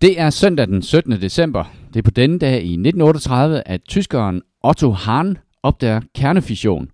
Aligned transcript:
Det 0.00 0.20
er 0.20 0.30
søndag 0.30 0.66
den 0.66 0.82
17. 0.82 1.12
december. 1.12 1.64
Det 1.94 1.98
er 1.98 2.02
på 2.02 2.10
denne 2.10 2.38
dag 2.38 2.52
i 2.54 2.72
1938, 2.72 3.68
at 3.68 3.80
tyskeren 3.88 4.42
Otto 4.64 4.90
Hahn 4.90 5.38
opdager 5.62 6.00
kernefission. 6.14 6.88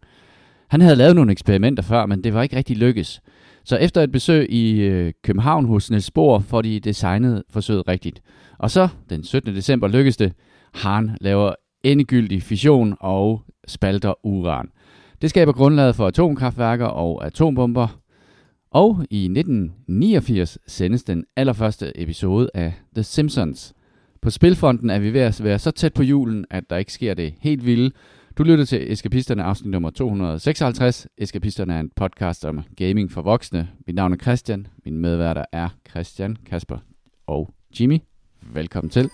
Han 0.68 0.80
havde 0.80 0.96
lavet 0.96 1.16
nogle 1.16 1.32
eksperimenter 1.32 1.82
før, 1.82 2.06
men 2.06 2.24
det 2.24 2.34
var 2.34 2.42
ikke 2.42 2.56
rigtig 2.56 2.76
lykkes. 2.76 3.20
Så 3.64 3.76
efter 3.76 4.02
et 4.02 4.12
besøg 4.12 4.52
i 4.52 4.80
øh, 4.80 5.12
København 5.24 5.66
hos 5.66 5.90
Niels 5.90 6.10
Bohr, 6.10 6.38
får 6.38 6.62
de 6.62 6.80
designet 6.80 7.42
forsøget 7.50 7.88
rigtigt. 7.88 8.20
Og 8.58 8.70
så, 8.70 8.88
den 9.10 9.24
17. 9.24 9.54
december, 9.54 9.88
lykkes 9.88 10.16
det. 10.16 10.32
Hahn 10.74 11.10
laver 11.20 11.54
endegyldig 11.82 12.42
fission 12.42 12.96
og 13.00 13.42
spalter 13.66 14.26
uran. 14.26 14.68
Det 15.22 15.30
skaber 15.30 15.52
grundlaget 15.52 15.96
for 15.96 16.06
atomkraftværker 16.06 16.86
og 16.86 17.26
atombomber. 17.26 18.00
Og 18.74 19.06
i 19.10 19.24
1989 19.24 20.58
sendes 20.66 21.04
den 21.04 21.24
allerførste 21.36 22.00
episode 22.00 22.50
af 22.54 22.72
The 22.94 23.02
Simpsons. 23.02 23.74
På 24.22 24.30
Spilfonden 24.30 24.90
er 24.90 24.98
vi 24.98 25.12
ved 25.12 25.20
at 25.20 25.44
være 25.44 25.58
så 25.58 25.70
tæt 25.70 25.94
på 25.94 26.02
julen, 26.02 26.44
at 26.50 26.70
der 26.70 26.76
ikke 26.76 26.92
sker 26.92 27.14
det 27.14 27.34
helt 27.40 27.66
vilde. 27.66 27.90
Du 28.38 28.42
lytter 28.42 28.64
til 28.64 28.92
Eskapisterne 28.92 29.42
afsnit 29.42 29.70
nummer 29.70 29.90
256. 29.90 31.06
Eskapisterne 31.18 31.74
er 31.74 31.80
en 31.80 31.90
podcast 31.96 32.44
om 32.44 32.60
gaming 32.76 33.12
for 33.12 33.22
voksne. 33.22 33.68
Mit 33.86 33.96
navn 33.96 34.12
er 34.12 34.16
Christian. 34.16 34.66
Mine 34.84 34.98
medværter 34.98 35.44
er 35.52 35.68
Christian, 35.90 36.36
Kasper 36.46 36.78
og 37.26 37.54
Jimmy. 37.80 37.98
Velkommen 38.54 38.90
til. 38.90 39.10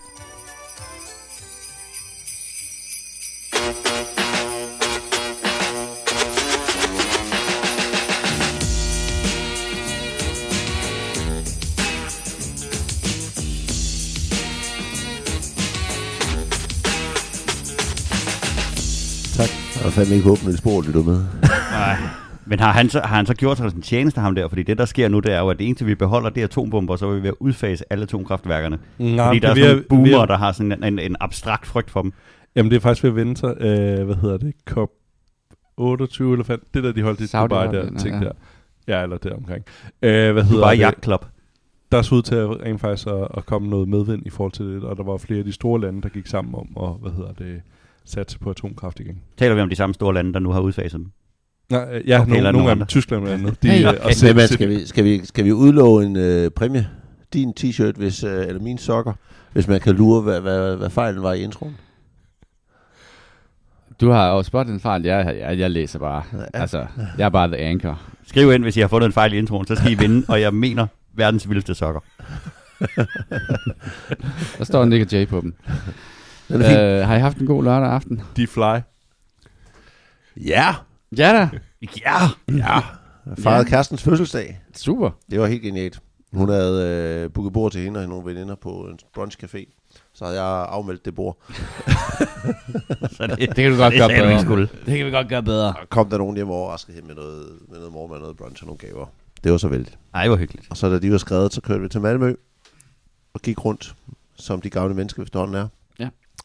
Jeg 19.81 19.85
har 19.85 19.91
fandme 19.91 20.15
ikke 20.15 20.27
håbet, 20.27 20.47
at 20.47 20.57
spor 20.57 20.81
lytter 20.81 21.03
med. 21.03 21.19
Nej. 21.79 21.97
Men 22.45 22.59
har 22.59 22.71
han, 22.71 22.89
så, 22.89 22.99
har 23.03 23.15
han 23.15 23.25
så 23.25 23.33
gjort 23.33 23.57
sig 23.57 23.65
en 23.75 23.81
tjeneste 23.81 24.21
ham 24.21 24.35
der? 24.35 24.47
Fordi 24.47 24.63
det, 24.63 24.77
der 24.77 24.85
sker 24.85 25.07
nu, 25.07 25.19
det 25.19 25.33
er 25.33 25.39
jo, 25.39 25.49
at 25.49 25.59
det 25.59 25.67
eneste, 25.67 25.85
vi 25.85 25.95
beholder, 25.95 26.29
det 26.29 26.41
er 26.41 26.45
atombomber, 26.45 26.95
så 26.95 27.07
er 27.09 27.13
vi 27.13 27.21
ved 27.21 27.27
at 27.29 27.35
udfase 27.39 27.83
alle 27.89 28.03
atomkraftværkerne. 28.03 28.79
Nej, 28.99 29.27
fordi 29.27 29.39
der 29.39 29.49
er 29.49 29.55
sådan 29.55 29.77
er 29.77 29.81
boomer, 29.89 30.19
ved- 30.19 30.27
der 30.27 30.37
har 30.37 30.51
sådan 30.51 30.71
en, 30.71 30.83
en, 30.83 30.99
en 30.99 31.15
abstrakt 31.19 31.65
frygt 31.65 31.91
for 31.91 32.01
dem. 32.01 32.13
Jamen, 32.55 32.69
det 32.71 32.75
er 32.75 32.81
faktisk 32.81 33.03
ved 33.03 33.09
at 33.09 33.15
vende 33.15 33.37
sig. 33.37 33.55
Øh, 33.59 34.05
hvad 34.05 34.15
hedder 34.15 34.37
det? 34.37 34.53
COP 34.65 34.89
28 35.77 36.31
eller 36.33 36.45
hvad? 36.45 36.57
Det 36.73 36.83
der, 36.83 36.91
de 36.91 37.01
holdt 37.01 37.21
i 37.21 37.27
Dubai 37.33 37.67
der, 37.67 37.97
ting 37.97 38.15
ja. 38.21 38.25
der. 38.25 38.31
Ja, 38.87 39.03
eller 39.03 39.17
der 39.17 39.35
omkring. 39.35 39.65
Øh, 40.01 40.33
hvad 40.33 40.43
hedder 40.43 40.61
Bare 40.63 40.75
det? 40.75 40.81
Yacht 40.81 41.03
Club. 41.03 41.25
Der 41.91 42.01
så 42.01 42.15
ud 42.15 42.21
til 42.21 42.35
at 42.35 42.49
rent 42.49 42.81
faktisk 42.81 43.07
at, 43.07 43.27
at 43.37 43.45
komme 43.45 43.69
noget 43.69 43.87
medvind 43.89 44.21
i 44.25 44.29
forhold 44.29 44.51
til 44.51 44.65
det, 44.65 44.83
og 44.83 44.97
der 44.97 45.03
var 45.03 45.17
flere 45.17 45.39
af 45.39 45.45
de 45.45 45.51
store 45.51 45.81
lande, 45.81 46.01
der 46.01 46.09
gik 46.09 46.27
sammen 46.27 46.55
om 46.55 46.83
at, 46.87 47.01
hvad 47.01 47.11
hedder 47.11 47.31
det, 47.33 47.61
satse 48.05 48.39
på 48.39 48.49
atomkraft 48.49 48.99
igen. 48.99 49.21
Taler 49.37 49.55
vi 49.55 49.61
om 49.61 49.69
de 49.69 49.75
samme 49.75 49.93
store 49.93 50.13
lande, 50.13 50.33
der 50.33 50.39
nu 50.39 50.51
har 50.51 50.59
udfaset 50.61 50.99
dem? 50.99 51.11
Nej, 51.69 51.87
øh, 51.93 52.09
ja, 52.09 52.21
Okay, 52.21 52.31
nogle, 52.31 52.51
nogle 52.51 52.69
af 52.69 52.75
dem. 52.75 52.85
Tyskland 52.85 53.23
blandt 53.23 53.41
andet. 53.43 53.57
De, 53.63 53.69
Hey. 53.69 53.83
øh, 53.83 53.89
Okay. 53.89 53.99
og 53.99 54.05
Men 54.05 54.13
sæt- 54.15 54.33
hvad, 54.33 54.47
sæt- 54.47 54.53
skal, 54.53 54.69
vi, 54.69 54.85
skal, 54.85 55.03
vi, 55.03 55.25
skal 55.25 55.45
vi 55.45 55.51
udlove 55.51 56.05
en 56.05 56.15
øh, 56.15 56.51
præmie? 56.51 56.87
Din 57.33 57.53
t-shirt, 57.59 57.93
hvis, 57.97 58.23
øh, 58.23 58.47
eller 58.47 58.61
mine 58.61 58.79
sokker, 58.79 59.13
hvis 59.53 59.67
man 59.67 59.79
kan 59.79 59.95
lure, 59.95 60.21
hvad, 60.21 60.41
hvad, 60.41 60.75
hvad 60.77 60.89
fejlen 60.89 61.23
var 61.23 61.33
i 61.33 61.41
introen? 61.41 61.77
Du 64.01 64.09
har 64.09 64.27
jo 64.35 64.43
spottet 64.43 64.73
en 64.73 64.79
fejl. 64.79 65.03
Jeg, 65.03 65.35
jeg, 65.39 65.59
jeg 65.59 65.71
læser 65.71 65.99
bare. 65.99 66.23
Ja. 66.33 66.37
Altså, 66.61 66.85
jeg 67.17 67.25
er 67.25 67.29
bare 67.29 67.47
the 67.47 67.57
anchor. 67.57 68.01
Skriv 68.27 68.51
ind, 68.53 68.63
hvis 68.63 68.77
I 68.77 68.79
har 68.79 68.87
fundet 68.87 69.05
en 69.05 69.13
fejl 69.13 69.33
i 69.33 69.37
introen, 69.37 69.65
så 69.67 69.75
skal 69.75 69.91
I 69.91 69.95
vinde, 69.95 70.25
og 70.27 70.41
jeg 70.41 70.53
mener 70.53 70.87
verdens 71.13 71.49
vildeste 71.49 71.75
sokker. 71.75 71.99
Der 74.57 74.63
står 74.63 74.85
Nick 74.85 75.05
og 75.05 75.11
Jay 75.13 75.27
på 75.27 75.41
dem. 75.41 75.53
Den 76.51 76.61
er. 76.61 76.99
Øh, 77.01 77.07
har 77.07 77.15
I 77.15 77.19
haft 77.19 77.37
en 77.37 77.47
god 77.47 77.63
lørdag 77.63 77.89
aften? 77.89 78.21
De 78.35 78.47
fly. 78.47 78.79
Ja! 80.37 80.75
Ja 81.17 81.33
da. 81.33 81.49
Ja! 81.81 82.17
Ja! 82.57 82.79
Fejrede 83.37 83.65
kærestens 83.65 84.03
fødselsdag. 84.03 84.61
Super. 84.75 85.09
Det 85.31 85.39
var 85.39 85.47
helt 85.47 85.61
genialt. 85.61 85.99
Hun 86.33 86.49
havde 86.49 86.87
øh, 87.23 87.33
booket 87.33 87.53
bord 87.53 87.71
til 87.71 87.81
hende 87.81 87.99
og 88.03 88.09
nogle 88.09 88.25
veninder 88.33 88.55
på 88.55 88.69
en 88.69 88.99
brunchcafé. 89.17 89.77
Så 90.13 90.25
havde 90.25 90.43
jeg 90.43 90.65
afmeldt 90.69 91.05
det 91.05 91.15
bord. 91.15 91.37
Så 93.17 93.27
det, 93.27 93.39
Det 93.39 93.55
kan 93.55 93.71
du 93.71 93.77
godt 93.77 93.93
gøre 93.93 94.09
bedre. 94.09 94.29
ikke 94.29 94.41
skulle. 94.41 94.69
Det 94.85 94.97
kan 94.97 95.05
vi 95.05 95.11
godt 95.11 95.29
gøre 95.29 95.43
bedre. 95.43 95.67
Og 95.67 95.89
kom 95.89 96.09
der 96.09 96.17
nogen 96.17 96.35
hjem 96.35 96.49
og 96.49 96.55
overraskede 96.55 96.95
hende 96.95 97.07
med 97.07 97.15
noget, 97.15 97.45
med 97.69 97.77
noget 97.77 97.93
morgenmad, 97.93 98.19
noget 98.19 98.37
brunch 98.37 98.63
og 98.63 98.67
nogle 98.67 98.77
gaver. 98.77 99.05
Det 99.43 99.51
var 99.51 99.57
så 99.57 99.67
vældigt. 99.67 99.97
Ej, 100.13 100.27
hvor 100.27 100.37
hyggeligt. 100.37 100.67
Og 100.69 100.77
så 100.77 100.89
da 100.89 100.99
de 100.99 101.11
var 101.11 101.17
skrevet, 101.17 101.53
så 101.53 101.61
kørte 101.61 101.81
vi 101.81 101.89
til 101.89 102.01
Malmø 102.01 102.33
og 103.33 103.41
gik 103.41 103.65
rundt, 103.65 103.95
som 104.35 104.61
de 104.61 104.69
gamle 104.69 104.93
mennesker 104.95 105.23
efterhånden 105.23 105.55
er. 105.55 105.67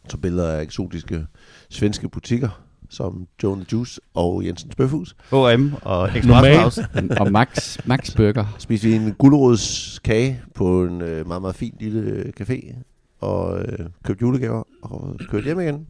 Ja. 0.06 0.10
Så 0.10 0.16
billeder 0.16 0.50
af 0.50 0.62
eksotiske 0.62 1.26
svenske 1.70 2.08
butikker, 2.08 2.62
som 2.90 3.26
the 3.38 3.66
Juice 3.72 4.00
og 4.14 4.46
Jensens 4.46 4.74
Bøfhus. 4.74 5.16
H&M 5.30 5.74
og 5.82 6.16
Express. 6.16 6.78
Og 7.20 7.32
Max, 7.32 7.78
Max 7.86 8.16
Burger. 8.16 8.56
Spiste 8.58 8.88
vi 8.88 8.94
en 8.94 9.14
gulerodskage 9.14 10.42
på 10.54 10.84
en 10.84 11.00
øh, 11.00 11.26
meget, 11.26 11.42
meget 11.42 11.56
fin 11.56 11.74
lille 11.80 12.00
øh, 12.00 12.32
café, 12.40 12.74
og 13.20 13.60
øh, 13.60 13.78
købte 14.04 14.22
julegaver 14.22 14.62
og 14.82 15.16
kørte 15.28 15.44
hjem 15.44 15.60
igen. 15.60 15.86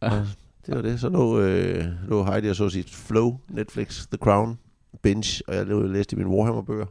Og 0.00 0.26
det 0.66 0.74
var 0.74 0.82
det. 0.82 1.00
Så 1.00 1.08
lå, 1.08 1.40
øh, 1.40 1.84
lå 2.08 2.24
Heidi 2.24 2.48
og 2.48 2.56
så 2.56 2.68
sit 2.68 2.90
Flow, 2.90 3.38
Netflix, 3.48 4.06
The 4.06 4.18
Crown, 4.18 4.58
Binge, 5.02 5.42
og 5.48 5.54
jeg 5.54 5.66
læste 5.66 6.16
mine 6.16 6.28
Warhammer-bøger. 6.28 6.86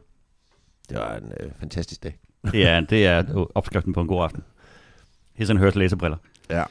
Det 0.88 0.98
var 0.98 1.16
en 1.16 1.32
øh, 1.40 1.50
fantastisk 1.60 2.02
dag. 2.02 2.18
Er, 2.54 2.80
det 2.80 3.06
er 3.06 3.46
opskriften 3.54 3.92
på 3.92 4.00
en 4.00 4.06
god 4.06 4.22
aften. 4.22 4.42
His 5.40 5.50
and 5.50 5.58
Hers 5.58 5.74
læsebriller. 5.74 6.16
Ja. 6.50 6.62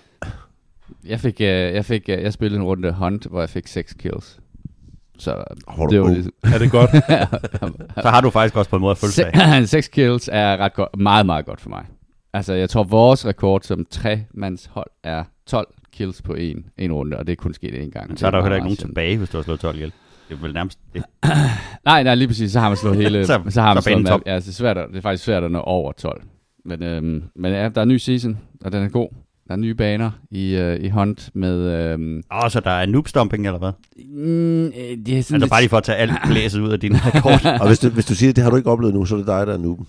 Jeg 1.05 1.19
fik, 1.19 1.41
øh, 1.41 1.47
jeg 1.47 1.85
fik, 1.85 2.09
øh, 2.09 2.21
jeg 2.23 2.33
spillede 2.33 2.59
en 2.61 2.65
runde 2.67 2.91
Hunt, 2.91 3.25
hvor 3.25 3.39
jeg 3.39 3.49
fik 3.49 3.67
6 3.67 3.93
kills. 3.93 4.39
Så 5.17 5.43
Hold 5.67 5.89
det 5.91 6.01
var 6.01 6.09
ligesom... 6.09 6.33
Er 6.43 6.57
det 6.57 6.71
godt? 6.71 6.89
Så 8.03 8.09
har 8.09 8.21
du 8.21 8.29
faktisk 8.29 8.55
også 8.55 8.69
på 8.69 8.75
en 8.75 8.81
måde 8.81 8.95
fødselsdag. 8.95 9.67
6 9.67 9.87
kills 9.95 10.29
er 10.33 10.57
ret 10.57 10.73
godt, 10.73 10.99
meget, 10.99 11.25
meget 11.25 11.45
godt 11.45 11.61
for 11.61 11.69
mig. 11.69 11.85
Altså, 12.33 12.53
jeg 12.53 12.69
tror, 12.69 12.83
vores 12.83 13.25
rekord 13.25 13.61
som 13.61 13.85
tre-mands 13.91 14.65
hold 14.65 14.89
er 15.03 15.23
12 15.47 15.67
kills 15.93 16.21
på 16.21 16.33
en, 16.33 16.65
en 16.77 16.93
runde, 16.93 17.17
og 17.17 17.27
det 17.27 17.31
er 17.31 17.35
kun 17.35 17.53
sket 17.53 17.73
én 17.73 17.89
gang. 17.89 18.07
Men 18.07 18.17
så 18.17 18.27
er 18.27 18.31
der 18.31 18.37
jo 18.37 18.43
heller 18.43 18.55
ikke 18.55 18.63
nogen 18.65 18.77
sjældent. 18.77 18.89
tilbage, 18.95 19.17
hvis 19.17 19.29
du 19.29 19.37
har 19.37 19.43
slået 19.43 19.59
12 19.59 19.75
ihjel. 19.75 19.93
Det 20.29 20.35
er 20.37 20.41
vel 20.41 20.53
nærmest 20.53 20.79
det. 20.93 21.03
Nej, 21.85 22.03
nej, 22.03 22.15
lige 22.15 22.27
præcis. 22.27 22.51
Så 22.51 22.59
har 22.59 22.69
man 22.69 22.77
slået 22.77 22.97
hele... 23.03 23.25
så, 23.25 23.41
Så- 23.49 23.61
har 23.61 23.73
man 23.73 23.83
så 23.83 23.89
slået. 23.89 24.21
Ja, 24.25 24.35
det 24.35 24.47
er, 24.47 24.51
svært, 24.51 24.77
at- 24.77 24.89
det 24.89 24.97
er 24.97 25.01
faktisk 25.01 25.23
svært 25.23 25.43
at 25.43 25.51
nå 25.51 25.59
over 25.59 25.91
12. 25.91 26.21
Men, 26.69 26.83
øhm, 26.83 27.23
men 27.35 27.51
ja, 27.51 27.69
der 27.69 27.77
er 27.77 27.83
en 27.83 27.87
ny 27.89 27.97
season, 27.97 28.37
og 28.65 28.71
den 28.71 28.83
er 28.83 28.89
god. 28.89 29.07
Der 29.47 29.53
er 29.53 29.57
nye 29.57 29.73
baner 29.73 30.11
i, 30.31 30.55
øh, 30.55 30.79
i 30.79 30.89
Hunt 30.89 31.29
med... 31.33 31.57
Øhm, 31.59 32.23
Åh, 32.33 32.49
så 32.49 32.59
der 32.59 32.71
er 32.71 32.85
noob 32.85 33.07
stomping, 33.07 33.45
eller 33.45 33.59
hvad? 33.59 33.71
mm, 34.15 34.65
øh, 34.65 34.71
det 35.05 35.17
er 35.17 35.23
sådan 35.23 35.35
Altså 35.35 35.49
bare 35.49 35.61
lige 35.61 35.69
for 35.69 35.77
at 35.77 35.83
tage 35.83 35.97
alt 35.97 36.11
blæset 36.27 36.61
ud 36.61 36.69
af 36.69 36.79
din 36.79 36.95
rekord. 36.95 37.45
Og 37.61 37.67
hvis 37.67 37.79
du, 37.79 37.89
hvis 37.89 38.05
du 38.05 38.15
siger, 38.15 38.29
at 38.29 38.35
det 38.35 38.43
har 38.43 38.51
du 38.51 38.57
ikke 38.57 38.69
oplevet 38.69 38.93
nu, 38.95 39.05
så 39.05 39.15
er 39.15 39.17
det 39.17 39.27
dig, 39.27 39.47
der 39.47 39.53
er 39.53 39.57
nuben. 39.57 39.87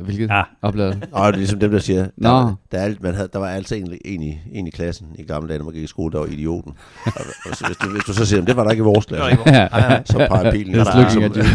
Hvilket 0.00 0.28
Ja. 0.30 0.42
oplevet? 0.62 1.08
Og 1.12 1.26
det 1.26 1.32
er 1.32 1.36
ligesom 1.38 1.60
dem, 1.60 1.70
der 1.70 1.78
siger, 1.78 2.02
Nå. 2.16 2.28
der, 2.28 2.34
var, 2.34 2.54
der, 2.72 2.78
er, 2.78 2.82
alt- 2.82 3.02
man 3.02 3.14
havde, 3.14 3.28
der 3.32 3.38
var 3.38 3.48
altid 3.48 3.76
en, 3.76 3.98
en, 4.04 4.22
i, 4.22 4.38
en 4.52 4.66
i 4.66 4.70
klassen 4.70 5.06
i 5.18 5.22
gamle 5.22 5.48
dage, 5.48 5.58
når 5.58 5.64
man 5.64 5.74
gik 5.74 5.82
i 5.82 5.86
skole, 5.86 6.12
der 6.12 6.18
var 6.18 6.26
idioten. 6.26 6.72
og, 7.06 7.12
og 7.50 7.56
så, 7.56 7.66
hvis, 7.66 7.76
du, 7.76 7.88
hvis 7.90 8.02
du 8.04 8.12
så 8.12 8.26
siger, 8.26 8.44
det 8.44 8.56
var 8.56 8.64
der 8.64 8.70
ikke 8.70 8.80
i 8.80 8.84
vores 8.84 9.06
klasse, 9.06 9.38
Ja. 9.46 9.68
så 10.04 10.18
peger 10.30 10.50
pilen. 10.52 10.74
Det 10.74 10.80
er 10.80 10.84
nedad, 10.84 11.02
der- 11.02 11.08
som- 11.08 11.22
looking 11.22 11.46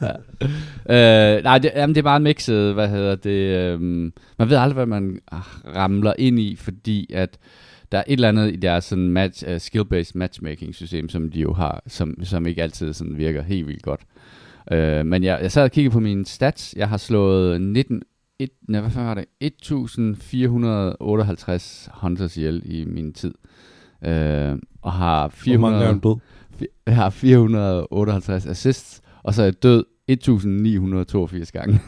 at 0.00 0.16
ja. 0.88 1.36
øh, 1.36 1.44
nej, 1.44 1.58
det, 1.58 1.70
jamen, 1.76 1.94
det 1.94 2.00
er 2.00 2.04
bare 2.04 2.20
mixet, 2.20 2.74
hvad 2.74 2.88
hedder 2.88 3.14
det, 3.14 3.56
øhm, 3.56 4.12
man 4.38 4.50
ved 4.50 4.56
aldrig, 4.56 4.74
hvad 4.74 4.86
man 4.86 5.18
ah, 5.32 5.40
ramler 5.76 6.12
ind 6.18 6.38
i, 6.40 6.56
fordi 6.56 7.10
at 7.14 7.38
der 7.92 7.98
er 7.98 8.02
et 8.06 8.12
eller 8.12 8.28
andet 8.28 8.52
i 8.52 8.56
deres 8.56 8.84
sådan 8.84 9.08
match, 9.08 9.44
uh, 9.48 9.54
skill-based 9.56 10.12
matchmaking 10.14 10.74
system, 10.74 11.08
som 11.08 11.30
de 11.30 11.40
jo 11.40 11.52
har, 11.52 11.82
som, 11.86 12.14
som 12.24 12.46
ikke 12.46 12.62
altid 12.62 12.92
sådan 12.92 13.16
virker 13.18 13.42
helt 13.42 13.66
vildt 13.66 13.82
godt. 13.82 14.00
Øh, 14.72 15.06
men 15.06 15.24
jeg, 15.24 15.38
jeg 15.42 15.52
sad 15.52 15.64
og 15.64 15.70
kiggede 15.70 15.92
på 15.92 16.00
mine 16.00 16.26
stats. 16.26 16.74
Jeg 16.76 16.88
har 16.88 16.96
slået 16.96 17.60
19, 17.60 18.02
et, 18.38 18.50
nej, 18.68 18.80
hvad 18.80 18.90
var 18.90 19.14
det? 19.14 19.24
1458 19.40 21.88
hunters 21.92 22.36
ihjel 22.36 22.62
i 22.64 22.84
min 22.84 23.12
tid. 23.12 23.34
Øh, 24.04 24.58
og 24.82 24.92
har 24.92 25.28
400, 25.28 25.84
Hvor 25.84 25.86
mange 25.86 26.20
Jeg 26.86 26.96
har 26.96 27.10
458 27.10 28.46
assists, 28.46 29.02
og 29.22 29.34
så 29.34 29.42
er 29.42 29.46
jeg 29.46 29.62
død 29.62 29.84
1982 30.08 31.52
gange. 31.52 31.80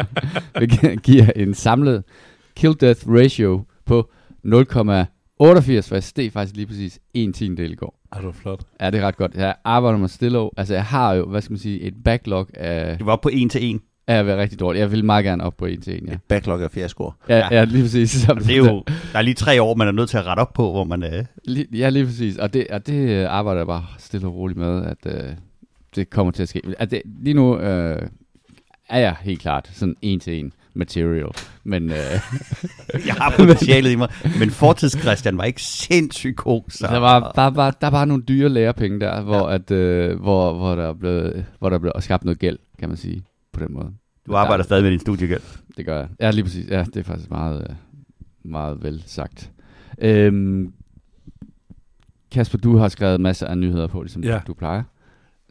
det 0.60 1.02
giver 1.02 1.30
en 1.36 1.54
samlet 1.54 2.04
kill 2.56 2.80
death 2.80 3.08
ratio 3.08 3.64
på 3.84 4.10
0,0 4.46 5.15
88 5.38 5.88
faktisk, 5.88 6.08
steg 6.08 6.32
faktisk 6.32 6.56
lige 6.56 6.66
præcis 6.66 7.00
en 7.14 7.32
tiendel 7.32 7.72
i 7.72 7.74
går. 7.74 8.00
Er 8.12 8.20
du 8.20 8.32
flot? 8.32 8.60
Ja, 8.80 8.90
det 8.90 9.00
er 9.00 9.06
ret 9.06 9.16
godt. 9.16 9.34
Jeg 9.34 9.54
arbejder 9.64 9.98
mig 9.98 10.10
stille 10.10 10.38
over. 10.38 10.50
Altså, 10.56 10.74
jeg 10.74 10.84
har 10.84 11.14
jo, 11.14 11.26
hvad 11.26 11.40
skal 11.40 11.52
man 11.52 11.58
sige, 11.58 11.80
et 11.80 11.94
backlog 12.04 12.48
af... 12.54 12.98
Du 12.98 13.04
var 13.04 13.16
på 13.16 13.28
en 13.28 13.48
til 13.48 13.64
en. 13.64 13.82
Ja, 14.08 14.14
jeg 14.14 14.26
vil 14.26 14.36
rigtig 14.36 14.60
dårligt. 14.60 14.80
Jeg 14.80 14.92
vil 14.92 15.04
meget 15.04 15.24
gerne 15.24 15.44
op 15.44 15.56
på 15.56 15.66
en 15.66 15.80
til 15.80 16.02
en, 16.02 16.08
ja. 16.08 16.12
Et 16.12 16.22
backlog 16.28 16.62
af 16.62 16.70
fiaskoer. 16.70 17.12
Ja, 17.28 17.36
ja. 17.36 17.48
ja, 17.50 17.64
lige 17.64 17.82
præcis. 17.82 18.10
Som 18.10 18.38
det 18.38 18.50
er 18.50 18.56
jo, 18.56 18.84
der 19.12 19.18
er 19.18 19.22
lige 19.22 19.34
tre 19.34 19.62
år, 19.62 19.74
man 19.74 19.88
er 19.88 19.92
nødt 19.92 20.10
til 20.10 20.18
at 20.18 20.26
rette 20.26 20.40
op 20.40 20.52
på, 20.52 20.72
hvor 20.72 20.84
man 20.84 21.02
er. 21.02 21.24
Lige, 21.44 21.66
ja, 21.72 21.88
lige 21.88 22.04
præcis. 22.04 22.36
Og 22.36 22.54
det, 22.54 22.66
og 22.70 22.86
det 22.86 23.08
øh, 23.08 23.30
arbejder 23.30 23.60
jeg 23.60 23.66
bare 23.66 23.84
stille 23.98 24.26
og 24.26 24.34
roligt 24.34 24.58
med, 24.58 24.84
at 24.84 24.98
øh, 25.06 25.30
det 25.96 26.10
kommer 26.10 26.32
til 26.32 26.42
at 26.42 26.48
ske. 26.48 26.62
At 26.78 26.90
det, 26.90 27.02
lige 27.22 27.34
nu 27.34 27.58
øh, 27.58 28.08
er 28.88 28.98
jeg 28.98 29.16
helt 29.20 29.40
klart 29.40 29.70
sådan 29.72 29.96
en 30.02 30.20
til 30.20 30.38
en 30.38 30.52
material. 30.76 31.28
Men 31.64 31.90
øh, 31.90 31.96
Jeg 33.06 33.14
har 33.14 33.34
potentialet 33.36 33.90
i 33.90 33.96
mig. 33.96 34.08
Men 34.38 34.50
fortids 34.50 34.92
Christian 35.00 35.38
var 35.38 35.44
ikke 35.44 35.62
sindssygt 35.62 36.36
god. 36.36 36.62
Så. 36.68 36.86
der, 36.86 36.98
var, 36.98 37.32
der, 37.34 37.46
var, 37.46 37.70
der 37.70 37.88
var 37.90 38.04
nogle 38.04 38.22
dyre 38.22 38.48
lærepenge 38.48 39.00
der, 39.00 39.20
hvor, 39.22 39.48
at, 39.48 39.70
øh, 39.70 40.20
hvor, 40.20 40.52
hvor, 40.54 40.74
der 40.74 40.92
blev, 40.94 41.32
hvor 41.58 41.68
der 41.70 41.78
blev 41.78 41.92
skabt 42.00 42.24
noget 42.24 42.38
gæld, 42.38 42.58
kan 42.78 42.88
man 42.88 42.96
sige, 42.98 43.24
på 43.52 43.60
den 43.60 43.74
måde. 43.74 43.90
Du 44.26 44.34
arbejder 44.34 44.64
stadig 44.64 44.82
med 44.82 44.90
din 44.90 45.00
studiegæld. 45.00 45.40
Det 45.76 45.86
gør 45.86 45.98
jeg. 45.98 46.08
Ja, 46.20 46.30
lige 46.30 46.44
præcis. 46.44 46.70
Ja, 46.70 46.84
det 46.94 46.96
er 46.96 47.02
faktisk 47.04 47.30
meget, 47.30 47.66
øh, 47.70 47.76
meget 48.44 48.82
vel 48.82 49.02
sagt. 49.06 49.50
Øhm, 49.98 50.72
Kasper, 52.32 52.58
du 52.58 52.76
har 52.76 52.88
skrevet 52.88 53.20
masser 53.20 53.46
af 53.46 53.58
nyheder 53.58 53.86
på, 53.86 54.02
ligesom 54.02 54.24
Ja. 54.24 54.40
du 54.46 54.54
plejer. 54.54 54.82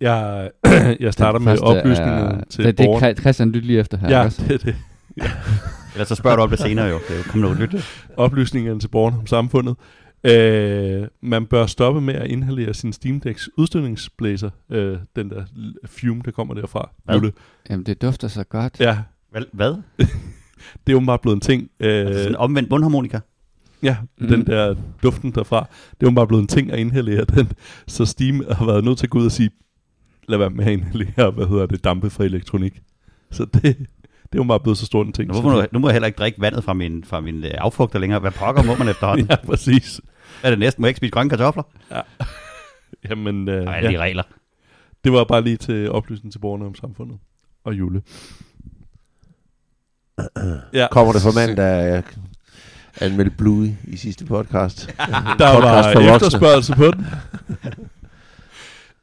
Jeg, 0.02 0.50
jeg 1.00 1.14
starter 1.14 1.40
med 1.40 1.58
oplysningen 1.60 2.14
er, 2.24 2.42
til 2.50 2.66
det, 2.66 2.78
det 2.78 2.86
er 2.86 3.14
Christian 3.14 3.52
lyt 3.52 3.66
lige 3.66 3.80
efter 3.80 3.98
her. 3.98 4.10
Ja, 4.10 4.24
også? 4.24 4.44
det 4.48 4.54
er 4.54 4.58
det. 4.58 4.76
Ellers 5.94 6.08
så 6.08 6.16
spørger 6.16 6.38
du 6.38 6.44
om 6.44 6.50
det 6.50 6.60
senere 6.60 6.86
jo. 6.86 7.00
Det 7.08 7.14
er 7.14 7.18
jo 7.18 7.24
kom 7.24 7.42
noget 7.42 7.60
nyt. 7.60 7.76
Oplysningerne 8.18 8.80
til 8.80 8.88
borgerne 8.88 9.18
om 9.18 9.28
samfundet. 9.28 9.76
Øh, 10.24 11.08
man 11.22 11.46
bør 11.46 11.66
stoppe 11.66 12.02
med 12.02 12.14
at 12.14 12.28
inhalere 12.28 12.74
sin 12.74 12.94
Steam 12.94 13.20
Decks 13.20 13.50
udstødningsblæser. 13.58 14.50
Øh, 14.72 14.98
den 15.16 15.30
der 15.30 15.46
fume, 15.86 16.22
der 16.26 16.32
kommer 16.32 16.54
derfra. 16.54 16.90
Hvad? 17.04 17.16
Julle. 17.16 17.32
Jamen, 17.70 17.86
det 17.86 18.02
dufter 18.02 18.28
så 18.28 18.44
godt. 18.44 18.80
Ja, 18.80 18.98
Hvad? 19.32 19.42
Hvad? 19.54 19.76
det 20.88 20.94
er 20.94 20.96
åbenbart 20.96 21.22
blevet 21.22 21.36
en 21.36 21.42
ting. 21.42 21.70
Øh, 21.80 22.00
altså 22.00 22.14
sådan 22.14 22.32
en 22.32 22.36
omvendt 22.36 22.70
bundharmonika? 22.70 23.20
Ja, 23.84 23.98
mm. 24.18 24.28
den 24.28 24.46
der 24.46 24.76
duften 25.04 25.32
derfra. 25.32 25.68
Det 25.92 26.08
er 26.08 26.12
jo 26.12 26.16
bare 26.16 26.28
blevet 26.28 26.42
en 26.42 26.48
ting 26.48 26.72
at 26.72 26.80
inhalere 26.80 27.26
den. 27.36 27.52
Så 27.88 28.06
Steam 28.06 28.44
har 28.52 28.66
været 28.66 28.84
nødt 28.84 28.98
til 28.98 29.06
at 29.06 29.10
gå 29.10 29.20
ud 29.20 29.26
og 29.26 29.32
sige, 29.32 29.50
lad 30.28 30.38
være 30.38 30.50
med 30.50 30.66
at 30.66 30.72
inhalere, 30.74 31.32
hvad 31.32 31.48
hedder 31.48 31.66
det, 31.66 31.84
dampe 31.84 32.10
fra 32.10 32.24
elektronik. 32.24 32.82
Så 33.32 33.46
det, 33.46 33.78
det 34.32 34.40
er 34.40 34.44
jo 34.44 34.48
bare 34.48 34.60
blevet 34.60 34.78
så 34.78 34.86
stor 34.86 35.02
en 35.04 35.14
ting. 35.14 35.32
Nu 35.32 35.42
må, 35.42 35.50
du, 35.62 35.66
nu 35.72 35.80
må 35.80 35.88
jeg 35.88 35.94
heller 35.94 36.08
ikke 36.08 36.18
drikke 36.18 36.42
vandet 36.42 36.64
fra 36.64 36.74
min, 36.74 37.04
fra 37.04 37.20
min 37.22 37.44
øh, 37.44 37.52
affugter 37.58 38.00
længere. 38.00 38.20
Hvad 38.20 38.32
pokker 38.32 38.64
må 38.64 38.76
man 38.76 38.88
efterhånden? 38.90 39.28
Ja, 39.32 39.36
præcis. 39.36 40.02
Er 40.44 40.50
det 40.50 40.60
næsten, 40.60 40.82
må 40.82 40.86
jeg 40.86 40.90
ikke 40.90 40.98
spise 40.98 41.12
grønne 41.12 41.30
kartofler? 41.30 41.64
Jamen, 43.10 43.50
øh, 43.50 43.78
alle 43.78 43.90
de 43.90 43.94
ja, 43.94 44.00
regler. 44.00 44.24
det 45.04 45.12
var 45.12 45.24
bare 45.24 45.42
lige 45.42 45.58
til 45.58 45.92
oplysning 45.92 46.32
til 46.32 46.40
borgerne 46.40 46.66
om 46.66 46.76
samfundet. 46.76 47.18
Og 47.64 47.74
Jule. 47.74 48.02
ja, 50.74 50.88
Kommer 50.92 51.14
det 51.14 51.22
fra 51.22 51.32
manden, 51.36 51.58
der 51.58 52.02
anmeldte 53.02 53.36
Bluey 53.38 53.72
i 53.84 53.98
sidste 53.98 54.26
podcast? 54.26 54.88
der 55.40 55.54
podcast 55.56 55.96
var 55.96 56.16
efterspørgsel 56.16 56.76
på 56.76 56.86
den. 56.86 57.06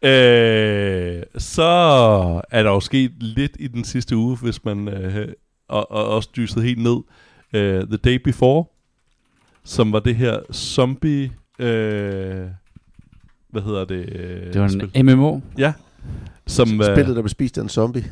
Øh, 0.04 1.22
så 1.38 1.62
er 2.50 2.62
der 2.62 2.70
jo 2.70 2.81
sket 2.81 3.12
lidt 3.20 3.56
i 3.60 3.66
den 3.69 3.84
sidste 3.84 4.16
uge, 4.16 4.37
hvis 4.37 4.64
man 4.64 4.88
øh, 4.88 5.28
og, 5.69 5.90
og 5.93 6.08
også 6.08 6.28
dyset 6.37 6.62
helt 6.62 6.82
ned. 6.82 6.96
Øh, 7.52 7.87
The 7.87 7.96
Day 7.96 8.14
Before, 8.25 8.64
som 9.64 9.93
var 9.93 10.00
det 10.00 10.16
her 10.16 10.38
zombie... 10.52 11.32
Øh, 11.58 12.46
hvad 13.50 13.62
hedder 13.62 13.84
det? 13.84 14.08
Øh, 14.12 14.52
Det 14.52 14.60
var 14.60 14.69
spil? 14.69 14.90
en 14.94 15.06
MMO. 15.06 15.40
Ja. 15.58 15.72
Som, 16.46 16.81
øh, 16.81 16.84
Spillet, 16.87 17.16
der 17.16 17.22
blev 17.22 17.28
spist 17.28 17.58
af 17.58 17.62
en 17.62 17.69
zombie. 17.69 18.04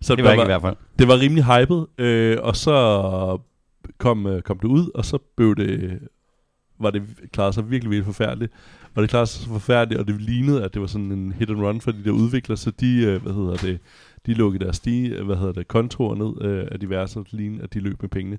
så 0.00 0.14
Det 0.16 0.24
var 0.24 0.30
ikke 0.32 0.42
i 0.42 0.46
hvert 0.46 0.60
fald. 0.62 0.76
det 0.98 1.08
var 1.08 1.20
rimelig 1.20 1.44
hypet, 1.44 1.86
øh, 1.98 2.36
og 2.42 2.56
så 2.56 3.38
kom, 3.98 4.26
øh, 4.26 4.42
kom 4.42 4.58
det 4.58 4.68
ud, 4.68 4.90
og 4.94 5.04
så 5.04 5.18
blev 5.36 5.56
det, 5.56 5.98
var 6.80 6.90
det 6.90 7.02
klaret 7.32 7.54
sig 7.54 7.70
virkelig, 7.70 7.90
virkelig 7.90 8.04
forfærdeligt. 8.14 8.52
Og 8.94 9.02
det 9.02 9.10
klarede 9.10 9.26
sig 9.26 9.42
så 9.42 9.48
forfærdeligt, 9.48 10.00
og 10.00 10.06
det 10.06 10.20
lignede, 10.20 10.64
at 10.64 10.74
det 10.74 10.80
var 10.80 10.86
sådan 10.88 11.12
en 11.12 11.32
hit 11.32 11.50
and 11.50 11.60
run 11.62 11.80
for 11.80 11.90
de 11.92 12.04
der 12.04 12.10
udviklere, 12.10 12.56
så 12.56 12.70
de, 12.70 13.02
øh, 13.02 13.22
hvad 13.22 13.32
hedder 13.32 13.56
det, 13.56 13.78
de 14.26 14.34
lukkede 14.34 14.64
deres 14.64 14.76
stige, 14.76 15.16
øh, 15.16 15.26
hvad 15.26 15.36
hedder 15.36 15.52
det, 15.52 15.68
kontorer 15.68 16.14
ned 16.14 16.50
øh, 16.50 16.66
af 16.72 16.80
diverse, 16.80 17.18
og 17.18 17.26
lignede, 17.30 17.62
at 17.62 17.74
de 17.74 17.80
løb 17.80 18.02
med 18.02 18.08
pengene. 18.10 18.38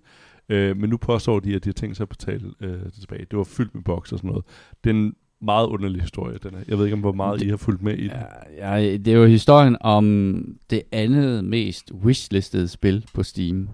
Øh, 0.49 0.77
men 0.77 0.89
nu 0.89 0.97
påstår 0.97 1.39
de, 1.39 1.55
at 1.55 1.63
de 1.63 1.69
har 1.69 1.73
tænkt 1.73 1.97
sig 1.97 2.03
at 2.03 2.09
betale 2.09 2.51
øh, 2.61 2.69
det 2.69 2.93
tilbage. 2.99 3.25
Det 3.31 3.37
var 3.37 3.43
fyldt 3.43 3.75
med 3.75 3.83
boks 3.83 4.11
og 4.11 4.17
sådan 4.17 4.29
noget. 4.29 4.45
Den 4.83 5.13
meget 5.41 5.67
underlig 5.67 6.01
historie, 6.01 6.37
den 6.43 6.51
her. 6.51 6.63
Jeg 6.67 6.77
ved 6.77 6.85
ikke, 6.85 6.93
om 6.93 6.99
hvor 6.99 7.11
meget 7.11 7.39
Det- 7.39 7.45
I 7.45 7.49
har 7.49 7.57
fulgt 7.57 7.81
med 7.81 7.93
i 7.97 8.01
den. 8.07 8.11
Ja, 8.57 8.75
ja, 8.75 8.97
det 8.97 9.07
er 9.07 9.17
jo 9.17 9.25
historien 9.25 9.77
om 9.81 10.45
det 10.69 10.81
andet 10.91 11.45
mest 11.45 11.91
wishlistede 12.03 12.67
spil 12.67 13.05
på 13.13 13.23
Steam. 13.23 13.69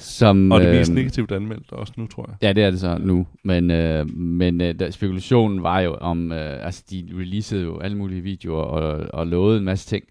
Som, 0.00 0.52
Og 0.52 0.60
det 0.60 0.74
mest 0.74 0.90
øhm, 0.90 0.94
negativt 0.94 1.32
anmeldt 1.32 1.72
også 1.72 1.92
nu, 1.96 2.06
tror 2.06 2.26
jeg. 2.28 2.36
Ja, 2.42 2.52
det 2.52 2.64
er 2.64 2.70
det 2.70 2.80
så 2.80 2.98
nu. 2.98 3.26
Men, 3.44 3.70
øh, 3.70 4.16
men 4.16 4.60
øh, 4.60 4.78
der, 4.78 4.90
spekulationen 4.90 5.62
var 5.62 5.80
jo 5.80 5.94
om, 5.94 6.32
øh, 6.32 6.66
altså 6.66 6.84
de 6.90 7.08
releasede 7.14 7.62
jo 7.62 7.78
alle 7.78 7.96
mulige 7.96 8.20
videoer 8.20 8.62
og, 8.62 9.06
og 9.12 9.26
lovede 9.26 9.58
en 9.58 9.64
masse 9.64 9.86
ting. 9.86 10.04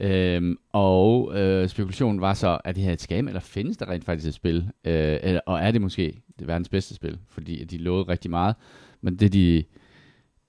Øhm, 0.00 0.56
og 0.72 1.38
øh, 1.38 1.68
spekulationen 1.68 2.20
var 2.20 2.34
så, 2.34 2.58
er 2.64 2.72
det 2.72 2.82
her 2.82 2.92
et 2.92 3.00
scam, 3.00 3.28
eller 3.28 3.40
findes 3.40 3.76
der 3.76 3.88
rent 3.90 4.04
faktisk 4.04 4.28
et 4.28 4.34
spil? 4.34 4.56
Øh, 4.84 5.18
eller, 5.22 5.40
og 5.46 5.60
er 5.60 5.70
det 5.70 5.80
måske 5.80 6.22
det 6.38 6.46
verdens 6.46 6.68
bedste 6.68 6.94
spil? 6.94 7.18
Fordi 7.28 7.64
de 7.64 7.78
lovede 7.78 8.08
rigtig 8.08 8.30
meget. 8.30 8.54
Men 9.00 9.16
det 9.16 9.32
de, 9.32 9.64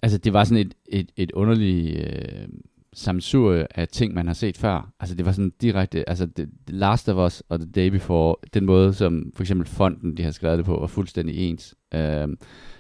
altså 0.02 0.18
det 0.18 0.34
var 0.34 0.44
sådan 0.44 0.66
et, 0.66 0.74
et, 0.88 1.12
et 1.18 1.32
underligt 1.32 1.98
øh, 1.98 2.48
samsurie 2.94 3.80
af 3.80 3.88
ting, 3.88 4.14
man 4.14 4.28
har 4.28 4.34
set 4.34 4.58
før. 4.58 4.92
Altså 5.00 5.16
det 5.16 5.26
var 5.26 5.32
sådan 5.32 5.54
direkte, 5.62 6.10
altså 6.10 6.28
The, 6.36 6.48
The 6.68 6.78
Last 6.78 7.10
of 7.10 7.28
Us 7.28 7.44
og 7.50 7.60
The 7.60 7.72
Day 7.72 7.88
Before, 7.88 8.36
den 8.54 8.66
måde, 8.66 8.94
som 8.94 9.32
for 9.36 9.44
eksempel 9.44 9.68
fonden, 9.68 10.18
de 10.18 10.24
har 10.24 10.32
skrevet 10.32 10.58
det 10.58 10.66
på, 10.66 10.80
var 10.80 10.88
fuldstændig 10.88 11.38
ens. 11.38 11.76
Øhm, 11.94 12.38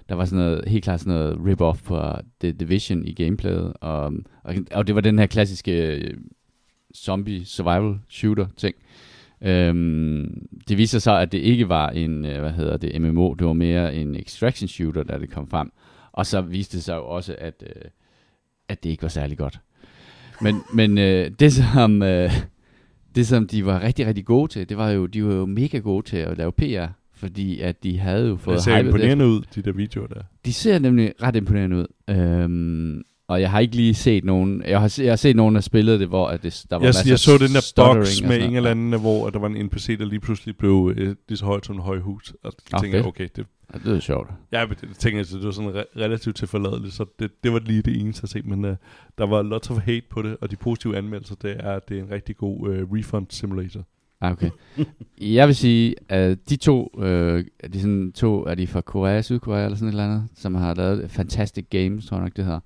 der 0.10 0.15
var 0.15 0.25
sådan 0.25 0.45
noget, 0.45 0.63
helt 0.68 0.83
klart 0.83 1.00
sådan 1.00 1.13
noget 1.13 1.38
rip-off 1.38 1.83
på 1.83 2.01
The 2.39 2.51
Division 2.51 3.06
i 3.06 3.13
gameplayet, 3.13 3.74
og, 3.81 4.13
og, 4.44 4.56
og 4.71 4.88
det 4.88 4.95
var 4.95 5.01
den 5.01 5.19
her 5.19 5.25
klassiske 5.25 5.95
øh, 5.95 6.18
zombie 6.95 7.45
survival 7.45 8.00
shooter 8.09 8.45
ting. 8.57 8.75
Øhm, 9.42 10.48
det 10.68 10.77
viser 10.77 11.00
sig, 11.00 11.21
at 11.21 11.31
det 11.31 11.38
ikke 11.38 11.69
var 11.69 11.89
en, 11.89 12.25
øh, 12.25 12.39
hvad 12.39 12.51
hedder 12.51 12.77
det, 12.77 13.01
MMO, 13.01 13.33
det 13.33 13.48
var 13.48 13.54
mere 13.54 13.95
en 13.95 14.16
extraction 14.16 14.68
shooter, 14.68 15.04
da 15.04 15.18
det 15.18 15.30
kom 15.30 15.48
frem. 15.48 15.71
Og 16.12 16.25
så 16.25 16.42
viste 16.42 16.77
det 16.77 16.83
sig 16.83 16.95
jo 16.95 17.06
også, 17.06 17.36
at, 17.39 17.63
øh, 17.75 17.81
at 18.68 18.83
det 18.83 18.89
ikke 18.89 19.04
var 19.04 19.09
særlig 19.09 19.38
godt. 19.38 19.59
Men, 20.44 20.62
men 20.74 20.98
øh, 20.98 21.31
det, 21.40 21.54
som, 21.54 22.01
øh, 22.04 22.31
det, 23.16 23.28
som 23.28 23.48
de 23.48 23.66
var 23.66 23.81
rigtig, 23.81 24.07
rigtig 24.07 24.25
gode 24.25 24.51
til, 24.51 24.69
det 24.69 24.78
var 24.78 24.90
jo, 24.90 25.06
de 25.06 25.25
var 25.25 25.34
jo 25.34 25.45
mega 25.45 25.78
gode 25.78 26.06
til 26.06 26.18
at 26.18 26.38
lave 26.38 26.51
PR, 26.51 26.86
fordi 27.16 27.60
at 27.60 27.84
de 27.84 28.00
havde 28.00 28.28
jo 28.28 28.36
fået 28.38 28.56
Det 28.56 28.63
ser 28.63 28.78
imponerende 28.78 29.28
ud, 29.28 29.42
de 29.56 29.62
der 29.62 29.72
videoer 29.72 30.07
der. 30.07 30.22
De 30.45 30.54
ser 30.54 30.80
nemlig 30.80 31.13
ret 31.24 31.36
imponerende 31.36 31.78
ud. 31.78 31.86
Øhm, 32.10 33.01
og 33.28 33.42
jeg 33.42 33.51
har 33.51 33.60
ikke 33.60 33.75
lige 33.75 33.94
set 33.94 34.24
nogen, 34.24 34.63
jeg 34.68 34.80
har, 34.81 34.95
jeg 35.01 35.12
har 35.12 35.16
set 35.16 35.36
nogen, 35.36 35.56
der 35.56 35.62
spillede 35.62 36.00
det, 36.00 36.07
hvor 36.07 36.28
at 36.28 36.44
det, 36.44 36.66
der 36.69 36.75
var 36.75 36.81
Jeg, 36.84 36.88
masser 36.88 37.12
jeg 37.12 37.19
så 37.19 37.38
den 37.38 37.50
der 37.54 37.74
box 37.75 38.22
med 38.22 38.42
en 38.50 38.56
eller 38.56 38.72
anden, 38.72 39.00
hvor 39.00 39.30
der 39.30 39.40
var 39.40 39.48
en 39.48 39.66
NPC, 39.66 39.98
der 39.98 40.06
lige 40.06 40.19
pludselig 40.19 40.57
blev 40.57 40.94
øh, 40.98 41.16
lige 41.30 41.38
så 41.38 41.45
højt 41.45 41.66
som 41.66 41.75
en 41.75 41.81
høj 41.81 42.00
hus. 42.00 42.34
Og 42.44 42.54
jeg 42.72 42.74
Ah, 42.74 42.81
tænker, 42.81 42.98
fedt. 42.98 43.07
okay, 43.07 43.28
det, 43.35 43.45
Ja, 43.73 43.89
det 43.89 43.95
er 43.95 43.99
sjovt. 43.99 44.30
ja, 44.51 44.68
men 44.68 44.77
det, 44.81 44.97
tænker 44.97 45.19
jeg, 45.19 45.27
det 45.27 45.45
var 45.45 45.51
sådan 45.51 45.71
re- 45.71 45.99
relativt 45.99 46.35
til 46.35 46.47
forladeligt, 46.47 46.94
så 46.94 47.06
det, 47.19 47.44
det 47.44 47.53
var 47.53 47.59
lige 47.59 47.81
det 47.81 47.99
eneste 48.01 48.23
at 48.23 48.30
se, 48.30 48.42
men 48.42 48.65
øh, 48.65 48.75
der 49.18 49.25
var 49.25 49.42
lots 49.42 49.69
of 49.69 49.77
hate 49.77 50.06
på 50.09 50.21
det, 50.21 50.37
og 50.42 50.51
de 50.51 50.56
positive 50.56 50.97
anmeldelser, 50.97 51.35
det 51.35 51.56
er, 51.59 51.71
at 51.71 51.89
det 51.89 51.97
er 51.97 52.03
en 52.03 52.11
rigtig 52.11 52.37
god 52.37 52.69
øh, 52.69 52.92
refund 52.92 53.27
simulator. 53.30 53.83
Ah, 54.21 54.31
okay. 54.31 54.49
jeg 55.37 55.47
vil 55.47 55.56
sige, 55.56 55.95
at 56.09 56.49
de 56.49 56.56
to, 56.56 56.99
øh, 57.01 57.45
de 57.73 57.81
sådan 57.81 58.11
to, 58.11 58.45
er 58.45 58.56
de 58.56 58.68
fra 58.68 58.81
Korea, 58.81 59.21
Sydkorea 59.21 59.65
eller 59.65 59.75
sådan 59.75 59.87
et 59.87 59.92
eller 59.92 60.03
andet, 60.03 60.27
som 60.35 60.56
har 60.56 60.73
lavet 60.73 61.11
Fantastic 61.11 61.65
Games, 61.69 62.06
tror 62.06 62.18
jeg 62.18 62.23
nok 62.23 62.35
det 62.35 62.45
hedder, 62.45 62.59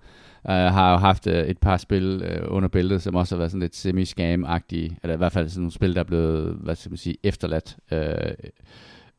uh, 0.43 0.51
har 0.51 0.91
jo 0.91 0.97
haft 0.97 1.27
uh, 1.27 1.33
et 1.33 1.57
par 1.57 1.77
spil 1.77 2.23
uh, 2.23 2.55
under 2.55 2.69
bæltet, 2.69 3.01
som 3.01 3.15
også 3.15 3.35
har 3.35 3.37
været 3.37 3.51
sådan 3.51 3.61
lidt 3.61 3.75
semi-scam-agtige, 3.75 4.97
eller 5.03 5.13
i 5.13 5.17
hvert 5.17 5.31
fald 5.31 5.49
sådan 5.49 5.61
nogle 5.61 5.71
spil, 5.71 5.93
der 5.93 5.99
er 5.99 6.03
blevet, 6.03 6.53
hvad 6.53 6.75
skal 6.75 6.91
man 6.91 6.97
sige, 6.97 7.17
efterladt. 7.23 7.77
Uh, 7.91 7.97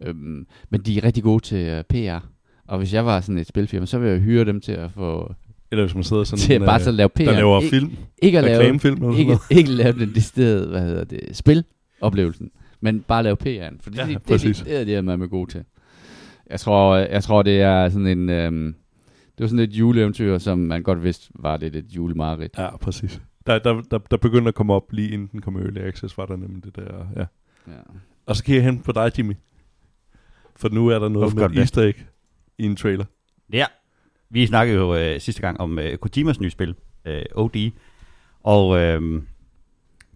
um, 0.09 0.47
men 0.71 0.81
de 0.81 0.99
er 0.99 1.05
rigtig 1.05 1.23
gode 1.23 1.45
til 1.45 1.78
uh, 1.78 1.83
PR. 1.88 2.26
Og 2.69 2.78
hvis 2.78 2.95
jeg 2.95 3.07
var 3.07 3.21
sådan 3.21 3.38
et 3.38 3.47
spilfirma, 3.47 3.87
så 3.87 3.99
ville 3.99 4.12
jeg 4.12 4.21
hyre 4.21 4.45
dem 4.45 4.61
til 4.61 4.73
at 4.73 4.90
få 4.93 5.35
Eller 5.71 5.85
hvis 5.85 5.95
man 5.95 6.05
sidder 6.05 6.25
sådan 6.25 6.40
til 6.40 6.52
at 6.52 6.61
bare 6.61 6.81
så 6.81 6.90
lave 6.90 7.09
PR. 7.09 7.23
der 7.25 7.33
laver 7.33 7.61
Ik- 7.61 7.71
film, 7.71 7.90
ikke 8.23 8.38
at 8.38 8.45
lave 8.45 8.59
reklamefilm 8.59 8.95
eller 9.05 9.19
ikke, 9.19 9.28
noget. 9.28 9.43
ikke 9.50 9.71
lave 9.71 9.93
den 9.93 10.14
decideret, 10.14 10.69
hvad 10.69 10.81
hedder 10.81 11.05
det, 11.05 11.21
spiloplevelsen, 11.37 12.50
men 12.81 13.00
bare 13.00 13.23
lave 13.23 13.37
PR'en, 13.43 13.76
for 13.81 13.90
det, 13.90 13.99
Ja, 13.99 14.07
det, 14.07 14.23
præcis. 14.23 14.57
det, 14.59 14.67
det 14.67 14.76
er 14.76 14.85
det, 14.85 15.05
man 15.05 15.23
er 15.23 15.26
gode 15.26 15.50
til. 15.50 15.64
Jeg 16.50 16.61
tror, 16.61 16.97
jeg 16.97 17.23
tror, 17.25 17.43
det 17.43 17.61
er 17.61 17.88
sådan 17.88 18.07
en, 18.07 18.28
øhm, 18.31 18.75
det 19.38 19.45
var 19.45 19.47
sådan 19.47 19.64
et 19.64 19.73
juleeventyr, 19.73 20.38
som 20.38 20.59
man 20.59 20.83
godt 20.83 21.02
vidste 21.05 21.31
var 21.35 21.57
lidt 21.57 21.76
et 21.76 21.85
julemareridt. 21.97 22.59
Ja, 22.59 22.76
præcis. 22.76 23.21
Der, 23.47 23.59
der, 23.59 23.83
der, 23.90 23.99
der 23.99 24.17
begyndte 24.17 24.49
at 24.49 24.55
komme 24.55 24.73
op 24.75 24.93
lige 24.93 25.09
inden 25.11 25.28
den 25.33 25.40
kom 25.40 25.57
Early 25.57 25.78
Access, 25.81 26.19
var 26.19 26.26
der 26.26 26.37
nemlig 26.37 26.64
det 26.64 26.76
der, 26.76 27.07
ja. 27.17 27.25
Ja. 27.73 27.78
Og 28.26 28.37
så 28.37 28.45
kan 28.45 28.55
jeg 28.55 28.64
hen 28.64 28.78
på 28.78 28.93
dig, 28.93 29.11
Jimmy. 29.19 29.33
For 30.59 30.69
nu 30.69 30.88
er 30.88 30.99
der 30.99 31.09
noget 31.09 31.33
Hvorfor 31.33 31.49
med 31.49 31.55
det? 31.57 31.59
easter 31.59 31.83
egg 31.83 32.07
i 32.59 32.65
en 32.65 32.77
trailer. 32.77 33.05
Ja, 33.53 33.67
vi 34.31 34.47
snakkede 34.47 34.79
jo 34.79 34.95
øh, 34.97 35.21
sidste 35.21 35.41
gang 35.43 35.61
om 35.61 35.79
øh, 35.79 35.97
Kojimas 35.99 36.41
nye 36.41 36.50
spil, 36.50 36.75
øh, 37.05 37.23
OD. 37.35 37.71
Og 38.43 38.79
øh, 38.79 39.23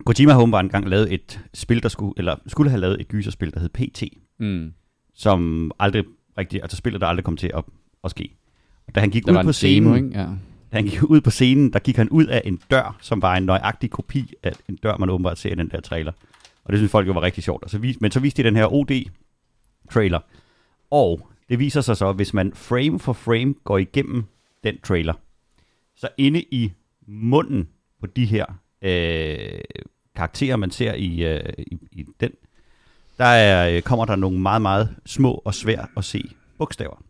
Kojima 0.07 0.33
har 0.33 0.41
åbenbart 0.41 0.65
engang 0.65 0.89
lavet 0.89 1.13
et 1.15 1.41
spil, 1.55 1.83
der 1.83 1.89
skulle, 1.89 2.15
eller 2.17 2.37
skulle 2.47 2.71
have 2.71 2.81
lavet 2.81 3.01
et 3.01 3.09
gyserspil, 3.09 3.55
der 3.55 3.61
hed 3.61 3.69
PT, 3.69 4.03
Mm. 4.39 4.73
som 5.15 5.71
aldrig 5.79 6.05
rigtig, 6.39 6.63
altså 6.63 6.77
spillet, 6.77 7.01
der 7.01 7.07
aldrig 7.07 7.25
kom 7.25 7.37
til 7.37 7.51
at, 7.55 7.65
at 8.05 8.11
ske. 8.11 8.37
Og 8.87 8.95
da 8.95 9.01
han 9.01 9.11
gik 9.11 9.25
Der 9.25 9.31
ud 9.33 9.35
var 9.35 9.43
på 9.43 9.49
en 9.49 9.53
scenen, 9.53 9.85
demo, 9.95 9.95
ikke? 10.07 10.19
Ja. 10.21 10.25
da 10.73 10.77
han 10.77 10.85
gik 10.85 11.03
ud 11.03 11.21
på 11.21 11.31
scenen, 11.31 11.73
der 11.73 11.79
gik 11.79 11.97
han 11.97 12.09
ud 12.09 12.27
af 12.27 12.43
en 12.45 12.61
dør, 12.71 12.97
som 13.01 13.23
var 13.23 13.37
en 13.37 13.43
nøjagtig 13.43 13.91
kopi 13.91 14.33
af 14.43 14.53
en 14.69 14.77
dør, 14.77 14.97
man 14.97 15.11
åbenbart 15.11 15.39
ser 15.39 15.53
i 15.53 15.55
den 15.55 15.69
der 15.71 15.81
trailer. 15.81 16.13
Og 16.65 16.73
det 16.73 16.79
synes 16.79 16.91
folk 16.93 17.07
jo 17.09 17.13
var 17.13 17.23
rigtig 17.23 17.45
sjovt. 17.45 17.63
Og 17.65 17.71
så 17.71 17.79
vis, 17.79 18.01
men 18.01 18.11
så 18.11 18.21
viste 18.21 18.43
de 18.43 18.47
den 18.49 18.57
her 18.57 18.67
OD-trailer. 19.87 20.21
Og 20.91 21.29
det 21.49 21.59
viser 21.59 21.81
sig 21.81 21.97
så, 21.97 22.12
hvis 22.12 22.35
man 22.35 22.53
frame 22.55 22.99
for 22.99 23.12
frame 23.12 23.55
går 23.65 23.79
igennem 23.79 24.25
den 24.65 24.81
trailer, 24.81 25.15
så 25.97 26.09
inde 26.19 26.43
i 26.51 26.73
munden 27.07 27.69
på 28.01 28.07
de 28.07 28.25
her 28.25 28.45
øh, 28.83 29.61
karakterer, 30.17 30.57
man 30.57 30.71
ser 30.71 30.95
i, 30.95 31.25
øh, 31.25 31.53
i, 31.59 31.79
i 31.93 32.07
den, 32.21 32.31
der 33.19 33.25
er, 33.25 33.77
øh, 33.77 33.83
kommer 33.83 34.05
der 34.05 34.17
nogle 34.17 34.41
meget, 34.41 34.62
meget 34.62 34.97
små 35.07 35.43
og 35.45 35.55
svært 35.55 35.89
at 35.97 36.05
se 36.05 36.31
bogstaver. 36.59 37.03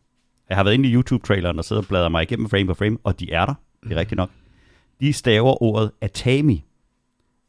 Jeg 0.49 0.57
har 0.57 0.65
været 0.65 0.75
inde 0.75 0.89
i 0.89 0.95
YouTube-traileren 0.95 1.59
og 1.59 1.65
siddet 1.65 1.85
og 1.85 1.89
bladret 1.89 2.11
mig 2.11 2.23
igennem 2.23 2.49
frame 2.49 2.67
for 2.67 2.75
frame, 2.75 2.99
og 3.05 3.21
de 3.21 3.33
er 3.33 3.47
der, 3.47 3.55
det 3.83 3.93
er 3.93 3.97
rigtigt 3.97 4.17
nok. 4.17 4.31
De 5.01 5.13
staver 5.13 5.63
ordet 5.63 5.91
Atami. 6.01 6.65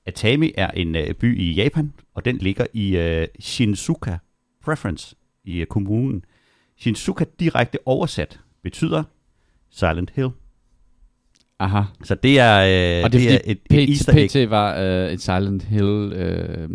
Atami 0.06 0.51
er 0.58 0.72
en 0.72 0.96
øh, 0.96 1.13
by 1.13 1.39
i 1.39 1.51
Japan, 1.51 1.94
og 2.13 2.25
den 2.25 2.38
ligger 2.38 2.65
i 2.74 2.98
øh, 2.98 3.27
Shinsuka 3.39 4.18
Preference 4.65 5.15
i 5.43 5.60
øh, 5.62 5.65
kommunen. 5.67 6.25
Shinsuka 6.79 7.25
direkte 7.39 7.77
oversat 7.86 8.39
betyder 8.63 9.03
Silent 9.72 10.12
Hill. 10.15 10.29
Aha. 11.60 11.82
Så 12.03 12.15
det 12.15 12.39
er, 12.39 12.98
øh, 13.00 13.03
Og 13.03 13.12
det 13.13 13.24
er, 13.24 13.29
det 13.29 13.34
er 13.34 13.39
et, 13.46 13.60
et 13.72 13.89
easter 13.89 14.13
egg 14.17 14.29
PT 14.48 14.50
var 14.50 14.75
øh, 14.77 15.12
et 15.12 15.22
Silent 15.22 15.63
Hill 15.63 16.13
øh, 16.13 16.70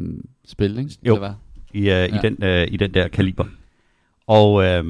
spil, 0.46 0.78
ikke? 0.78 0.90
Jo. 1.02 1.14
Eller 1.14 1.28
hvad? 1.28 1.34
i, 1.74 1.78
øh, 1.78 1.84
Ja. 1.84 2.04
i, 2.06 2.18
den, 2.22 2.44
øh, 2.44 2.66
i 2.70 2.76
den 2.76 2.94
der 2.94 3.08
kaliber. 3.08 3.44
Og 4.26 4.64
øh, 4.64 4.84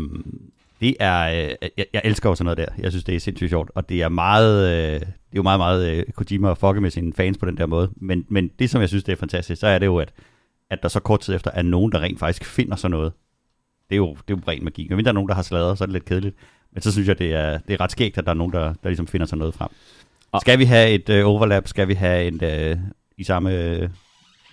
det 0.80 0.94
er, 1.00 1.44
øh, 1.44 1.68
jeg, 1.78 1.86
jeg 1.92 2.02
elsker 2.04 2.28
jo 2.28 2.34
sådan 2.34 2.44
noget 2.44 2.58
der. 2.58 2.82
Jeg 2.82 2.92
synes, 2.92 3.04
det 3.04 3.14
er 3.16 3.20
sindssygt 3.20 3.50
sjovt. 3.50 3.70
Og 3.74 3.88
det 3.88 4.02
er 4.02 4.08
meget, 4.08 4.68
øh, 4.70 5.00
det 5.00 5.06
er 5.06 5.36
jo 5.36 5.42
meget, 5.42 5.60
meget 5.60 5.96
øh, 5.98 6.04
Kojima 6.14 6.50
at 6.50 6.58
fucke 6.58 6.80
med 6.80 6.90
sine 6.90 7.12
fans 7.12 7.38
på 7.38 7.46
den 7.46 7.56
der 7.56 7.66
måde. 7.66 7.90
Men, 7.96 8.24
men 8.28 8.50
det, 8.58 8.70
som 8.70 8.80
jeg 8.80 8.88
synes, 8.88 9.04
det 9.04 9.12
er 9.12 9.16
fantastisk, 9.16 9.60
så 9.60 9.66
er 9.66 9.78
det 9.78 9.86
jo, 9.86 9.96
at, 9.96 10.12
at 10.70 10.82
der 10.82 10.88
så 10.88 11.00
kort 11.00 11.20
tid 11.20 11.34
efter 11.34 11.50
er 11.54 11.62
nogen, 11.62 11.92
der 11.92 12.00
rent 12.00 12.18
faktisk 12.18 12.44
finder 12.44 12.76
sådan 12.76 12.90
noget. 12.90 13.12
Det 13.90 13.94
er 13.94 13.96
jo, 13.96 14.08
det 14.28 14.34
er 14.34 14.38
jo 14.38 14.40
ren 14.48 14.64
magi. 14.64 14.86
Men 14.90 15.04
der 15.04 15.10
er 15.10 15.14
nogen, 15.14 15.28
der 15.28 15.34
har 15.34 15.42
sladret, 15.42 15.78
så 15.78 15.84
er 15.84 15.86
det 15.86 15.92
lidt 15.92 16.04
kedeligt. 16.04 16.36
Men 16.72 16.82
så 16.82 16.92
synes 16.92 17.08
jeg, 17.08 17.18
det 17.18 17.34
er, 17.34 17.58
det 17.58 17.74
er 17.74 17.80
ret 17.80 17.90
skægt, 17.92 18.18
at 18.18 18.24
der 18.24 18.30
er 18.30 18.34
nogen, 18.34 18.52
der, 18.52 18.64
der 18.64 18.88
ligesom 18.88 19.06
finder 19.06 19.26
sådan 19.26 19.38
noget 19.38 19.54
frem. 19.54 19.68
Og- 20.32 20.40
Skal 20.40 20.58
vi 20.58 20.64
have 20.64 20.90
et 20.90 21.08
øh, 21.08 21.26
overlap? 21.26 21.68
Skal 21.68 21.88
vi 21.88 21.94
have 21.94 22.26
en 22.28 22.44
øh, 22.44 22.76
i 23.18 23.24
samme... 23.24 23.54
Øh, 23.54 23.88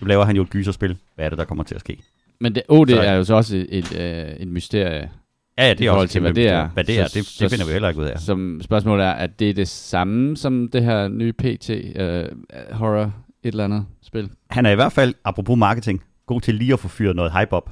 nu 0.00 0.06
laver 0.06 0.24
han 0.24 0.36
jo 0.36 0.42
et 0.42 0.50
gyserspil. 0.50 0.96
Hvad 1.14 1.24
er 1.24 1.28
det, 1.28 1.38
der 1.38 1.44
kommer 1.44 1.64
til 1.64 1.74
at 1.74 1.80
ske? 1.80 1.98
Men 2.40 2.54
det, 2.54 2.62
OD 2.68 2.88
Så- 2.88 3.00
er 3.00 3.12
jo 3.14 3.24
så 3.24 3.34
også 3.34 3.66
et, 3.68 3.96
øh, 3.98 4.26
et 4.36 4.48
mysterie. 4.48 5.10
Ja, 5.58 5.66
ja, 5.68 5.74
det 5.74 5.86
er 5.86 5.90
også 5.90 6.12
til, 6.12 6.20
hvad 6.20 6.34
det 6.34 6.48
er. 6.48 6.68
Hvad 6.68 6.84
det 6.84 6.98
er, 7.00 7.06
Så- 7.06 7.18
det, 7.18 7.26
så- 7.26 7.44
det 7.44 7.50
finder 7.50 7.66
vi 7.66 7.72
heller 7.72 7.88
ikke 7.88 8.00
ud 8.00 8.06
af. 8.06 8.18
Som 8.20 8.60
spørgsmålet 8.64 9.06
er, 9.06 9.10
at 9.10 9.38
det 9.38 9.50
er 9.50 9.54
det 9.54 9.68
samme 9.68 10.36
som 10.36 10.68
det 10.72 10.84
her 10.84 11.08
nye 11.08 11.32
PT 11.32 11.70
øh, 11.70 12.24
horror 12.72 13.02
et 13.04 13.12
eller 13.42 13.64
andet 13.64 13.86
spil. 14.02 14.30
Han 14.50 14.66
er 14.66 14.70
i 14.70 14.74
hvert 14.74 14.92
fald, 14.92 15.14
apropos 15.24 15.58
marketing, 15.58 16.02
god 16.26 16.40
til 16.40 16.54
lige 16.54 16.72
at 16.72 16.80
få 16.80 16.88
fyret 16.88 17.16
noget 17.16 17.32
hype 17.32 17.52
op. 17.52 17.70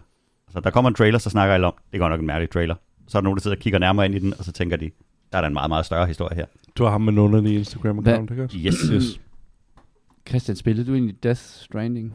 Så 0.51 0.61
der 0.61 0.71
kommer 0.71 0.89
en 0.89 0.95
trailer, 0.95 1.19
så 1.19 1.31
snakker 1.31 1.55
alle 1.55 1.67
om, 1.67 1.75
det 1.91 1.97
er 1.97 1.99
godt 1.99 2.11
nok 2.11 2.21
en 2.21 2.27
mærkelig 2.27 2.51
trailer. 2.51 2.75
Så 3.09 3.19
er 3.19 3.21
der 3.21 3.25
nogen, 3.25 3.37
der 3.37 3.43
sidder 3.43 3.57
og 3.57 3.61
kigger 3.61 3.79
nærmere 3.79 4.07
ind 4.07 4.15
i 4.15 4.19
den, 4.19 4.35
og 4.39 4.45
så 4.45 4.53
tænker 4.53 4.77
de, 4.77 4.91
der 5.33 5.39
er 5.39 5.43
der 5.43 5.49
en 5.49 5.55
meget, 5.55 5.69
meget 5.69 5.87
større 5.87 6.07
historie 6.07 6.37
her. 6.37 6.47
Du 6.79 6.85
har 6.85 6.91
ham 6.91 7.01
med 7.01 7.13
nogen 7.13 7.47
i 7.47 7.61
Instagram-account, 7.61 8.31
ikke 8.31 8.45
også? 8.45 8.57
Yes. 8.59 8.75
yes. 8.93 9.21
Christian, 10.29 10.57
spillede 10.57 10.87
du 10.87 10.93
egentlig 10.95 11.23
Death 11.23 11.41
Stranding? 11.41 12.15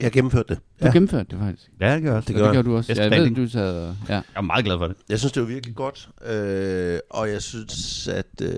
Jeg 0.00 0.12
gennemførte 0.12 0.54
det. 0.54 0.58
Du 0.58 0.62
Ja. 0.80 0.86
ja. 0.86 0.92
gennemførte 0.92 1.26
det 1.30 1.38
faktisk. 1.38 1.70
Ja, 1.80 1.94
det 1.94 2.02
gør 2.02 2.10
jeg 2.10 2.16
også. 2.16 2.26
Det 2.28 2.36
gør 2.36 2.44
det 2.44 2.52
gjorde 2.52 2.68
du 2.68 2.76
også. 2.76 2.94
Death 2.94 3.12
Jeg 3.14 3.20
ved, 3.22 3.34
du 3.34 3.46
sad. 3.48 3.94
Ja. 4.08 4.14
Jeg 4.14 4.22
er 4.36 4.40
meget 4.40 4.64
glad 4.64 4.78
for 4.78 4.86
det. 4.86 4.96
Jeg 5.08 5.18
synes, 5.18 5.32
det 5.32 5.42
var 5.42 5.48
virkelig 5.48 5.74
godt, 5.76 6.08
øh, 6.26 6.98
og 7.10 7.30
jeg 7.30 7.42
synes, 7.42 8.08
at 8.08 8.42
øh, 8.42 8.48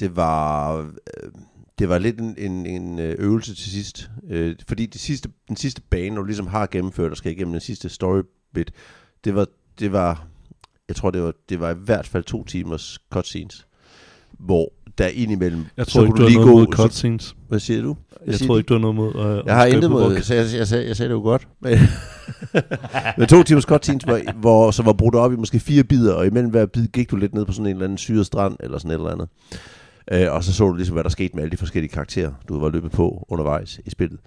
det 0.00 0.16
var 0.16 0.76
øh, 0.78 0.84
det 1.78 1.88
var 1.88 1.98
lidt 1.98 2.20
en, 2.20 2.34
en, 2.38 2.66
en 2.66 2.98
øh, 2.98 3.14
øvelse 3.18 3.54
til 3.54 3.70
sidst. 3.70 4.10
Øh, 4.30 4.56
fordi 4.68 4.86
de 4.86 4.98
sidste, 4.98 5.28
den 5.48 5.56
sidste 5.56 5.82
bane, 5.90 6.10
når 6.14 6.20
du 6.20 6.26
ligesom 6.26 6.46
har 6.46 6.66
gennemført 6.66 7.10
og 7.10 7.16
skal 7.16 7.32
igennem 7.32 7.52
den 7.52 7.60
sidste 7.60 7.88
story 7.88 8.22
bit, 8.54 8.72
det 9.24 9.34
var, 9.34 9.46
det 9.78 9.92
var 9.92 10.26
jeg 10.88 10.96
tror, 10.96 11.10
det 11.10 11.22
var, 11.22 11.32
det 11.48 11.60
var 11.60 11.70
i 11.70 11.76
hvert 11.84 12.06
fald 12.06 12.24
to 12.24 12.44
timers 12.44 12.98
cutscenes, 13.12 13.66
hvor 14.38 14.72
der 14.98 15.06
indimellem, 15.06 15.64
Jeg 15.76 15.86
så 15.86 15.92
tror 15.92 16.00
ikke, 16.02 16.10
kunne 16.12 16.22
du 16.24 16.28
lige 16.28 16.38
noget 16.38 16.52
gå, 16.52 16.58
mod 16.58 16.66
så, 16.66 16.82
cutscenes. 16.82 17.36
hvad 17.48 17.58
siger 17.60 17.82
du? 17.82 17.96
Jeg 18.26 18.34
siger 18.34 18.46
tror 18.48 18.58
ikke, 18.58 18.68
du 18.68 18.74
har 18.74 18.80
noget 18.80 18.96
mod... 18.96 19.14
Øh, 19.14 19.46
Jeg 19.46 19.56
har 19.56 19.66
intet 19.66 19.90
mod, 19.90 20.12
jeg 20.14 20.24
sagde, 20.24 20.42
jeg, 20.42 20.58
jeg, 20.58 20.68
sagde, 20.68 20.86
jeg 20.86 20.96
sagde 20.96 21.08
det 21.08 21.14
jo 21.14 21.20
godt. 21.20 21.48
Men, 21.60 21.78
men 23.18 23.26
to 23.28 23.42
timers 23.42 23.64
cutscenes, 23.64 24.04
hvor, 24.04 24.32
hvor, 24.32 24.70
så 24.70 24.82
var 24.82 24.92
brudt 24.92 25.14
op 25.14 25.32
i 25.32 25.36
måske 25.36 25.60
fire 25.60 25.84
bidder, 25.84 26.14
og 26.14 26.26
imellem 26.26 26.50
hver 26.50 26.66
bid 26.66 26.86
gik 26.86 27.10
du 27.10 27.16
lidt 27.16 27.34
ned 27.34 27.44
på 27.44 27.52
sådan 27.52 27.66
en 27.66 27.72
eller 27.72 27.84
anden 27.84 27.98
syret 27.98 28.26
strand, 28.26 28.56
eller 28.60 28.78
sådan 28.78 28.90
et 28.90 28.94
eller 28.94 29.10
andet. 29.10 29.28
Øh, 30.12 30.32
og 30.32 30.44
så 30.44 30.52
så 30.52 30.68
du 30.68 30.74
ligesom, 30.74 30.94
hvad 30.94 31.04
der 31.04 31.10
skete 31.10 31.34
med 31.34 31.42
alle 31.42 31.52
de 31.52 31.56
forskellige 31.56 31.92
karakterer, 31.92 32.32
du 32.48 32.60
var 32.60 32.70
løbet 32.70 32.92
på 32.92 33.26
undervejs 33.28 33.80
i 33.86 33.90
spillet. 33.90 34.20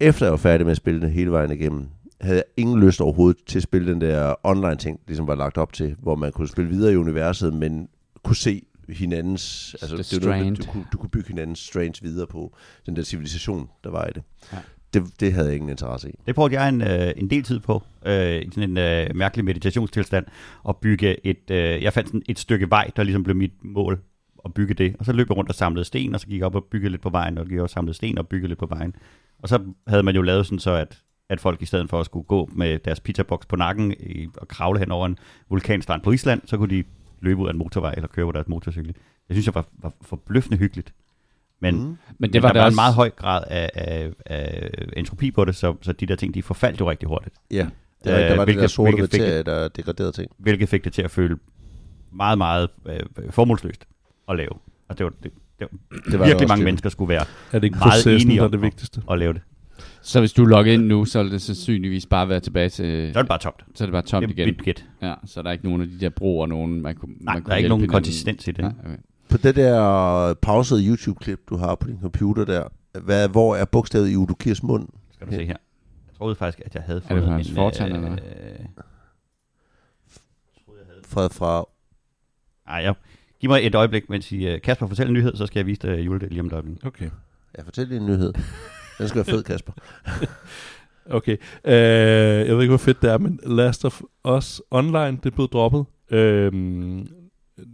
Efter 0.00 0.26
jeg 0.26 0.30
var 0.30 0.36
færdig 0.36 0.66
med 0.66 0.70
at 0.70 0.76
spille 0.76 1.00
det 1.00 1.10
hele 1.10 1.30
vejen 1.30 1.50
igennem, 1.50 1.88
havde 2.20 2.36
jeg 2.36 2.44
ingen 2.56 2.80
lyst 2.80 3.00
overhovedet 3.00 3.44
til 3.46 3.58
at 3.58 3.62
spille 3.62 3.92
den 3.92 4.00
der 4.00 4.34
online-ting, 4.42 5.00
ligesom 5.06 5.26
var 5.26 5.34
lagt 5.34 5.58
op 5.58 5.72
til, 5.72 5.96
hvor 5.98 6.14
man 6.14 6.32
kunne 6.32 6.48
spille 6.48 6.70
videre 6.70 6.92
i 6.92 6.96
universet, 6.96 7.54
men 7.54 7.88
kunne 8.24 8.36
se 8.36 8.62
hinandens, 8.88 9.76
altså 9.82 9.96
det 9.96 10.28
var 10.28 10.36
noget, 10.36 10.58
du, 10.58 10.70
kunne, 10.70 10.84
du 10.92 10.98
kunne 10.98 11.10
bygge 11.10 11.28
hinandens 11.28 11.58
strange 11.58 11.94
videre 12.02 12.26
på 12.26 12.56
den 12.86 12.96
der 12.96 13.02
civilisation, 13.02 13.68
der 13.84 13.90
var 13.90 14.06
i 14.06 14.10
det. 14.14 14.22
Ja. 14.52 14.58
Det, 14.94 15.20
det 15.20 15.32
havde 15.32 15.46
jeg 15.46 15.54
ingen 15.54 15.70
interesse 15.70 16.10
i. 16.10 16.14
Det 16.26 16.34
brugte 16.34 16.60
jeg 16.60 16.68
en, 16.68 16.82
øh, 16.82 17.12
en 17.16 17.30
del 17.30 17.42
tid 17.42 17.60
på, 17.60 17.82
øh, 18.06 18.36
i 18.36 18.48
sådan 18.54 18.70
en 18.70 18.78
øh, 18.78 19.16
mærkelig 19.16 19.44
meditationstilstand, 19.44 20.26
at 20.68 20.76
bygge 20.76 21.26
et, 21.26 21.50
øh, 21.50 21.82
jeg 21.82 21.92
fandt 21.92 22.08
sådan 22.08 22.22
et 22.28 22.38
stykke 22.38 22.70
vej, 22.70 22.90
der 22.96 23.02
ligesom 23.02 23.24
blev 23.24 23.36
mit 23.36 23.64
mål 23.64 24.00
at 24.46 24.54
bygge 24.54 24.74
det. 24.74 24.96
Og 24.98 25.04
så 25.04 25.12
løb 25.12 25.28
jeg 25.30 25.36
rundt 25.36 25.48
og 25.50 25.54
samlede 25.54 25.84
sten, 25.84 26.14
og 26.14 26.20
så 26.20 26.26
gik 26.26 26.38
jeg 26.38 26.46
op 26.46 26.54
og 26.54 26.64
byggede 26.64 26.90
lidt 26.90 27.02
på 27.02 27.10
vejen, 27.10 27.38
og 27.38 27.46
gik 27.46 27.58
og 27.58 27.70
samlede 27.70 27.94
sten 27.94 28.18
og 28.18 28.28
byggede 28.28 28.48
lidt 28.48 28.58
på 28.58 28.66
vejen. 28.66 28.94
Og 29.38 29.48
så 29.48 29.60
havde 29.86 30.02
man 30.02 30.14
jo 30.14 30.22
lavet 30.22 30.46
sådan 30.46 30.58
så, 30.58 30.70
at, 30.70 30.98
at 31.28 31.40
folk 31.40 31.62
i 31.62 31.66
stedet 31.66 31.90
for 31.90 32.00
at 32.00 32.06
skulle 32.06 32.24
gå 32.26 32.50
med 32.52 32.78
deres 32.78 33.00
pizzaboks 33.00 33.46
på 33.46 33.56
nakken 33.56 33.94
og 34.36 34.48
kravle 34.48 34.78
hen 34.78 34.90
over 34.92 35.06
en 35.06 35.18
vulkanstrand 35.48 36.02
på 36.02 36.12
Island, 36.12 36.40
så 36.44 36.56
kunne 36.56 36.70
de 36.76 36.84
løbe 37.20 37.40
ud 37.40 37.46
af 37.48 37.52
en 37.52 37.58
motorvej 37.58 37.92
eller 37.96 38.08
køre 38.08 38.26
på 38.26 38.32
deres 38.32 38.48
motorcykel. 38.48 38.92
Det 39.28 39.34
synes 39.36 39.46
jeg 39.46 39.54
var, 39.54 39.66
var 39.78 39.92
forbløffende 40.02 40.56
hyggeligt. 40.58 40.94
Men, 41.60 41.74
mm. 41.88 41.96
Men 42.18 42.32
det 42.32 42.42
var 42.42 42.48
der 42.48 42.52
da 42.52 42.58
var 42.60 42.66
også... 42.66 42.74
en 42.74 42.76
meget 42.76 42.94
høj 42.94 43.10
grad 43.10 43.44
af, 43.50 43.70
af, 43.74 44.10
af 44.26 44.70
entropi 44.96 45.30
på 45.30 45.44
det, 45.44 45.56
så, 45.56 45.74
så 45.82 45.92
de 45.92 46.06
der 46.06 46.16
ting, 46.16 46.34
de 46.34 46.42
forfaldt 46.42 46.80
jo 46.80 46.90
rigtig 46.90 47.08
hurtigt. 47.08 47.34
Ja, 47.50 47.68
det 48.04 48.12
var, 48.12 48.18
Øh, 48.18 48.24
der 48.24 48.28
var 48.28 48.30
det 48.30 48.38
der 48.38 48.44
hvilket- 48.44 48.70
sorte 48.70 48.90
hvilket 48.90 49.10
fik 49.10 49.20
materie, 49.20 49.42
der 49.42 49.68
degraderede 49.68 50.12
ting. 50.12 50.30
hvilket 50.38 50.68
fik 50.68 50.84
det 50.84 50.92
til 50.92 51.02
at 51.02 51.10
føle 51.10 51.38
meget, 52.12 52.38
meget 52.38 52.68
øh, 52.86 53.00
formålsløst 53.30 53.86
at 54.28 54.36
lave. 54.36 54.50
Og 54.88 54.98
det 54.98 55.04
var, 55.04 55.12
det, 55.22 55.30
det 55.58 55.68
var 55.72 55.98
Det 56.10 56.18
var 56.18 56.26
virkelig 56.26 56.48
mange 56.48 56.60
det. 56.60 56.64
mennesker 56.64 56.88
skulle 56.90 57.08
være 57.08 57.24
Er 57.52 57.58
det 57.58 57.64
ikke 57.64 57.78
Meget 57.78 58.06
enige 58.22 58.38
er 58.38 58.42
om- 58.44 58.50
det 58.50 58.62
vigtigste? 58.62 59.02
at 59.10 59.18
lave 59.18 59.32
det. 59.32 59.42
Så 60.02 60.18
hvis 60.20 60.32
du 60.32 60.44
logger 60.44 60.72
ind 60.72 60.86
nu, 60.86 61.04
så 61.04 61.22
vil 61.22 61.32
det 61.32 61.42
sandsynligvis 61.42 62.06
bare 62.06 62.28
være 62.28 62.40
tilbage 62.40 62.68
til... 62.68 63.12
Så 63.12 63.18
er 63.18 63.22
det 63.22 63.28
bare 63.28 63.38
tomt. 63.38 63.64
Så 63.74 63.84
er 63.84 63.86
det 63.86 63.92
bare 63.92 64.02
tomt 64.02 64.28
Det 64.28 64.38
er 64.38 64.42
igen. 64.46 64.54
gæt. 64.64 64.84
Ja, 65.02 65.14
så 65.24 65.42
der 65.42 65.48
er 65.48 65.52
ikke 65.52 65.64
nogen 65.64 65.82
af 65.82 65.88
de 65.88 66.00
der 66.00 66.08
broer, 66.08 66.46
nogen 66.46 66.80
man 66.82 66.96
kunne... 66.96 67.14
Nej, 67.20 67.34
man 67.34 67.42
kunne 67.42 67.48
der 67.48 67.52
er 67.52 67.56
ikke 67.56 67.68
nogen 67.68 67.88
konsistens 67.88 68.48
i 68.48 68.50
det. 68.50 68.58
Nej, 68.64 68.72
okay. 68.84 68.96
På 69.28 69.36
det 69.38 69.56
der 69.56 70.34
pausede 70.34 70.86
YouTube-klip, 70.88 71.40
du 71.50 71.56
har 71.56 71.74
på 71.74 71.88
din 71.88 71.98
computer 72.00 72.44
der, 72.44 72.64
hvad, 73.04 73.28
hvor 73.28 73.56
er 73.56 73.64
bogstavet 73.64 74.10
i 74.10 74.16
Udokirs 74.16 74.62
mund? 74.62 74.88
Skal 75.12 75.26
du 75.26 75.32
se 75.32 75.38
her. 75.38 75.46
Jeg 75.46 76.16
troede 76.18 76.34
faktisk, 76.34 76.62
at 76.66 76.74
jeg 76.74 76.82
havde 76.82 77.00
det 77.00 77.08
fundet 77.08 77.24
på 77.24 77.30
hans 77.30 77.48
en... 77.48 77.54
fortand, 77.54 77.92
eller 77.92 78.08
hvad? 78.08 78.18
Fra, 81.04 81.26
fra 81.28 81.64
Ej, 82.68 82.76
jeg, 82.82 82.94
giv 83.46 83.50
mig 83.50 83.66
et 83.66 83.74
øjeblik, 83.74 84.10
mens 84.10 84.32
I... 84.32 84.54
Uh, 84.54 84.60
Kasper, 84.60 84.86
fortæl 84.86 85.06
en 85.06 85.12
nyhed, 85.12 85.36
så 85.36 85.46
skal 85.46 85.58
jeg 85.58 85.66
vise 85.66 85.80
dig 85.82 86.06
juledel 86.06 86.28
lige 86.28 86.40
om 86.40 86.46
et 86.46 86.52
øjeblik. 86.52 86.86
Okay. 86.86 87.10
Ja, 87.58 87.62
fortæl 87.62 87.88
lige 87.88 88.00
en 88.00 88.06
nyhed. 88.06 88.32
Den 88.98 89.08
skal 89.08 89.16
være 89.16 89.24
fed, 89.24 89.42
Kasper. 89.42 89.72
Okay. 91.10 91.36
Øh, 91.64 92.46
jeg 92.46 92.54
ved 92.54 92.62
ikke, 92.62 92.70
hvor 92.70 92.76
fedt 92.76 93.02
det 93.02 93.10
er, 93.10 93.18
men 93.18 93.40
Last 93.46 93.84
of 93.84 94.00
Us 94.36 94.62
Online, 94.70 95.18
det 95.24 95.34
blevet 95.34 95.52
droppet. 95.52 95.84
Øhm, 96.10 97.06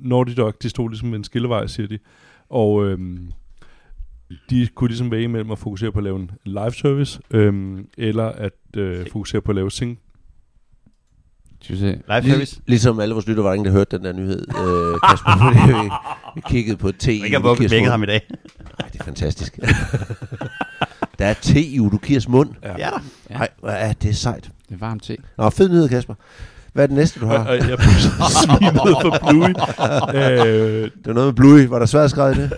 Naughty 0.00 0.34
Dog, 0.36 0.62
de 0.62 0.68
stod 0.68 0.90
ligesom 0.90 1.10
ved 1.10 1.18
en 1.18 1.24
skillevej, 1.24 1.66
siger 1.66 1.86
de. 1.86 1.98
Og 2.48 2.86
øhm, 2.86 3.32
de 4.50 4.68
kunne 4.74 4.88
ligesom 4.88 5.10
vælge 5.10 5.28
mellem 5.28 5.50
at 5.50 5.58
fokusere 5.58 5.92
på 5.92 5.98
at 5.98 6.04
lave 6.04 6.16
en 6.16 6.30
live 6.44 6.72
service, 6.72 7.20
øhm, 7.30 7.88
eller 7.98 8.24
at 8.24 8.76
øh, 8.76 9.06
fokusere 9.12 9.40
på 9.40 9.52
at 9.52 9.56
lave 9.56 9.70
sing. 9.70 9.98
Skal 11.62 11.74
vi 11.76 11.80
se. 11.80 11.86
Live 12.08 12.30
service. 12.32 12.60
Ligesom 12.66 13.00
alle 13.00 13.14
vores 13.14 13.26
lytter 13.26 13.42
var 13.42 13.52
ingen, 13.52 13.66
der 13.66 13.72
hørte 13.72 13.96
den 13.96 14.04
der 14.04 14.12
nyhed, 14.12 14.40
øh, 14.48 15.00
Kasper, 15.10 15.38
fordi 15.42 15.72
vi, 15.84 15.90
vi 16.34 16.42
kiggede 16.48 16.76
på 16.76 16.92
te 16.92 17.12
Jeg 17.18 17.24
ikke 17.24 17.40
har 17.40 17.68
vækket 17.68 17.90
ham 17.90 18.02
i 18.02 18.06
dag. 18.06 18.20
Nej, 18.80 18.88
det 18.92 19.00
er 19.00 19.04
fantastisk. 19.04 19.58
der 21.18 21.26
er 21.26 21.34
te 21.34 21.60
i 21.62 21.80
Udokirs 21.80 22.28
mund. 22.28 22.50
Ja. 22.62 22.74
Ja. 22.78 22.90
Nej, 23.30 23.48
er 23.62 23.92
det 23.92 24.16
sejt. 24.16 24.44
Det 24.68 24.74
er 24.74 24.78
varmt 24.78 25.02
te. 25.02 25.16
Nå, 25.38 25.50
fed 25.50 25.68
nyhed, 25.68 25.88
Kasper. 25.88 26.14
Hvad 26.72 26.84
er 26.84 26.86
det 26.86 26.96
næste, 26.96 27.20
du 27.20 27.26
har? 27.26 27.38
og 27.44 27.56
jeg 27.58 27.78
blev 27.78 27.78
svinet 28.38 28.72
for 29.02 29.18
Bluey. 29.30 29.48
øh, 30.14 30.82
Det 30.84 31.06
var 31.06 31.12
noget 31.12 31.26
med 31.26 31.32
Bluey. 31.34 31.66
Var 31.66 31.78
der 31.78 31.86
svært 31.86 32.10
skrevet 32.10 32.36
i 32.36 32.40
det? 32.40 32.52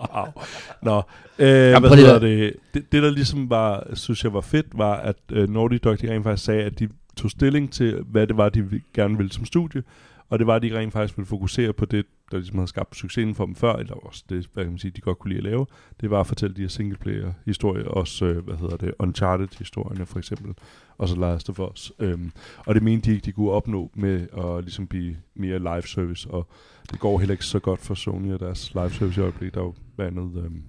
Wow. 0.00 0.26
Nå, 0.82 0.96
øh, 1.38 1.72
prøv 1.72 1.80
hvad 1.80 1.96
hedder 1.96 2.18
det? 2.18 2.56
det? 2.74 2.92
Det, 2.92 3.02
der 3.02 3.10
ligesom 3.10 3.50
var, 3.50 3.86
synes 3.94 4.24
jeg 4.24 4.32
var 4.32 4.40
fedt, 4.40 4.66
var, 4.72 4.94
at 4.94 5.16
øh, 5.32 5.48
Naughty 5.48 5.78
Dog 5.84 6.00
de 6.00 6.12
rent 6.12 6.24
faktisk 6.24 6.44
sagde, 6.44 6.62
at 6.62 6.78
de 6.78 6.88
tog 7.16 7.30
stilling 7.30 7.72
til, 7.72 8.04
hvad 8.06 8.26
det 8.26 8.36
var, 8.36 8.48
de 8.48 8.80
gerne 8.94 9.16
ville 9.16 9.32
som 9.32 9.44
studie, 9.44 9.82
Og 10.28 10.38
det 10.38 10.46
var, 10.46 10.54
at 10.54 10.62
de 10.62 10.78
rent 10.78 10.92
faktisk 10.92 11.16
ville 11.16 11.26
fokusere 11.26 11.72
på 11.72 11.84
det, 11.84 12.06
der 12.30 12.36
ligesom 12.36 12.56
havde 12.56 12.68
skabt 12.68 12.96
succesen 12.96 13.34
for 13.34 13.46
dem 13.46 13.54
før, 13.54 13.72
eller 13.72 13.94
også 13.94 14.24
det, 14.28 14.46
hvad 14.52 14.64
kan 14.64 14.72
man 14.72 14.78
sige, 14.78 14.90
de 14.90 15.00
godt 15.00 15.18
kunne 15.18 15.28
lide 15.28 15.38
at 15.38 15.44
lave. 15.44 15.66
Det 16.00 16.10
var 16.10 16.20
at 16.20 16.26
fortælle 16.26 16.56
de 16.56 16.60
her 16.60 16.68
singleplayer-historier, 16.68 17.84
også, 17.84 18.24
øh, 18.24 18.44
hvad 18.44 18.56
hedder 18.56 18.76
det, 18.76 18.94
Uncharted-historierne 18.98 20.06
for 20.06 20.18
eksempel, 20.18 20.54
og 21.00 21.08
så 21.08 21.16
Last 21.16 21.50
of 21.50 21.60
Us. 21.60 21.92
Øhm, 21.98 22.32
og 22.56 22.74
det 22.74 22.82
mente 22.82 23.10
de 23.10 23.14
ikke, 23.14 23.24
de 23.24 23.32
kunne 23.32 23.50
opnå 23.50 23.90
med 23.94 24.26
at 24.38 24.64
ligesom 24.64 24.86
blive 24.86 25.16
mere 25.34 25.58
live 25.58 25.82
service, 25.86 26.30
og 26.30 26.46
det 26.90 27.00
går 27.00 27.18
heller 27.18 27.32
ikke 27.32 27.44
så 27.44 27.58
godt 27.58 27.80
for 27.80 27.94
Sony 27.94 28.32
og 28.32 28.40
deres 28.40 28.74
live 28.74 28.90
service 28.90 29.20
i 29.20 29.22
øjeblikket. 29.22 29.54
Der 29.54 29.60
er 29.60 29.64
jo 29.64 29.74
blandt 29.96 30.18
andet, 30.18 30.44
øhm, 30.44 30.62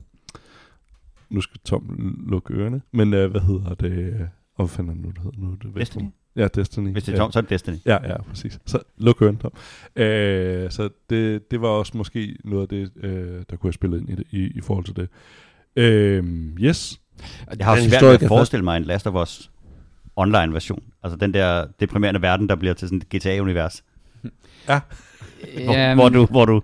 nu 1.30 1.42
skal 1.42 1.60
Tom 1.66 2.16
lukke 2.28 2.54
ørerne, 2.54 2.82
men 2.92 3.14
øh, 3.14 3.32
hvad 3.32 3.42
hedder 3.42 3.74
det, 3.74 3.92
øh, 3.92 4.20
og 4.56 4.66
hvad 4.66 4.68
fanden 4.68 4.90
er 4.90 4.94
det 4.94 5.04
nu, 5.04 5.10
det 5.10 5.22
hedder 5.24 5.38
nu? 5.40 5.58
Det 5.64 5.76
Destiny. 5.76 6.10
Ja, 6.36 6.48
Destiny. 6.48 6.92
Hvis 6.92 7.04
det 7.04 7.12
er 7.12 7.16
ja. 7.16 7.24
Tom, 7.24 7.32
så 7.32 7.40
er 7.40 7.42
det 7.42 7.50
Destiny. 7.50 7.76
Ja, 7.86 8.08
ja, 8.08 8.22
præcis. 8.22 8.60
Så 8.66 8.80
luk 8.98 9.22
ørerne, 9.22 9.38
Tom. 9.38 9.52
Øh, 9.96 10.72
så 10.72 10.90
det, 11.10 11.52
det 11.52 11.62
var 11.62 11.68
også 11.68 11.98
måske 11.98 12.36
noget 12.44 12.62
af 12.62 12.68
det, 12.68 12.92
øh, 13.04 13.44
der 13.50 13.56
kunne 13.56 13.68
have 13.68 13.74
spillet 13.74 14.00
ind 14.00 14.10
i, 14.10 14.16
det, 14.16 14.24
i, 14.32 14.58
i 14.58 14.62
forhold 14.62 14.86
til 14.86 14.96
det. 14.96 15.10
Øh, 15.76 16.24
yes. 16.60 17.02
Jeg 17.58 17.66
har 17.66 17.76
Den 17.76 17.90
svært 17.90 18.04
ved 18.04 18.10
at 18.10 18.28
forestille 18.28 18.64
mig 18.64 18.78
en 18.78 18.84
Last 18.84 19.08
of 19.08 19.24
Us 19.24 19.51
online 20.16 20.54
version. 20.54 20.84
Altså 21.04 21.18
den 21.18 21.34
der 21.34 21.66
deprimerende 21.80 22.22
verden, 22.22 22.50
der 22.50 22.56
bliver 22.56 22.74
til 22.74 22.88
sådan 22.88 23.02
et 23.12 23.22
GTA-univers. 23.22 23.84
Hvor, 24.66 25.74
Ja, 25.74 25.96
hvor, 25.96 26.10
du, 26.10 26.26
hvor 26.26 26.46
du 26.46 26.62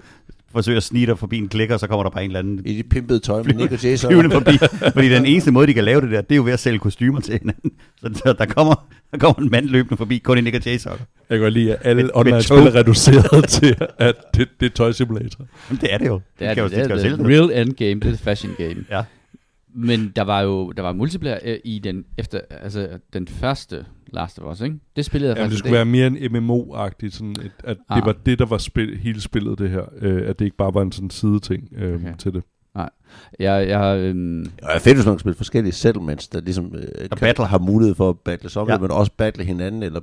forsøger 0.51 0.77
at 0.77 0.83
snige 0.83 1.05
dig 1.05 1.19
forbi 1.19 1.37
en 1.37 1.47
klikker, 1.47 1.73
og 1.75 1.79
så 1.79 1.87
kommer 1.87 2.03
der 2.03 2.09
bare 2.09 2.23
en 2.23 2.29
eller 2.29 2.39
anden 2.39 2.61
I 2.65 2.77
de 2.77 2.83
pimpede 2.83 3.19
tøj 3.19 3.43
med 3.43 3.53
Nick 3.53 3.71
og 3.71 3.83
Jason. 3.83 4.11
flyvende 4.11 4.31
forbi. 4.31 4.57
Fordi 4.93 5.09
den 5.09 5.25
eneste 5.25 5.51
måde, 5.51 5.67
de 5.67 5.73
kan 5.73 5.83
lave 5.83 6.01
det 6.01 6.11
der, 6.11 6.21
det 6.21 6.31
er 6.31 6.35
jo 6.35 6.43
ved 6.43 6.53
at 6.53 6.59
sælge 6.59 6.79
kostymer 6.79 7.19
til 7.19 7.39
hinanden. 7.39 7.71
Så 8.01 8.35
der, 8.39 8.45
kommer, 8.45 8.87
der 9.11 9.17
kommer 9.17 9.41
en 9.43 9.51
mand 9.51 9.65
løbende 9.65 9.97
forbi, 9.97 10.17
kun 10.17 10.37
i 10.37 10.41
Nick 10.41 10.55
og. 10.55 10.97
Jeg 11.29 11.37
kan 11.37 11.39
godt 11.39 11.53
lide, 11.53 11.75
at 11.75 11.79
alle 11.83 12.03
Med- 12.03 12.11
online 12.13 12.31
med 12.35 12.41
spil 12.41 12.57
tog. 12.57 12.67
er 12.67 12.75
reduceret 12.75 13.49
til, 13.59 13.75
at 13.97 14.15
det, 14.35 14.47
det 14.59 14.65
er 14.65 14.69
tøjsimulator. 14.69 15.45
Jamen, 15.69 15.81
det 15.81 15.93
er 15.93 15.97
det 15.97 16.07
jo. 16.07 16.21
det 16.39 16.47
er, 16.47 16.53
kan 16.53 16.63
jo, 16.63 16.69
det, 16.69 16.77
det, 16.77 16.89
jo 16.89 16.95
er 16.95 16.99
sælge 16.99 17.17
det, 17.17 17.25
det. 17.25 17.51
real 17.53 17.67
endgame, 17.67 17.99
det 17.99 18.07
er 18.07 18.11
det 18.11 18.19
fashion 18.19 18.53
game. 18.57 18.75
Ja. 18.91 19.03
Men 19.79 20.11
der 20.15 20.21
var 20.21 20.41
jo 20.41 20.71
der 20.71 20.83
var 20.83 20.93
multiplayer 20.93 21.39
øh, 21.43 21.57
i 21.63 21.79
den 21.79 22.05
efter 22.17 22.39
altså 22.49 22.99
den 23.13 23.27
første 23.27 23.85
Last 24.13 24.39
of 24.39 24.51
Us, 24.51 24.61
ikke? 24.61 24.75
Det 24.95 25.05
spillede 25.05 25.29
jeg 25.29 25.37
Jamen, 25.37 25.45
det 25.45 25.51
faktisk 25.51 25.59
skulle 25.59 25.73
være 25.75 25.85
mere 25.85 26.07
en 26.07 26.35
MMO-agtigt, 26.35 27.09
sådan 27.09 27.35
et, 27.45 27.51
at 27.63 27.77
Ah. 27.89 27.97
det 27.97 28.05
var 28.05 28.11
det, 28.25 28.39
der 28.39 28.45
var 28.45 28.57
spil, 28.57 28.97
hele 28.97 29.21
spillet, 29.21 29.59
det 29.59 29.69
her. 29.69 29.83
Øh, 29.97 30.29
at 30.29 30.39
det 30.39 30.45
ikke 30.45 30.57
bare 30.57 30.73
var 30.73 30.81
en 30.81 30.91
sådan 30.91 31.09
sideting 31.09 31.69
øh, 31.75 31.93
Okay. 31.95 32.05
okay. 32.05 32.17
til 32.17 32.33
det. 32.33 32.43
Jeg, 33.39 33.67
jeg, 33.69 33.97
øhm, 33.99 34.39
Ja, 34.39 34.45
det 34.45 34.51
er 34.75 34.79
fedt, 34.79 34.95
hvis 34.97 35.05
man 35.05 35.15
kan 35.15 35.19
spille 35.19 35.35
forskellige 35.35 35.73
settlements, 35.73 36.27
der 36.27 36.41
ligesom 36.41 36.75
øh, 36.75 37.09
kan, 37.09 37.17
battler. 37.19 37.45
har 37.45 37.57
mulighed 37.57 37.95
for 37.95 38.09
at 38.09 38.19
battle 38.25 38.49
sammen, 38.49 38.73
Ja. 38.73 38.79
men 38.79 38.91
også 38.91 39.11
battle 39.17 39.43
hinanden, 39.43 39.83
eller 39.83 40.01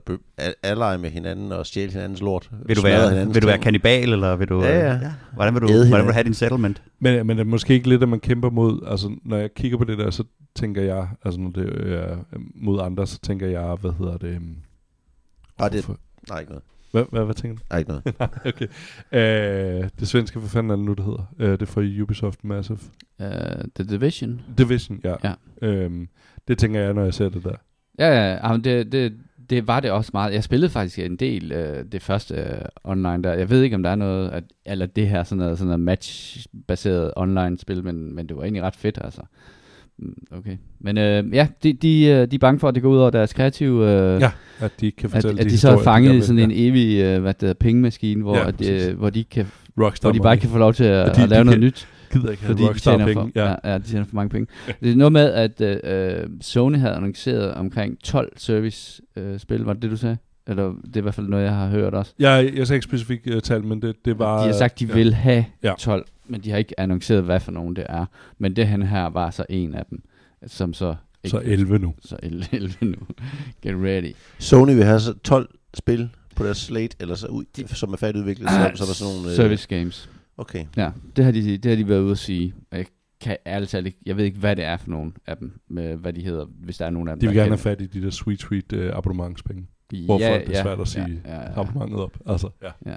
ally 0.63 1.01
med 1.01 1.11
hinanden, 1.11 1.53
og 1.53 1.67
stjæle 1.67 1.93
hinandens 1.93 2.21
lort. 2.21 2.51
Vil 2.67 2.77
du 2.77 2.83
være, 2.83 3.27
vil 3.27 3.43
du 3.43 3.47
være 3.47 3.59
kannibal, 3.59 4.13
eller 4.13 4.37
vil 4.37 4.49
du... 4.49 4.63
Ja, 4.63 4.95
øh, 4.95 5.01
ja. 5.03 5.13
Hvordan 5.35 5.55
vil 5.55 5.63
du, 5.63 5.69
Æde 5.71 5.89
hvordan 5.89 6.05
vil 6.05 6.09
du 6.09 6.15
have 6.15 6.25
din 6.25 6.35
settlement? 6.35 6.83
Men, 6.99 7.27
men 7.27 7.39
er 7.39 7.43
det 7.43 7.51
måske 7.51 7.75
ikke 7.75 7.89
lidt, 7.89 8.03
at 8.03 8.09
man 8.09 8.21
kæmper 8.21 8.51
mod, 8.51 8.81
altså 8.87 9.11
når 9.25 9.37
jeg 9.37 9.55
kigger 9.55 9.79
på 9.79 9.85
det 9.85 9.99
der, 9.99 10.11
så 10.11 10.25
tænker 10.57 10.83
jeg, 10.83 11.09
altså 11.25 11.41
når 11.41 11.51
det 11.51 11.93
er 11.93 12.17
mod 12.55 12.81
andre, 12.81 13.07
så 13.07 13.19
tænker 13.19 13.47
jeg, 13.47 13.75
hvad 13.81 13.93
hedder 13.99 14.17
det? 14.17 14.29
øhm, 14.29 14.57
Nej, 15.59 15.69
det, 15.69 15.89
nej, 16.29 16.41
ikke 16.41 16.53
noget. 16.53 16.65
Hvad, 16.95 17.05
hvad, 17.11 17.25
hvad 17.25 17.35
tænker 17.35 17.59
du? 17.59 17.65
Nej, 17.71 17.79
ikke 17.79 17.91
noget. 17.91 18.05
okay. 18.55 18.67
Øh, 19.13 19.89
det 20.01 20.09
svenske, 20.09 20.39
hvad 20.39 20.49
fanden 20.49 20.71
er 20.71 20.77
det 20.77 20.85
nu, 20.85 20.93
det 20.93 21.05
hedder? 21.05 21.35
Øh, 21.39 21.51
det 21.51 21.63
er 21.63 21.67
fra 21.67 22.03
Ubisoft 22.03 22.45
Massive. 22.45 22.79
uh, 23.19 23.27
The 23.77 23.85
Division. 23.91 24.41
Division, 24.59 25.01
ja. 25.05 25.15
Ja. 25.25 25.35
Øhm, 25.63 26.09
det 26.49 26.59
tænker 26.59 26.81
jeg, 26.81 26.95
når 26.95 27.05
jeg 27.05 27.15
ser 27.15 27.29
det 27.29 27.45
der. 27.45 27.55
Ja, 27.99 28.09
ja, 28.09 28.47
jamen 28.47 28.65
det, 28.65 28.93
det, 28.93 29.13
det 29.51 29.67
var 29.67 29.81
det 29.81 29.91
også 29.91 30.11
meget. 30.15 30.35
Jeg 30.35 30.45
spillede 30.45 30.71
faktisk 30.71 30.99
en 30.99 31.17
del 31.17 31.53
øh, 31.53 31.85
det 31.93 32.03
første 32.03 32.35
øh, 32.35 32.65
online 32.85 33.23
der. 33.23 33.33
Jeg 33.33 33.51
ved 33.51 33.63
ikke, 33.63 33.77
om 33.77 33.83
der 33.83 33.91
er 33.91 33.95
noget, 33.95 34.31
at, 34.31 34.45
eller 34.67 34.87
det 34.87 35.09
her 35.09 35.23
sådan 35.23 35.39
noget, 35.39 35.59
sådan 35.59 35.69
noget 35.69 35.81
match-baseret 35.81 37.13
online-spil, 37.17 37.85
men, 37.85 38.15
men 38.15 38.29
det 38.29 38.37
var 38.37 38.43
egentlig 38.43 38.63
ret 38.63 38.77
fedt, 38.77 38.99
altså. 39.05 39.23
Mm, 39.99 40.15
Okay. 40.31 40.57
Men 40.81 40.99
øh, 40.99 41.25
ja, 41.35 41.47
de, 41.63 41.73
de, 41.73 42.05
øh, 42.05 42.31
de 42.31 42.35
er 42.35 42.39
bange 42.41 42.61
for, 42.61 42.69
at 42.69 42.75
det 42.75 42.83
går 42.83 42.91
ud 42.91 42.99
over 42.99 43.11
deres 43.11 43.33
kreative... 43.33 43.91
Øh, 43.91 44.21
Ja, 44.21 44.31
at 44.61 44.73
de 44.81 44.87
ikke 44.87 44.97
kan 44.97 45.07
At, 45.07 45.11
fortælle 45.13 45.41
at 45.41 45.47
de, 45.47 45.51
de 45.51 45.59
så 45.59 45.71
er 45.79 45.83
fanget 45.83 46.15
i 46.15 46.21
sådan 46.21 46.39
en 46.39 46.51
evig 46.55 46.97
øh, 47.03 47.21
hvad 47.23 47.35
det 47.35 47.41
hedder, 47.43 47.55
pengemaskine, 47.55 48.23
hvor, 48.23 48.37
Ja, 48.37 48.43
ja, 48.43 48.49
at, 48.49 48.89
øh, 48.91 48.99
hvor, 48.99 49.11
de 49.11 49.25
kan, 49.25 49.47
Rockstar 49.81 50.09
hvor 50.09 50.13
de 50.13 50.21
bare 50.21 50.33
ikke 50.35 50.43
kan 50.43 50.51
få 50.51 50.59
lov 50.59 50.75
til 50.75 50.85
at, 50.85 51.09
Og 51.11 51.17
de- 51.17 51.23
at 51.23 51.29
lave 51.29 51.41
de 51.41 51.45
noget 51.45 51.59
kan- 51.61 51.67
nyt. 51.67 51.89
gider 52.13 52.31
ikke 52.31 52.43
Fordi 52.45 52.63
de 52.63 52.69
Rockstar 52.69 52.91
tjener, 52.97 53.07
penge. 53.07 53.33
for, 53.35 53.41
ja. 53.41 53.55
Ja, 53.73 53.79
de 53.79 53.83
tjener 53.83 54.05
for 54.05 54.15
mange 54.15 54.29
penge. 54.31 54.47
Det 54.83 54.93
er 54.93 54.97
noget 54.97 55.13
med, 55.13 55.33
at 55.33 55.61
øh, 55.61 55.77
øh, 55.85 56.27
Sony 56.41 56.77
havde 56.79 56.95
annonceret 56.95 57.55
omkring 57.55 57.99
12 58.05 58.33
service-spil, 58.37 59.65
var 59.65 59.73
det 59.73 59.83
det, 59.83 59.91
du 59.91 59.97
sagde? 59.97 60.17
Eller 60.47 60.73
det 60.85 60.97
er 60.97 61.01
i 61.01 61.03
hvert 61.03 61.15
fald 61.15 61.29
noget, 61.29 61.45
jeg 61.45 61.55
har 61.55 61.69
hørt 61.69 61.95
også. 61.95 62.13
Jeg, 62.19 62.53
jeg 62.57 62.67
sagde 62.67 62.77
ikke 62.77 62.85
specifikt 62.85 63.27
uh, 63.35 63.41
tal, 63.41 63.65
men 63.65 63.83
det, 63.83 63.97
det 64.05 64.19
var... 64.19 64.41
de 64.41 64.47
har 64.47 64.53
sagt, 64.53 64.81
de 64.81 64.85
ja. 64.87 64.95
vil 64.95 65.15
have 65.15 65.45
Ja. 65.63 65.73
12, 65.79 66.07
men 66.27 66.41
de 66.41 66.51
har 66.51 66.59
ikke 66.59 66.81
annonceret, 66.81 67.25
hvad 67.25 67.41
for 67.41 67.53
nogen 67.53 67.77
det 67.77 67.87
er. 67.89 68.07
Men 68.39 68.57
det 68.57 68.67
han 68.67 68.83
her 68.83 69.07
var 69.07 69.31
så 69.31 69.45
en 69.49 69.75
af 69.75 69.87
dem, 69.91 70.03
som 70.47 70.75
så... 70.75 70.95
Så 71.27 71.41
11 71.45 71.79
nu. 71.79 71.95
Så 72.05 72.17
11 72.23 72.45
11 72.53 72.75
nu. 72.87 72.97
Get 73.63 73.75
ready. 73.77 74.13
Sony 74.39 74.75
vil 74.75 74.85
have 74.85 75.01
så 75.01 75.15
12 75.19 75.55
spil 75.75 76.11
på 76.37 76.45
deres 76.45 76.59
slate, 76.59 76.97
eller 77.01 77.15
så 77.15 77.27
ud, 77.27 77.67
som 77.67 77.93
er 77.93 77.97
færdigudviklet, 77.97 78.49
så, 78.51 78.55
så 78.55 78.85
er 78.85 78.87
der 78.87 78.95
sådan 78.95 79.15
nogle... 79.15 79.31
øh, 79.31 79.37
Service 79.37 79.69
games. 79.69 80.11
Okay. 80.37 80.65
Ja, 80.77 80.91
det 81.17 81.25
har 81.25 81.33
de, 81.33 81.59
det 81.59 81.71
har 81.71 81.77
de 81.77 81.89
været 81.89 82.01
ude 82.01 82.11
at 82.11 82.19
sige. 82.19 82.55
Jeg 82.73 82.87
kan 83.21 83.37
ærligt 83.47 83.71
talt 83.71 83.87
ikke, 83.87 83.99
jeg 84.07 84.17
ved 84.17 84.25
ikke, 84.25 84.39
hvad 84.39 84.57
det 84.57 84.65
er 84.65 84.77
for 84.77 84.91
nogen 84.91 85.17
af 85.27 85.37
dem, 85.37 85.61
med, 85.69 85.97
hvad 85.97 86.13
de 86.13 86.23
hedder, 86.25 86.45
hvis 86.45 86.77
der 86.77 86.87
er 86.87 86.91
nogen 86.91 87.09
af 87.09 87.15
dem, 87.15 87.21
De 87.21 87.27
vil 87.27 87.37
gerne 87.37 87.51
have 87.51 87.59
fat 87.59 87.81
i 87.81 87.87
de 87.87 88.03
der 88.03 88.11
sweet, 88.11 88.41
sweet 88.41 88.73
uh, 88.73 88.97
abonnementspenge. 88.97 89.67
Ja, 89.93 90.05
Hvorfor 90.05 90.25
er 90.27 90.45
det 90.45 90.57
svært 90.57 90.81
at 90.81 90.89
sige 90.89 91.23
ja, 91.25 91.35
ja, 91.35 91.41
ja. 91.41 91.61
Abonnementet 91.61 92.01
op. 92.01 92.19
Altså, 92.27 92.49
ja. 92.63 92.97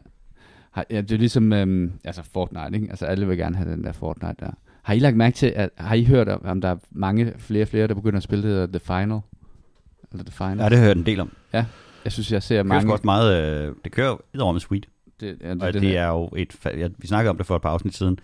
Har, 0.77 0.85
ja, 0.89 1.01
det 1.01 1.11
er 1.11 1.17
ligesom 1.17 1.53
øhm, 1.53 1.91
altså 2.03 2.23
Fortnite, 2.33 2.69
ikke? 2.73 2.87
Altså 2.89 3.05
alle 3.05 3.27
vil 3.27 3.37
gerne 3.37 3.55
have 3.55 3.71
den 3.71 3.83
der 3.83 3.91
Fortnite 3.91 4.35
der. 4.39 4.51
Har 4.83 4.93
I 4.93 4.99
lagt 4.99 5.17
mærke 5.17 5.35
til, 5.35 5.53
at, 5.55 5.69
har 5.77 5.95
I 5.95 6.03
hørt 6.03 6.29
om, 6.29 6.45
om 6.45 6.61
der 6.61 6.69
er 6.69 6.75
mange 6.91 7.33
flere 7.37 7.61
og 7.63 7.67
flere, 7.67 7.87
der 7.87 7.93
begynder 7.93 8.17
at 8.17 8.23
spille 8.23 8.49
det 8.49 8.73
der 8.73 8.79
The 8.79 8.85
Final? 8.85 9.19
Eller 10.11 10.23
The 10.23 10.31
Final? 10.31 10.57
Ja, 10.57 10.69
det 10.69 10.77
har 10.77 10.77
jeg 10.77 10.85
hørt 10.85 10.97
en 10.97 11.05
del 11.05 11.19
om. 11.19 11.31
Jeg 11.53 11.65
synes, 12.07 12.31
jeg 12.31 12.43
ser 12.43 12.55
Det 12.55 12.65
kører 12.65 12.79
mange... 12.79 12.93
også 12.93 13.05
meget... 13.05 13.65
Øh, 13.67 13.75
det 13.83 13.91
kører 13.91 14.17
jo 14.35 14.51
med 14.51 14.59
sweet. 14.59 14.85
Det, 15.19 15.37
ja, 15.41 15.51
Og 15.51 15.59
det, 15.61 15.73
det, 15.73 15.81
det 15.81 15.97
er 15.97 16.07
jo 16.07 16.29
et... 16.35 16.55
Ja, 16.65 16.87
vi 16.97 17.07
snakkede 17.07 17.29
om 17.29 17.37
det 17.37 17.45
for 17.45 17.55
et 17.55 17.61
par 17.61 17.69
afsnit 17.69 17.95
siden. 17.95 18.19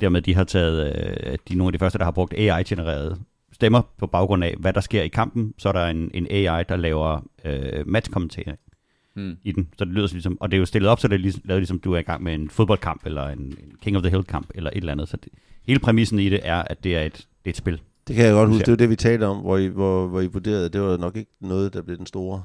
Dermed, 0.00 0.22
de 0.22 0.34
har 0.34 0.44
taget... 0.44 0.86
Øh, 0.86 1.38
de 1.48 1.54
er 1.54 1.56
nogle 1.56 1.68
af 1.68 1.72
de 1.72 1.78
første, 1.78 1.98
der 1.98 2.04
har 2.04 2.10
brugt 2.10 2.34
AI-genererede 2.36 3.18
stemmer 3.52 3.82
på 3.98 4.06
baggrund 4.06 4.44
af, 4.44 4.54
hvad 4.58 4.72
der 4.72 4.80
sker 4.80 5.02
i 5.02 5.08
kampen. 5.08 5.54
Så 5.58 5.68
er 5.68 5.72
der 5.72 5.86
en, 5.86 6.10
en 6.14 6.26
AI, 6.30 6.64
der 6.68 6.76
laver 6.76 7.20
øh, 7.44 7.86
matchkommentering 7.86 8.58
hmm. 9.16 9.36
i 9.44 9.52
den. 9.52 9.68
Så 9.78 9.84
det 9.84 9.92
lyder 9.92 10.06
så 10.06 10.14
ligesom... 10.14 10.36
Og 10.40 10.50
det 10.50 10.56
er 10.56 10.58
jo 10.58 10.66
stillet 10.66 10.90
op, 10.90 11.00
så 11.00 11.08
det 11.08 11.14
er 11.14 11.18
ligesom, 11.18 11.42
lavet 11.44 11.60
ligesom, 11.60 11.78
du 11.78 11.92
er 11.92 11.98
i 11.98 12.02
gang 12.02 12.22
med 12.22 12.34
en 12.34 12.50
fodboldkamp, 12.50 13.06
eller 13.06 13.28
en, 13.28 13.38
en 13.38 13.72
King 13.82 13.96
of 13.96 14.02
the 14.02 14.10
Hill-kamp, 14.10 14.46
eller 14.54 14.70
et 14.70 14.76
eller 14.76 14.92
andet. 14.92 15.08
Så 15.08 15.16
det, 15.16 15.32
hele 15.66 15.80
præmissen 15.80 16.18
i 16.18 16.28
det 16.28 16.40
er, 16.42 16.62
at 16.62 16.84
det 16.84 16.96
er 16.96 17.02
et, 17.02 17.14
det 17.14 17.24
er 17.44 17.50
et 17.50 17.56
spil. 17.56 17.80
Det 18.08 18.16
kan 18.16 18.24
jeg 18.24 18.32
godt 18.32 18.48
huske. 18.48 18.58
Ja. 18.60 18.64
Det 18.64 18.70
var 18.70 18.76
det, 18.76 18.90
vi 18.90 18.96
talte 18.96 19.24
om, 19.26 19.36
hvor 19.36 19.56
I, 19.56 19.66
hvor, 19.66 20.06
hvor 20.06 20.20
I 20.20 20.26
vurderede, 20.26 20.68
det 20.68 20.80
var 20.80 20.96
nok 20.96 21.16
ikke 21.16 21.30
noget, 21.40 21.74
der 21.74 21.82
blev 21.82 21.96
den 21.98 22.06
store. 22.06 22.42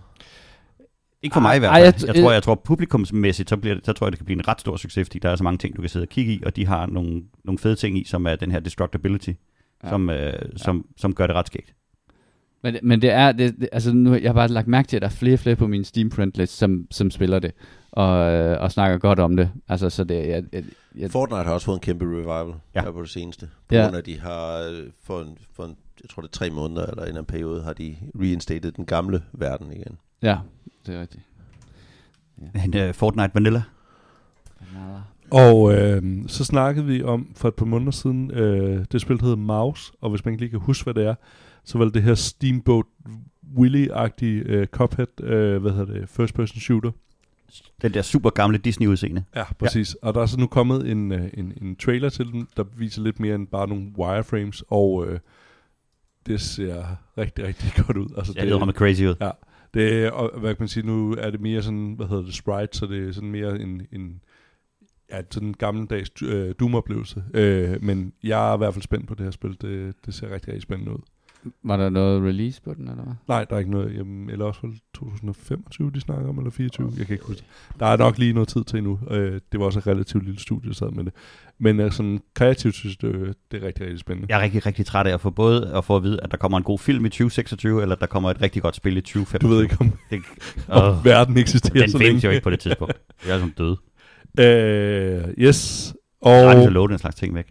Ikke 1.23 1.33
for 1.33 1.39
mig 1.41 1.55
i 1.55 1.59
hvert 1.59 1.69
Ej, 1.71 1.75
fald. 1.75 1.85
jeg 1.85 1.93
Jeg, 1.93 2.03
t- 2.03 2.15
jeg, 2.15 2.23
tror, 2.23 2.31
jeg 2.31 2.43
tror 2.43 2.55
publikumsmæssigt, 2.55 3.49
så, 3.49 3.57
bliver 3.57 3.75
det, 3.75 3.85
så 3.85 3.93
tror 3.93 4.07
jeg, 4.07 4.11
det 4.11 4.19
kan 4.19 4.25
blive 4.25 4.39
en 4.39 4.47
ret 4.47 4.61
stor 4.61 4.77
succes, 4.77 5.07
fordi 5.07 5.19
der 5.19 5.29
er 5.29 5.35
så 5.35 5.43
mange 5.43 5.57
ting, 5.57 5.75
du 5.75 5.81
kan 5.81 5.89
sidde 5.89 6.03
og 6.03 6.09
kigge 6.09 6.33
i, 6.33 6.43
og 6.45 6.55
de 6.55 6.65
har 6.65 6.85
nogle, 6.85 7.23
nogle 7.43 7.59
fede 7.59 7.75
ting 7.75 7.97
i, 7.97 8.03
som 8.03 8.25
er 8.25 8.35
den 8.35 8.51
her 8.51 8.59
destructibility, 8.59 9.29
Ja. 9.29 9.87
ja. 9.87 9.89
som, 9.89 10.09
øh, 10.09 10.33
som, 10.55 10.85
som 10.97 11.13
gør 11.15 11.27
det 11.27 11.35
ret 11.35 11.47
skægt. 11.47 11.73
Men, 12.63 12.77
men 12.83 13.01
det 13.01 13.11
er, 13.11 13.31
det, 13.31 13.55
det, 13.59 13.69
altså 13.71 13.93
nu, 13.93 14.13
jeg 14.13 14.29
har 14.29 14.33
bare 14.33 14.47
lagt 14.47 14.67
mærke 14.67 14.87
til, 14.87 14.95
at 14.95 15.01
der 15.01 15.07
er 15.07 15.11
flere 15.11 15.33
og 15.35 15.39
flere 15.39 15.55
på 15.55 15.67
min 15.67 15.83
Steam 15.83 16.11
friendlist, 16.11 16.57
som, 16.57 16.87
som 16.91 17.11
spiller 17.11 17.39
det, 17.39 17.51
og, 17.91 18.31
øh, 18.31 18.61
og 18.61 18.71
snakker 18.71 18.97
godt 18.97 19.19
om 19.19 19.37
det. 19.37 19.51
Altså, 19.67 19.89
så 19.89 20.03
det, 20.03 20.27
jeg, 20.27 20.43
jeg, 20.53 20.63
jeg, 20.97 21.11
Fortnite 21.11 21.43
har 21.43 21.53
også 21.53 21.65
fået 21.65 21.75
en 21.75 21.81
kæmpe 21.81 22.05
revival 22.05 22.47
Ja. 22.47 22.53
ja. 22.75 22.81
her 22.85 22.91
på 22.91 23.01
det 23.01 23.09
seneste. 23.09 23.49
På 23.67 23.75
Ja. 23.75 23.81
grund 23.83 23.95
af, 23.95 23.99
at 23.99 24.05
de 24.05 24.19
har 24.19 24.69
øh, 24.71 24.87
for 25.03 25.21
en, 25.21 25.37
for 25.55 25.63
en, 25.63 25.75
jeg 26.03 26.09
tror 26.09 26.21
det 26.21 26.27
er 26.29 26.31
tre 26.31 26.49
måneder 26.49 26.81
eller 26.85 27.01
en 27.03 27.07
eller 27.07 27.19
anden 27.21 27.25
periode, 27.33 27.63
har 27.63 27.73
de 27.73 27.95
reinstated 28.21 28.71
den 28.71 28.85
gamle 28.85 29.21
verden 29.33 29.71
igen. 29.71 29.97
ja, 30.21 30.37
det 30.87 30.95
er 30.95 31.01
rigtigt. 31.01 31.23
En 32.65 32.87
uh, 32.89 32.93
Fortnite 32.95 33.31
Vanilla. 33.33 33.61
Og 35.31 35.73
øh, 35.73 36.03
så 36.27 36.45
snakkede 36.45 36.85
vi 36.85 37.03
om 37.03 37.27
for 37.35 37.47
et 37.47 37.55
par 37.55 37.65
måneder 37.65 37.91
siden, 37.91 38.31
øh, 38.31 38.85
det 38.91 39.01
spil 39.01 39.17
der 39.17 39.23
hedder 39.23 39.37
Mouse, 39.37 39.91
og 40.01 40.09
hvis 40.09 40.25
man 40.25 40.33
ikke 40.33 40.41
lige 40.43 40.49
kan 40.51 40.59
huske, 40.59 40.83
hvad 40.83 40.93
det 40.93 41.05
er, 41.09 41.15
så 41.63 41.77
var 41.77 41.85
det 41.85 41.93
det 41.93 42.03
her 42.03 42.15
Steamboat 42.15 42.85
Willy-agtige 43.57 44.43
øh, 44.45 44.67
Cuphead, 44.67 45.21
øh, 45.23 45.61
hvad 45.61 45.71
hedder 45.71 45.93
det, 45.93 46.09
first 46.09 46.33
person 46.33 46.59
shooter. 46.59 46.91
Den 47.81 47.93
der 47.93 48.01
super 48.01 48.29
gamle 48.29 48.57
Disney-udseende. 48.57 49.23
Ja, 49.35 49.43
præcis. 49.59 49.95
Ja. 50.03 50.07
Og 50.07 50.13
der 50.13 50.21
er 50.21 50.25
så 50.25 50.39
nu 50.39 50.47
kommet 50.47 50.91
en, 50.91 51.11
øh, 51.11 51.29
en, 51.33 51.53
en 51.61 51.75
trailer 51.75 52.09
til 52.09 52.25
den, 52.25 52.47
der 52.57 52.63
viser 52.77 53.01
lidt 53.01 53.19
mere 53.19 53.35
end 53.35 53.47
bare 53.47 53.67
nogle 53.67 53.91
wireframes, 53.97 54.63
og 54.67 55.07
øh, 55.07 55.19
det 56.25 56.41
ser 56.41 56.85
rigtig, 57.17 57.45
rigtig 57.45 57.71
godt 57.85 57.97
ud. 57.97 58.07
Altså, 58.17 58.33
Jeg 58.35 58.47
ved, 58.47 58.65
med 58.65 58.73
crazy 58.73 59.01
ud. 59.01 59.15
Ja, 59.21 59.31
det 59.73 60.11
og, 60.11 60.39
hvad 60.39 60.55
kan 60.55 60.61
man 60.61 60.67
sige, 60.67 60.85
nu 60.85 61.15
er 61.17 61.29
det 61.29 61.41
mere 61.41 61.61
sådan, 61.61 61.93
hvad 61.93 62.07
hedder 62.07 62.23
det, 62.23 62.33
sprite, 62.33 62.77
så 62.77 62.85
det 62.85 63.07
er 63.07 63.11
sådan 63.11 63.31
mere 63.31 63.59
en, 63.59 63.81
en 63.91 64.21
ja, 65.11 65.21
sådan 65.31 65.47
en 65.47 65.53
gammeldags 65.53 66.11
øh, 66.23 66.55
Doom-oplevelse. 66.59 67.23
Øh, 67.33 67.83
men 67.83 68.13
jeg 68.23 68.49
er 68.49 68.53
i 68.53 68.57
hvert 68.57 68.73
fald 68.73 68.83
spændt 68.83 69.07
på 69.07 69.15
det 69.15 69.23
her 69.23 69.31
spil. 69.31 69.57
Det, 69.61 69.95
det 70.05 70.13
ser 70.13 70.33
rigtig, 70.33 70.47
rigtig 70.47 70.61
spændende 70.61 70.91
ud. 70.91 71.01
Var 71.63 71.77
der 71.77 71.89
noget 71.89 72.23
release 72.23 72.61
på 72.61 72.73
den, 72.73 72.87
eller 72.89 73.03
hvad? 73.03 73.13
Nej, 73.27 73.45
der 73.45 73.55
er 73.55 73.59
ikke 73.59 73.71
noget. 73.71 73.95
Jamen, 73.97 74.29
eller 74.29 74.45
også 74.45 74.59
var 74.63 74.69
det 74.69 74.79
2025, 74.93 75.91
de 75.91 76.01
snakker 76.01 76.29
om, 76.29 76.37
eller 76.37 76.51
24. 76.51 76.93
Jeg 76.97 77.05
kan 77.05 77.13
ikke 77.13 77.25
huske 77.25 77.41
det. 77.71 77.79
Der 77.79 77.85
er 77.85 77.97
nok 77.97 78.17
lige 78.17 78.33
noget 78.33 78.49
tid 78.49 78.63
til 78.63 78.77
endnu. 78.77 78.99
Øh, 79.11 79.39
det 79.51 79.59
var 79.59 79.65
også 79.65 79.79
et 79.79 79.87
relativt 79.87 80.23
lille 80.25 80.39
studie, 80.39 80.69
der 80.69 80.75
sad 80.75 80.91
med 80.91 81.03
det. 81.03 81.13
Men 81.59 81.79
øh, 81.79 81.91
sådan 81.91 82.19
kreativt 82.33 82.75
synes 82.75 82.97
jeg, 83.03 83.13
det, 83.13 83.35
det 83.51 83.63
er 83.63 83.67
rigtig, 83.67 83.83
rigtig 83.83 83.99
spændende. 83.99 84.27
Jeg 84.33 84.39
er 84.39 84.43
rigtig, 84.43 84.65
rigtig 84.65 84.85
træt 84.85 85.07
af 85.07 85.13
at 85.13 85.21
få 85.21 85.29
både 85.29 85.71
at 85.75 85.85
få 85.85 85.95
at 85.95 86.03
vide, 86.03 86.19
at 86.23 86.31
der 86.31 86.37
kommer 86.37 86.57
en 86.57 86.63
god 86.63 86.79
film 86.79 87.05
i 87.05 87.09
2026, 87.09 87.81
eller 87.81 87.95
at 87.95 88.01
der 88.01 88.07
kommer 88.07 88.31
et 88.31 88.41
rigtig 88.41 88.61
godt 88.61 88.75
spil 88.75 88.97
i 88.97 89.01
2025. 89.01 89.49
Du 89.49 89.55
ved 89.55 89.63
ikke, 89.63 89.77
om, 89.79 89.91
Det, 90.09 90.21
om 90.67 90.95
Åh, 90.97 91.05
verden 91.05 91.37
eksisterer 91.37 91.81
den 91.83 91.91
så 91.91 91.97
længe. 91.97 92.21
jo 92.23 92.29
ikke 92.29 92.43
på 92.43 92.49
det 92.49 92.59
tidspunkt. 92.59 92.93
Jeg 93.27 93.35
er 93.35 93.39
som 93.39 93.53
død. 93.57 93.77
Øh, 94.39 95.33
yes. 95.45 95.93
Og... 96.21 96.31
Jeg 96.31 96.43
er 96.53 96.57
Og 96.57 96.63
så 96.63 96.69
love 96.69 96.87
den 96.87 96.97
slags 96.97 97.15
ting 97.15 97.35
væk 97.35 97.45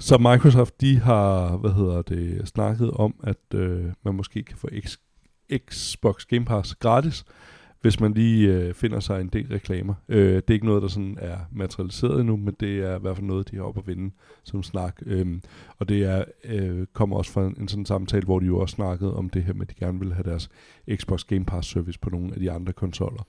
så 0.00 0.18
Microsoft, 0.18 0.80
de 0.80 0.98
har, 0.98 1.56
hvad 1.56 1.70
hedder 1.70 2.02
det, 2.02 2.48
snakket 2.48 2.90
om, 2.90 3.14
at 3.22 3.54
øh, 3.54 3.84
man 4.04 4.14
måske 4.14 4.42
kan 4.42 4.56
få 4.56 4.68
X, 4.86 4.96
Xbox 5.70 6.24
Game 6.24 6.44
Pass 6.44 6.74
gratis, 6.74 7.24
hvis 7.80 8.00
man 8.00 8.12
lige 8.12 8.54
øh, 8.54 8.74
finder 8.74 9.00
sig 9.00 9.20
en 9.20 9.28
del 9.28 9.46
reklamer. 9.46 9.94
Øh, 10.08 10.34
det 10.34 10.50
er 10.50 10.54
ikke 10.54 10.66
noget, 10.66 10.82
der 10.82 10.88
sådan 10.88 11.18
er 11.20 11.36
materialiseret 11.52 12.20
endnu, 12.20 12.36
men 12.36 12.56
det 12.60 12.78
er 12.78 12.96
i 12.96 13.00
hvert 13.00 13.16
fald 13.16 13.26
noget, 13.26 13.50
de 13.50 13.56
har 13.56 13.62
op 13.62 13.78
at 13.78 13.86
vinde 13.86 14.14
som 14.44 14.62
snak. 14.62 14.96
Øh, 15.06 15.26
og 15.78 15.88
det 15.88 16.04
er 16.04 16.24
øh, 16.44 16.86
kommer 16.92 17.16
også 17.16 17.32
fra 17.32 17.46
en, 17.46 17.56
en 17.60 17.68
sådan 17.68 17.86
samtale, 17.86 18.24
hvor 18.24 18.38
de 18.38 18.46
jo 18.46 18.58
også 18.58 18.74
snakkede 18.74 19.16
om 19.16 19.30
det 19.30 19.42
her 19.42 19.52
med, 19.52 19.62
at 19.62 19.70
de 19.70 19.84
gerne 19.84 20.00
vil 20.00 20.12
have 20.12 20.30
deres 20.30 20.50
Xbox 20.94 21.24
Game 21.24 21.44
Pass 21.44 21.68
service 21.68 21.98
på 21.98 22.10
nogle 22.10 22.34
af 22.34 22.40
de 22.40 22.50
andre 22.50 22.72
konsoller. 22.72 23.22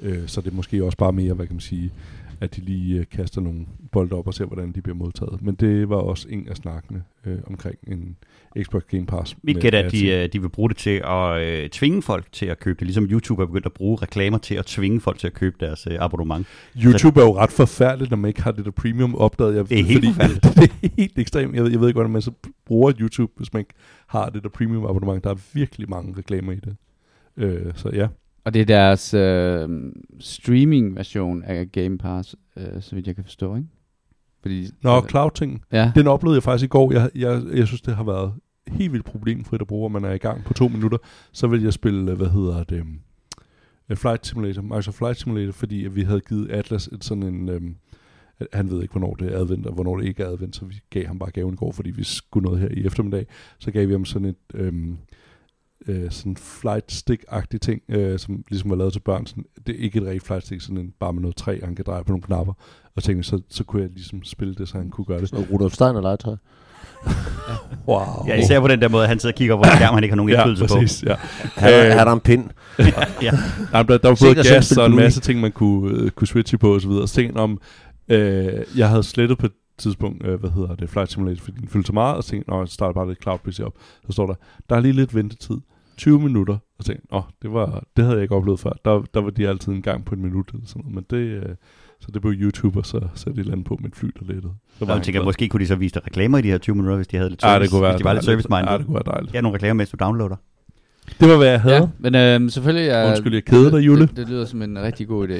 Øh, 0.00 0.28
så 0.28 0.40
det 0.40 0.50
er 0.50 0.56
måske 0.56 0.84
også 0.84 0.98
bare 0.98 1.12
mere, 1.12 1.34
hvad 1.34 1.46
kan 1.46 1.54
man 1.54 1.60
sige, 1.60 1.92
at 2.40 2.56
de 2.56 2.60
lige 2.60 2.98
øh, 2.98 3.06
kaster 3.10 3.40
nogle 3.40 3.66
bolde 3.92 4.16
op 4.16 4.26
og 4.26 4.34
ser, 4.34 4.44
hvordan 4.44 4.72
de 4.72 4.82
bliver 4.82 4.96
modtaget. 4.96 5.42
Men 5.42 5.54
det 5.54 5.88
var 5.88 5.96
også 5.96 6.28
en 6.30 6.48
af 6.48 6.56
snakkene 6.56 7.02
øh, 7.26 7.38
omkring 7.46 7.78
en 7.86 8.16
Xbox 8.62 8.82
Game 8.90 9.06
Pass. 9.06 9.36
Mit 9.42 9.60
gæt 9.60 9.74
er, 9.74 9.78
at 9.78 9.92
de, 9.92 10.08
øh, 10.08 10.28
de 10.32 10.40
vil 10.40 10.48
bruge 10.48 10.68
det 10.68 10.76
til 10.76 11.02
at 11.04 11.42
øh, 11.42 11.68
tvinge 11.68 12.02
folk 12.02 12.32
til 12.32 12.46
at 12.46 12.60
købe 12.60 12.78
det, 12.78 12.86
ligesom 12.86 13.04
YouTube 13.04 13.42
er 13.42 13.46
begyndt 13.46 13.66
at 13.66 13.72
bruge 13.72 13.98
reklamer 14.02 14.38
til 14.38 14.54
at 14.54 14.66
tvinge 14.66 15.00
folk 15.00 15.18
til 15.18 15.26
at 15.26 15.34
købe 15.34 15.56
deres 15.60 15.86
øh, 15.90 15.96
abonnement. 16.00 16.46
YouTube 16.84 17.20
er 17.20 17.24
jo 17.24 17.36
ret 17.36 17.52
forfærdeligt, 17.52 18.10
når 18.10 18.16
man 18.16 18.28
ikke 18.28 18.42
har 18.42 18.52
det 18.52 18.64
der 18.64 18.70
premium 18.70 19.14
opdaget. 19.14 19.56
Jeg, 19.56 19.68
Det 19.68 19.80
er 19.80 19.84
helt 19.84 20.14
fordi, 20.14 20.38
det 20.60 20.72
er 20.82 20.88
helt 20.96 21.18
ekstremt. 21.18 21.54
Jeg 21.54 21.64
ved, 21.64 21.70
jeg 21.70 21.80
ved 21.80 21.88
ikke, 21.88 21.96
hvordan 21.96 22.12
man 22.12 22.22
så 22.22 22.32
bruger 22.66 22.92
YouTube, 23.00 23.32
hvis 23.36 23.52
man 23.52 23.60
ikke 23.60 23.74
har 24.06 24.28
det 24.28 24.42
der 24.42 24.48
premium 24.48 24.84
abonnement. 24.84 25.24
Der 25.24 25.30
er 25.30 25.38
virkelig 25.52 25.90
mange 25.90 26.14
reklamer 26.18 26.52
i 26.52 26.56
det. 26.56 26.76
Øh, 27.36 27.72
så 27.74 27.90
ja. 27.92 28.08
Og 28.44 28.54
det 28.54 28.60
er 28.60 28.66
deres 28.66 29.14
øh, 29.14 29.68
streaming-version 30.20 31.42
af 31.42 31.72
Game 31.72 31.98
Pass, 31.98 32.36
øh, 32.56 32.82
så 32.82 32.94
vidt 32.94 33.06
jeg 33.06 33.14
kan 33.14 33.24
forstå, 33.24 33.56
ikke? 33.56 33.68
Fordi, 34.42 34.68
Nå, 34.82 34.96
øh, 34.96 35.08
cloud-ting. 35.08 35.62
Ja, 35.72 35.92
Den 35.94 36.06
oplevede 36.06 36.36
jeg 36.36 36.42
faktisk 36.42 36.64
i 36.64 36.68
går. 36.68 36.92
Jeg, 36.92 37.10
jeg, 37.14 37.42
jeg 37.54 37.66
synes, 37.66 37.80
det 37.80 37.96
har 37.96 38.04
været 38.04 38.32
helt 38.68 38.92
vildt 38.92 39.04
problemfrit 39.04 39.60
at 39.60 39.66
bruge, 39.66 39.84
at 39.84 39.92
man 39.92 40.04
er 40.04 40.12
i 40.12 40.18
gang 40.18 40.44
på 40.44 40.54
to 40.54 40.68
minutter. 40.68 40.98
Så 41.32 41.46
vil 41.46 41.62
jeg 41.62 41.72
spille, 41.72 42.14
hvad 42.14 42.28
hedder 42.28 42.64
det, 42.64 42.84
øh, 43.90 43.96
Flight 43.96 44.26
Simulator, 44.26 44.62
Microsoft 44.62 44.96
Flight 44.96 45.20
Simulator, 45.20 45.52
fordi 45.52 45.76
vi 45.76 46.02
havde 46.02 46.20
givet 46.20 46.50
Atlas 46.50 46.86
et 46.86 47.04
sådan 47.04 47.22
en... 47.22 47.48
Øhm, 47.48 47.76
han 48.52 48.70
ved 48.70 48.82
ikke, 48.82 48.92
hvornår 48.92 49.14
det 49.14 49.32
er 49.32 49.38
advent, 49.38 49.66
og 49.66 49.74
hvornår 49.74 49.96
det 49.96 50.06
ikke 50.06 50.22
er 50.22 50.28
advent, 50.28 50.56
så 50.56 50.64
vi 50.64 50.80
gav 50.90 51.06
ham 51.06 51.18
bare 51.18 51.30
gaven 51.30 51.54
i 51.54 51.56
går, 51.56 51.72
fordi 51.72 51.90
vi 51.90 52.04
skulle 52.04 52.44
noget 52.44 52.60
her 52.60 52.68
i 52.68 52.86
eftermiddag. 52.86 53.26
Så 53.58 53.70
gav 53.70 53.88
vi 53.88 53.92
ham 53.92 54.04
sådan 54.04 54.28
et 54.28 54.36
øhm, 54.54 54.96
øh, 55.88 56.10
sådan 56.10 56.36
flight 56.36 56.92
stick-agtig 56.92 57.58
ting, 57.58 57.82
øh, 57.88 58.18
som 58.18 58.44
ligesom 58.50 58.70
var 58.70 58.76
lavet 58.76 58.92
til 58.92 59.00
børn. 59.00 59.26
Sådan, 59.26 59.44
det 59.66 59.74
er 59.74 59.78
ikke 59.84 59.98
et 59.98 60.04
rigtigt 60.04 60.26
flight 60.26 60.46
stick, 60.46 60.60
sådan 60.62 60.78
en, 60.78 60.92
bare 61.00 61.12
med 61.12 61.22
noget 61.22 61.36
træ, 61.36 61.58
han 61.64 61.74
kan 61.74 61.84
dreje 61.84 62.04
på 62.04 62.08
nogle 62.12 62.22
knapper. 62.22 62.52
Og 62.96 63.02
tænkte, 63.02 63.28
så, 63.28 63.40
så 63.50 63.64
kunne 63.64 63.82
jeg 63.82 63.90
ligesom 63.90 64.24
spille 64.24 64.54
det, 64.54 64.68
så 64.68 64.78
han 64.78 64.90
kunne 64.90 65.04
gøre 65.04 65.20
det. 65.20 65.32
Noget 65.32 65.48
Rudolf 65.50 65.72
Steiner 65.74 66.00
legetøj. 66.00 66.36
Wow. 67.88 68.26
Ja, 68.26 68.34
især 68.34 68.60
på 68.60 68.68
den 68.68 68.80
der 68.80 68.88
måde, 68.88 69.02
at 69.02 69.08
han 69.08 69.18
sidder 69.18 69.32
og 69.32 69.36
kigger 69.36 69.56
på 69.56 69.62
en 69.62 69.68
skærm, 69.76 69.94
han 69.94 70.04
ikke 70.04 70.12
har 70.12 70.16
nogen 70.16 70.30
ja, 70.32 70.36
indflydelse 70.36 70.74
på. 70.74 70.80
præcis, 70.80 71.02
ja. 71.02 71.14
Han, 71.54 71.72
Øh, 71.72 71.90
han 71.96 72.06
har 72.06 72.12
en 72.12 72.20
pind. 72.20 72.50
ja. 73.22 73.30
Nej, 73.72 73.82
der, 73.82 73.98
der 73.98 74.08
var 74.08 74.18
både 74.24 74.34
gas 74.34 74.72
og 74.76 74.86
en 74.86 74.96
masse 74.96 75.20
ting, 75.20 75.40
man 75.40 75.52
kunne, 75.52 75.98
øh, 75.98 76.10
kunne 76.10 76.26
switche 76.28 76.58
på 76.58 76.74
og 76.74 76.80
så 76.80 77.06
tænkte 77.14 77.34
jeg 77.34 77.42
om, 77.42 77.60
øh, 78.08 78.52
jeg 78.76 78.88
havde 78.88 79.02
slettet 79.02 79.38
på 79.38 79.46
et 79.46 79.52
tidspunkt, 79.78 80.26
øh, 80.26 80.40
hvad 80.40 80.50
hedder 80.50 80.74
det, 80.74 80.90
Flight 80.90 81.12
Simulator, 81.12 81.44
fordi 81.44 81.60
den 81.60 81.68
fyldte 81.68 81.86
så 81.86 81.92
meget, 81.92 82.16
og 82.16 82.24
tænkte 82.24 82.50
jeg, 82.50 82.56
nå, 82.56 82.62
jeg 82.62 82.68
starter 82.68 82.92
bare 82.94 83.08
lidt 83.08 83.22
cloud 83.22 83.38
PC 83.38 83.60
op. 83.60 83.72
Så 84.06 84.12
står 84.12 84.26
der, 84.26 84.34
der 84.70 84.76
er 84.76 84.80
lige 84.80 84.92
lidt 84.92 85.14
ventetid. 85.14 85.56
20 85.96 86.20
minutter. 86.20 86.56
Og 86.78 86.84
tænkte 86.84 87.06
jeg, 87.12 87.16
nå, 87.18 87.22
det, 87.42 87.52
var, 87.52 87.84
det 87.96 88.04
havde 88.04 88.16
jeg 88.16 88.22
ikke 88.22 88.34
oplevet 88.34 88.60
før. 88.60 88.70
Der, 88.84 89.02
der 89.14 89.20
var 89.20 89.30
de 89.30 89.48
altid 89.48 89.72
en 89.72 89.82
gang 89.82 90.04
på 90.04 90.14
en 90.14 90.22
minut 90.22 90.48
eller 90.54 90.66
sådan 90.66 90.82
noget. 90.82 90.94
Men 90.94 91.04
det, 91.10 91.16
øh, 91.26 91.54
så 92.00 92.08
det 92.14 92.22
blev 92.22 92.32
YouTube, 92.36 92.78
og 92.78 92.86
så 92.86 93.00
satte 93.14 93.30
de 93.30 93.34
et 93.34 93.38
eller 93.38 93.52
andet 93.52 93.66
på 93.66 93.78
med 93.80 93.90
et 93.90 93.96
fly, 93.96 94.08
der 94.20 94.26
lettede. 94.34 94.52
Så 94.78 94.84
jeg 94.92 95.02
tænker, 95.02 95.24
måske 95.24 95.48
kunne 95.48 95.60
de 95.60 95.66
så 95.66 95.74
vise 95.76 95.94
dig 95.94 96.06
reklamer 96.06 96.38
i 96.38 96.42
de 96.42 96.48
her 96.50 96.58
20 96.58 96.76
minutter, 96.76 96.96
hvis 96.96 97.06
de 97.06 97.16
havde 97.16 97.30
lidt 97.30 97.42
Ja, 97.42 97.48
service. 97.48 97.62
det 97.62 97.70
kunne 97.70 97.82
være 97.82 97.92
hvis 97.92 97.98
de 97.98 98.04
var 98.04 98.12
lidt 98.12 98.26
dejligt. 98.26 98.44
service-minded. 98.44 98.70
Ja, 98.72 98.78
det 98.78 98.86
kunne 98.86 98.94
være 98.94 99.12
dejligt. 99.14 99.34
Ja, 99.34 99.40
nogle 99.40 99.54
reklamer, 99.54 99.74
mens 99.74 99.90
du 99.90 99.96
downloader. 100.00 100.36
Det 101.20 101.28
var, 101.28 101.36
hvad 101.36 101.48
jeg 101.48 101.60
havde. 101.60 101.76
ja 101.76 101.88
men 101.98 102.14
øh, 102.14 102.50
selvfølgelig 102.50 102.88
er... 102.88 103.08
Undskyld, 103.08 103.34
jeg 103.34 103.44
keder 103.44 103.70
dig, 103.70 103.86
Jule. 103.86 104.00
Det, 104.06 104.16
det 104.16 104.28
lyder 104.28 104.44
som 104.44 104.62
en 104.62 104.78
rigtig 104.82 105.08
god 105.08 105.28
idé. 105.28 105.34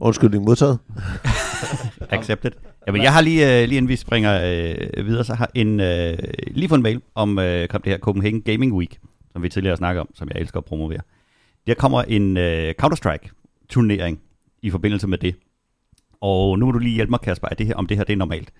Undskyldning 0.00 0.44
modtaget. 0.44 0.78
Accepted. 2.10 2.50
Jamen, 2.86 3.02
jeg 3.02 3.12
har 3.12 3.20
lige, 3.20 3.62
øh, 3.62 3.68
lige 3.68 3.76
inden 3.76 3.88
vi 3.88 3.96
springer 3.96 4.34
øh, 4.96 5.06
videre, 5.06 5.24
så 5.24 5.34
har 5.34 5.50
en, 5.54 5.80
øh, 5.80 6.18
lige 6.50 6.68
fået 6.68 6.78
en 6.78 6.82
mail 6.82 7.00
om 7.14 7.38
øh, 7.38 7.68
kom 7.68 7.82
det 7.82 7.92
her 7.92 7.98
Copenhagen 7.98 8.42
Gaming 8.42 8.74
Week, 8.74 8.98
som 9.34 9.42
vi 9.42 9.48
tidligere 9.48 9.76
snakker 9.76 10.00
om, 10.00 10.08
som 10.14 10.28
jeg 10.34 10.40
elsker 10.40 10.58
at 10.58 10.64
promovere. 10.64 11.00
Der 11.66 11.74
kommer 11.74 12.02
en 12.02 12.36
øh, 12.36 12.74
Counter-Strike-turnering 12.82 14.20
i 14.62 14.70
forbindelse 14.70 15.06
med 15.06 15.18
det. 15.18 15.36
Og 16.20 16.58
nu 16.58 16.66
må 16.66 16.72
du 16.72 16.78
lige 16.78 16.94
hjælpe 16.94 17.10
mig, 17.10 17.20
Kasper, 17.20 17.48
at 17.48 17.58
det 17.58 17.66
her, 17.66 17.74
om 17.74 17.86
det 17.86 17.96
her 17.96 18.04
det 18.04 18.12
er 18.12 18.16
normalt. 18.16 18.52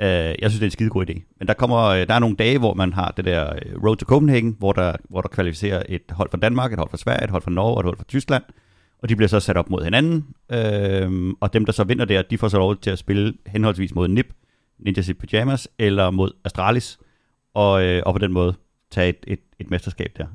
Øh, 0.00 0.08
jeg 0.08 0.50
synes, 0.50 0.54
det 0.54 0.62
er 0.62 0.66
en 0.66 0.70
skide 0.70 0.90
god 0.90 1.10
idé. 1.10 1.36
Men 1.38 1.48
der, 1.48 1.54
kommer, 1.54 1.78
øh, 1.78 2.06
der 2.06 2.14
er 2.14 2.18
nogle 2.18 2.36
dage, 2.36 2.58
hvor 2.58 2.74
man 2.74 2.92
har 2.92 3.12
det 3.16 3.24
der 3.24 3.52
øh, 3.52 3.84
Road 3.84 3.96
to 3.96 4.04
Copenhagen, 4.04 4.56
hvor 4.58 4.72
der, 4.72 4.96
hvor 5.08 5.20
der 5.20 5.28
kvalificerer 5.28 5.82
et 5.88 6.02
hold 6.10 6.30
fra 6.30 6.38
Danmark, 6.38 6.72
et 6.72 6.78
hold 6.78 6.90
fra 6.90 6.96
Sverige, 6.96 7.24
et 7.24 7.30
hold 7.30 7.42
fra 7.42 7.50
Norge 7.50 7.74
og 7.74 7.80
et 7.80 7.84
hold 7.84 7.96
fra 7.96 8.04
Tyskland. 8.04 8.42
Og 9.02 9.08
de 9.08 9.16
bliver 9.16 9.28
så 9.28 9.40
sat 9.40 9.56
op 9.56 9.70
mod 9.70 9.84
hinanden. 9.84 10.26
Øh, 10.52 11.34
og 11.40 11.52
dem, 11.52 11.64
der 11.64 11.72
så 11.72 11.84
vinder 11.84 12.04
der, 12.04 12.22
de 12.22 12.38
får 12.38 12.48
så 12.48 12.58
lov 12.58 12.76
til 12.76 12.90
at 12.90 12.98
spille 12.98 13.34
henholdsvis 13.46 13.94
mod 13.94 14.08
NIP, 14.08 14.26
Ninja 14.78 15.02
City 15.02 15.26
Pyjamas, 15.26 15.68
eller 15.78 16.10
mod 16.10 16.30
Astralis. 16.44 16.98
Og, 17.54 17.84
øh, 17.84 18.02
og 18.06 18.14
på 18.14 18.18
den 18.18 18.32
måde 18.32 18.54
tage 18.92 19.08
et, 19.08 19.16
et, 19.26 19.38
et 19.58 19.70
mesterskab 19.70 20.12
der. 20.18 20.26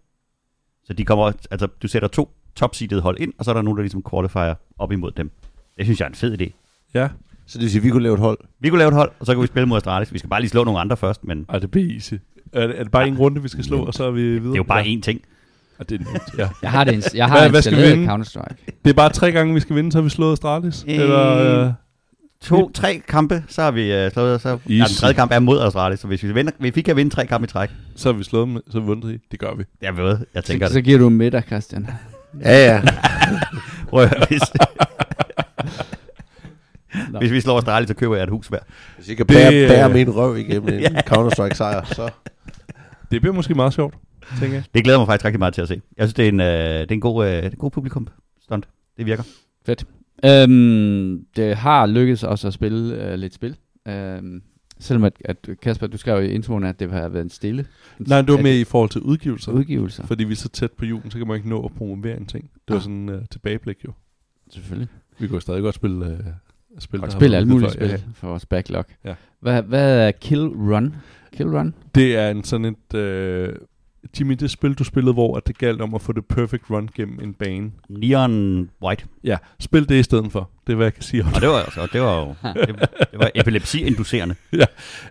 Så 0.84 0.93
de 0.93 1.06
kommer, 1.06 1.32
altså, 1.52 1.67
du 1.82 1.88
sætter 1.88 2.08
to 2.08 2.30
topseedede 2.56 3.02
hold 3.02 3.17
ind, 3.20 3.34
og 3.38 3.46
så 3.46 3.52
er 3.52 3.54
der 3.56 3.62
nogen, 3.62 3.78
der 3.78 3.84
ligesom 3.84 4.04
qualifier 4.10 4.56
op 4.80 4.91
imod 4.91 5.12
dem. 5.12 5.32
Det 5.78 5.86
synes 5.86 6.00
jeg 6.00 6.06
er 6.06 6.10
en 6.10 6.15
fed 6.15 6.41
idé. 6.41 6.52
Ja. 6.93 7.10
Så 7.46 7.58
det 7.58 7.62
vil 7.63 7.72
sige, 7.72 7.80
at 7.80 7.84
vi 7.84 7.89
kunne 7.89 8.04
lave 8.04 8.13
et 8.13 8.20
hold. 8.20 8.38
Vi 8.60 8.70
kunne 8.70 8.80
lave 8.80 8.88
et 8.88 8.93
hold, 8.93 9.12
og 9.20 9.26
så 9.26 9.34
kan 9.34 9.41
vi 9.41 9.48
spille 9.48 9.65
mod 9.65 9.78
Astralis. 9.78 10.13
Vi 10.13 10.17
skal 10.20 10.30
bare 10.30 10.41
lige 10.41 10.50
slå 10.50 10.63
nogle 10.63 10.80
andre 10.80 10.98
først, 10.98 11.24
men 11.24 11.46
Ej, 11.50 11.60
det 11.60 11.72
bliver 11.72 11.93
easy. 11.93 12.13
Er 12.54 12.67
det, 12.67 12.80
er 12.80 12.84
det 12.84 12.91
bare 12.91 13.08
en 13.08 13.17
runde, 13.17 13.41
vi 13.41 13.48
skal 13.48 13.63
slå, 13.63 13.86
og 13.86 13.93
så 13.93 14.04
er 14.04 14.12
vi 14.12 14.22
videre? 14.22 14.43
det 14.43 14.52
er 14.52 14.56
jo 14.56 14.63
bare 14.63 14.80
ja. 14.80 14.96
én 14.98 15.02
ting. 15.02 15.22
Ja, 15.80 15.84
det 15.84 16.02
er 16.02 16.06
nemt, 16.06 16.38
ja. 16.38 16.50
Jeg 16.63 16.72
har, 16.72 16.84
det 16.84 17.13
jeg 17.15 17.28
har 17.28 17.39
Hvad- 17.39 17.50
hvad 17.50 17.62
skal 17.62 17.78
vi 17.78 17.82
vinde? 17.98 18.13
Counter-Strike. 18.13 18.56
Det 18.86 18.89
er 18.89 18.93
bare 18.93 19.10
tre 19.10 19.32
gange, 19.32 19.54
vi 19.54 19.60
skal 19.60 19.76
vinde, 19.76 19.91
så 19.91 19.98
har 19.98 20.04
vi 20.04 20.10
slået 20.10 20.34
Astralis. 20.34 20.86
Øh, 20.88 20.96
Eller, 20.96 21.65
øh, 21.65 21.74
To, 22.41 22.71
tre 22.73 23.02
kampe, 23.08 23.43
så 23.47 23.62
har 23.62 23.71
vi 23.71 24.06
uh, 24.06 24.12
slået, 24.12 24.41
så 24.41 24.50
ja, 24.69 24.73
den 24.73 24.84
tredje 24.97 25.13
kamp 25.13 25.32
er 25.32 25.39
mod 25.39 25.62
Astralis, 25.62 26.00
så 26.00 26.08
hvis 26.08 26.23
vi, 26.23 26.32
vinder, 26.34 26.52
hvis 26.60 26.76
vi 26.76 26.82
kan 26.82 26.95
vinde 26.95 27.15
tre 27.15 27.28
kampe 27.28 27.45
i 27.45 27.47
træk, 27.47 27.69
så 27.95 28.12
har 28.12 28.17
vi 28.17 28.23
slået 28.23 28.47
dem, 28.47 28.58
så 28.67 28.73
har 28.73 28.80
vi 28.80 28.86
vundet 28.86 29.13
i. 29.13 29.17
Det 29.32 29.39
gør 29.39 29.54
vi. 29.56 29.63
jeg 29.82 29.97
ved, 29.97 30.17
jeg 30.34 30.43
tænker 30.43 30.65
Så, 30.67 30.69
det. 30.69 30.73
så 30.73 30.82
giver 30.82 30.97
du 30.97 31.08
en 31.08 31.17
middag, 31.17 31.43
Christian. 31.47 31.88
Ja, 32.41 32.65
ja. 32.65 32.82
Prøv 33.89 34.04
at 34.04 34.10
høre, 34.10 34.26
hvis, 34.28 34.41
hvis 37.19 37.32
vi 37.32 37.41
slår 37.41 37.58
Astralis, 37.58 37.88
så 37.88 37.93
køber 37.93 38.15
jeg 38.15 38.23
et 38.23 38.30
hus 38.30 38.47
hver. 38.47 38.60
Hvis 38.95 39.10
I 39.10 39.15
kan 39.15 39.26
Det, 39.26 39.36
bære, 39.36 39.56
øh, 39.63 39.69
bære 39.69 39.89
min 39.89 40.15
røv 40.15 40.38
igennem 40.38 40.69
en 40.69 40.97
Counter-Strike-sejr, 41.10 41.86
så... 41.93 42.10
Det 43.12 43.21
bliver 43.21 43.34
måske 43.34 43.56
meget 43.56 43.73
sjovt, 43.73 43.95
tænker 44.39 44.56
jeg. 44.56 44.63
Det 44.73 44.84
glæder 44.84 45.00
mig 45.00 45.08
faktisk 45.08 45.26
rigtig 45.26 45.39
meget 45.39 45.54
til 45.54 45.62
at 45.62 45.67
se. 45.67 45.82
Jeg 45.97 46.08
synes, 46.08 46.13
det 46.13 46.26
er 46.26 46.30
en, 46.30 46.39
uh, 46.39 46.45
det 46.45 46.91
er 46.91 46.95
en 46.95 47.00
god, 47.02 47.26
det 47.26 47.45
er 47.45 47.50
en 47.50 47.56
god 47.58 47.71
publikum 47.71 48.08
stunt. 48.43 48.67
Det 48.97 49.06
virker. 49.06 49.23
Øhm, 50.25 51.25
det 51.36 51.56
har 51.56 51.86
lykkedes 51.86 52.23
os 52.23 52.45
at 52.45 52.53
spille 52.53 53.03
øh, 53.03 53.13
lidt 53.19 53.34
spil. 53.34 53.56
Øhm, 53.88 54.41
selvom 54.80 55.03
at, 55.03 55.13
at 55.25 55.49
Kasper, 55.62 55.88
du 55.88 55.97
skrev 55.97 56.23
i 56.23 56.27
introen, 56.27 56.63
at 56.63 56.80
det 56.80 56.91
har 56.91 57.10
været 57.10 57.23
en 57.23 57.30
stille 57.30 57.65
Nej, 57.99 58.21
det 58.21 58.34
var 58.34 58.41
mere 58.41 58.60
i 58.60 58.63
forhold 58.63 58.89
til 58.89 59.01
udgivelser. 59.01 59.51
udgivelser. 59.51 60.06
Fordi 60.08 60.23
vi 60.23 60.32
er 60.32 60.36
så 60.36 60.49
tæt 60.49 60.71
på 60.71 60.86
julen, 60.86 61.12
så 61.12 61.17
kan 61.17 61.27
man 61.27 61.36
ikke 61.38 61.49
nå 61.49 61.65
at 61.65 61.71
promovere 61.77 62.17
en 62.17 62.25
ting. 62.25 62.43
Det 62.43 62.60
var 62.69 62.75
Ah. 62.75 62.82
sådan 62.82 63.10
uh, 63.10 63.15
tilbageblik 63.32 63.77
jo. 63.86 63.91
Selvfølgelig. 64.49 64.88
Vi 65.19 65.27
kunne 65.27 65.41
stadig 65.41 65.62
godt 65.62 65.75
spille, 65.75 66.06
uh, 66.06 66.80
spil, 66.80 66.99
har 66.99 67.10
spille 67.10 67.38
alle 67.38 67.49
mulige 67.49 67.69
spil 67.69 68.03
for 68.13 68.27
vores 68.27 68.45
backlog. 68.45 68.86
Ja. 69.06 69.13
Hvad, 69.39 69.62
hvad 69.63 70.08
er 70.08 70.12
Kill 70.12 70.47
Run? 70.47 70.95
Kill 71.34 71.49
Run? 71.49 71.73
Det 71.95 72.15
er 72.17 72.30
en 72.30 72.43
sådan 72.43 72.65
et... 72.93 72.93
Uh, 73.49 73.56
Jimmy, 74.20 74.34
det 74.34 74.52
spil, 74.52 74.74
du 74.74 74.84
spillede, 74.84 75.13
hvor 75.13 75.38
at 75.38 75.48
det 75.48 75.58
galt 75.58 75.82
om 75.82 75.96
at 75.96 76.02
få 76.02 76.13
det 76.13 76.26
perfect 76.26 76.63
run 76.70 76.89
gennem 76.96 77.20
en 77.24 77.34
bane. 77.34 77.72
Neon 77.89 78.70
White. 78.84 79.06
Ja, 79.24 79.38
spil 79.60 79.89
det 79.89 79.96
i 79.96 80.04
stedet 80.04 80.32
for. 80.32 80.50
Det 80.67 80.74
er, 80.74 80.78
hvad 80.78 80.86
jeg 80.86 80.93
kan 80.93 81.04
sige 81.04 81.24
om 81.24 81.34
Og 81.36 81.41
det 81.41 81.50
var, 81.50 81.56
altså, 81.56 81.88
det 81.93 82.02
var 82.02 82.20
jo 82.20 82.28
det, 82.67 82.89
det 83.12 83.20
var 83.20 83.32
epilepsi-inducerende. 83.36 84.36
Uh, 84.54 84.60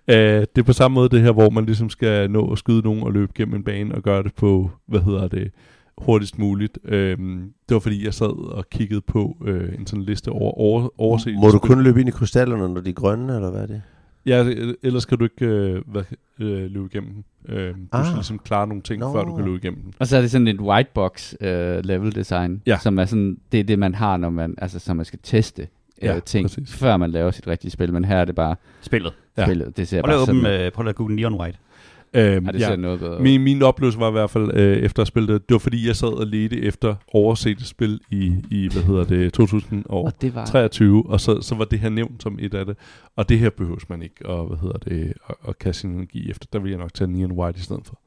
det 0.09 0.59
er 0.59 0.63
på 0.63 0.73
samme 0.73 0.95
måde 0.95 1.09
det 1.09 1.23
her, 1.23 1.33
hvor 1.33 1.51
man 1.51 1.67
ligesom 1.67 1.91
skal 1.91 2.31
nå 2.31 2.53
at 2.53 2.59
skyde 2.59 2.83
nogen 2.83 3.03
og 3.03 3.13
løbe 3.13 3.33
gennem 3.35 3.55
en 3.55 3.65
bane 3.65 3.95
og 3.95 4.03
gøre 4.03 4.23
det 4.23 4.35
på, 4.35 4.71
hvad 4.87 5.01
hedder 5.01 5.29
det, 5.29 5.51
hurtigst 5.99 6.39
muligt. 6.39 6.79
Øhm, 6.85 7.53
det 7.69 7.75
var 7.75 7.81
fordi, 7.81 8.05
jeg 8.05 8.15
sad 8.15 8.53
og 8.53 8.71
kiggede 8.71 9.01
på 9.01 9.37
øh, 9.45 9.75
en 9.79 9.87
sådan 9.87 10.03
liste 10.03 10.29
over, 10.29 10.53
over 10.53 10.89
overset. 10.99 11.35
Må 11.35 11.49
du 11.49 11.59
kun 11.59 11.83
løbe 11.83 12.01
ind 12.01 12.09
i 12.09 12.13
krystallerne, 12.13 12.75
når 12.75 12.81
de 12.81 12.91
er 12.91 12.95
grønne, 12.95 13.35
eller 13.35 13.51
hvad 13.51 13.63
er 13.63 13.67
det? 13.67 13.83
Ja, 14.27 14.45
ellers 14.83 15.05
kan 15.05 15.19
du 15.19 15.25
ikke 15.25 15.47
øh, 15.47 15.83
hvad, 15.87 16.03
øh, 16.39 16.71
løbe 16.71 16.87
igennem 16.93 17.13
den. 17.13 17.25
Øh, 17.49 17.75
du 17.75 17.81
Ah. 17.93 18.05
skal 18.05 18.15
ligesom 18.15 18.39
klare 18.39 18.67
nogle 18.67 18.83
ting, 18.83 19.01
Nå. 19.01 19.13
før 19.13 19.25
du 19.25 19.37
kan 19.37 19.45
løbe 19.45 19.57
igennem 19.57 19.83
den. 19.83 19.95
Og 19.99 20.07
så 20.07 20.17
er 20.17 20.21
det 20.21 20.31
sådan 20.31 20.49
et 20.49 20.61
white 20.61 20.91
box 20.95 21.35
øh, 21.41 21.85
level 21.85 22.15
design, 22.15 22.63
Ja. 22.67 22.79
som 22.79 22.99
er 22.99 23.05
sådan, 23.05 23.39
det 23.53 23.61
er 23.61 23.65
det, 23.65 23.79
man 23.79 23.95
har, 23.95 24.17
når 24.17 24.31
man, 24.31 24.55
altså, 24.59 24.79
så 24.79 24.95
man 24.95 25.05
skal 25.05 25.19
teste 25.23 25.63
øh, 25.63 25.69
Ja, 26.03 26.19
ting, 26.21 26.45
præcis. 26.49 26.75
før 26.77 26.97
man 26.97 27.11
laver 27.11 27.31
sit 27.31 27.47
rigtige 27.47 27.71
spil. 27.71 27.93
Men 27.93 28.05
her 28.05 28.17
er 28.17 28.25
det 28.25 28.35
bare 28.35 28.57
Spillet. 28.81 29.13
Ja. 29.37 29.43
ja. 29.43 29.47
spillet. 29.47 29.77
Det 29.77 29.89
ser 29.89 30.03
Prøv 30.03 30.13
bare 30.13 30.21
at 30.21 30.27
sådan 30.27 30.47
øh, 30.67 30.73
prøv 30.73 30.87
at 30.87 30.95
google 30.95 31.17
Neon 31.17 31.35
White. 31.35 31.59
Øhm, 32.17 32.47
Ja, 32.47 32.53
det 32.53 32.61
ser 32.61 32.77
noget 32.77 33.01
bedre. 33.01 33.21
Min, 33.21 33.43
min 33.43 33.63
oplevelse 33.63 33.99
var 34.01 34.09
i 34.09 34.13
hvert 34.13 34.31
fald, 34.31 34.51
øh, 34.55 34.77
efter 34.77 35.03
at 35.03 35.07
spille 35.09 35.33
det, 35.35 35.49
det 35.49 35.55
var 35.55 35.59
fordi, 35.59 35.87
jeg 35.87 35.97
sad 35.97 36.09
og 36.09 36.27
ledte 36.27 36.63
efter 36.63 36.95
oversete 37.13 37.65
spil 37.67 38.01
i, 38.11 38.35
i 38.51 38.69
hvad 38.73 38.83
hedder 38.83 39.05
det, 39.05 39.33
2023, 39.33 40.99
Og 40.99 41.05
var... 41.09 41.13
og 41.13 41.21
så, 41.21 41.41
så 41.43 41.55
var 41.55 41.65
det 41.65 41.79
her 41.79 41.89
nævnt 41.89 42.23
som 42.23 42.39
et 42.41 42.55
af 42.55 42.67
det. 42.67 42.77
Og 43.17 43.29
det 43.29 43.39
her 43.39 43.51
behøves 43.51 43.89
man 43.89 44.03
ikke, 44.03 44.27
og 44.27 44.47
hvad 44.47 44.59
hedder 44.59 44.79
det, 44.79 45.13
at, 45.29 45.35
at 45.49 45.59
kaste 45.59 45.81
sin 45.81 45.91
energi 45.91 46.31
efter. 46.31 46.47
Der 46.53 46.59
vil 46.59 46.71
jeg 46.71 46.79
nok 46.79 46.95
tage 46.95 47.13
Neon 47.13 47.33
White 47.33 47.59
i 47.59 47.63
stedet 47.63 47.83
for. 47.87 48.01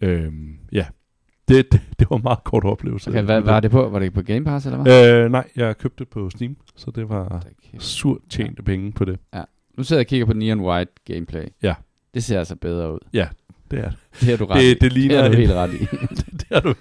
Øhm, 0.00 0.54
ja, 0.72 0.86
det, 1.48 1.72
det, 1.72 1.80
det 1.98 2.10
var 2.10 2.16
en 2.16 2.22
meget 2.22 2.44
kort 2.44 2.64
oplevelse. 2.64 3.10
Okay, 3.10 3.22
hvad 3.22 3.40
var 3.40 3.60
det 3.60 3.70
på? 3.70 3.88
Var 3.88 3.98
det 3.98 4.12
på 4.12 4.22
Game 4.22 4.44
Pass, 4.44 4.66
eller 4.66 4.82
hvad? 4.82 5.24
Øh, 5.24 5.30
nej, 5.30 5.48
jeg 5.56 5.78
købte 5.78 6.04
det 6.04 6.08
på 6.08 6.30
Steam, 6.30 6.56
så 6.76 6.90
det 6.90 7.08
var 7.08 7.44
surt 7.78 8.18
tjente 8.30 8.62
penge 8.62 8.92
på 8.92 9.04
det. 9.04 9.18
Nu 9.76 9.82
sidder 9.84 10.00
jeg 10.00 10.04
og 10.06 10.08
kigger 10.08 10.26
på 10.26 10.32
Neon 10.32 10.60
White 10.60 10.92
gameplay. 11.04 11.44
Ja. 11.62 11.74
Det 12.14 12.24
ser 12.24 12.38
altså 12.38 12.56
bedre 12.56 12.92
ud. 12.92 12.98
Det 13.70 13.78
er 13.78 13.82
det. 13.88 13.94
Det 14.20 14.28
har 14.28 14.36
du 14.36 14.44
ret 14.44 14.62
i. 14.62 14.68
Det, 14.68 14.80
det 14.80 14.92
ligner 14.92 15.14
det 15.16 15.24
er 15.24 15.28
du 15.28 15.32
en- 15.32 15.38
helt 15.38 15.52
ret 15.52 15.74
i. 15.74 15.78
det 16.38 16.44
har 16.52 16.60
du 16.60 16.74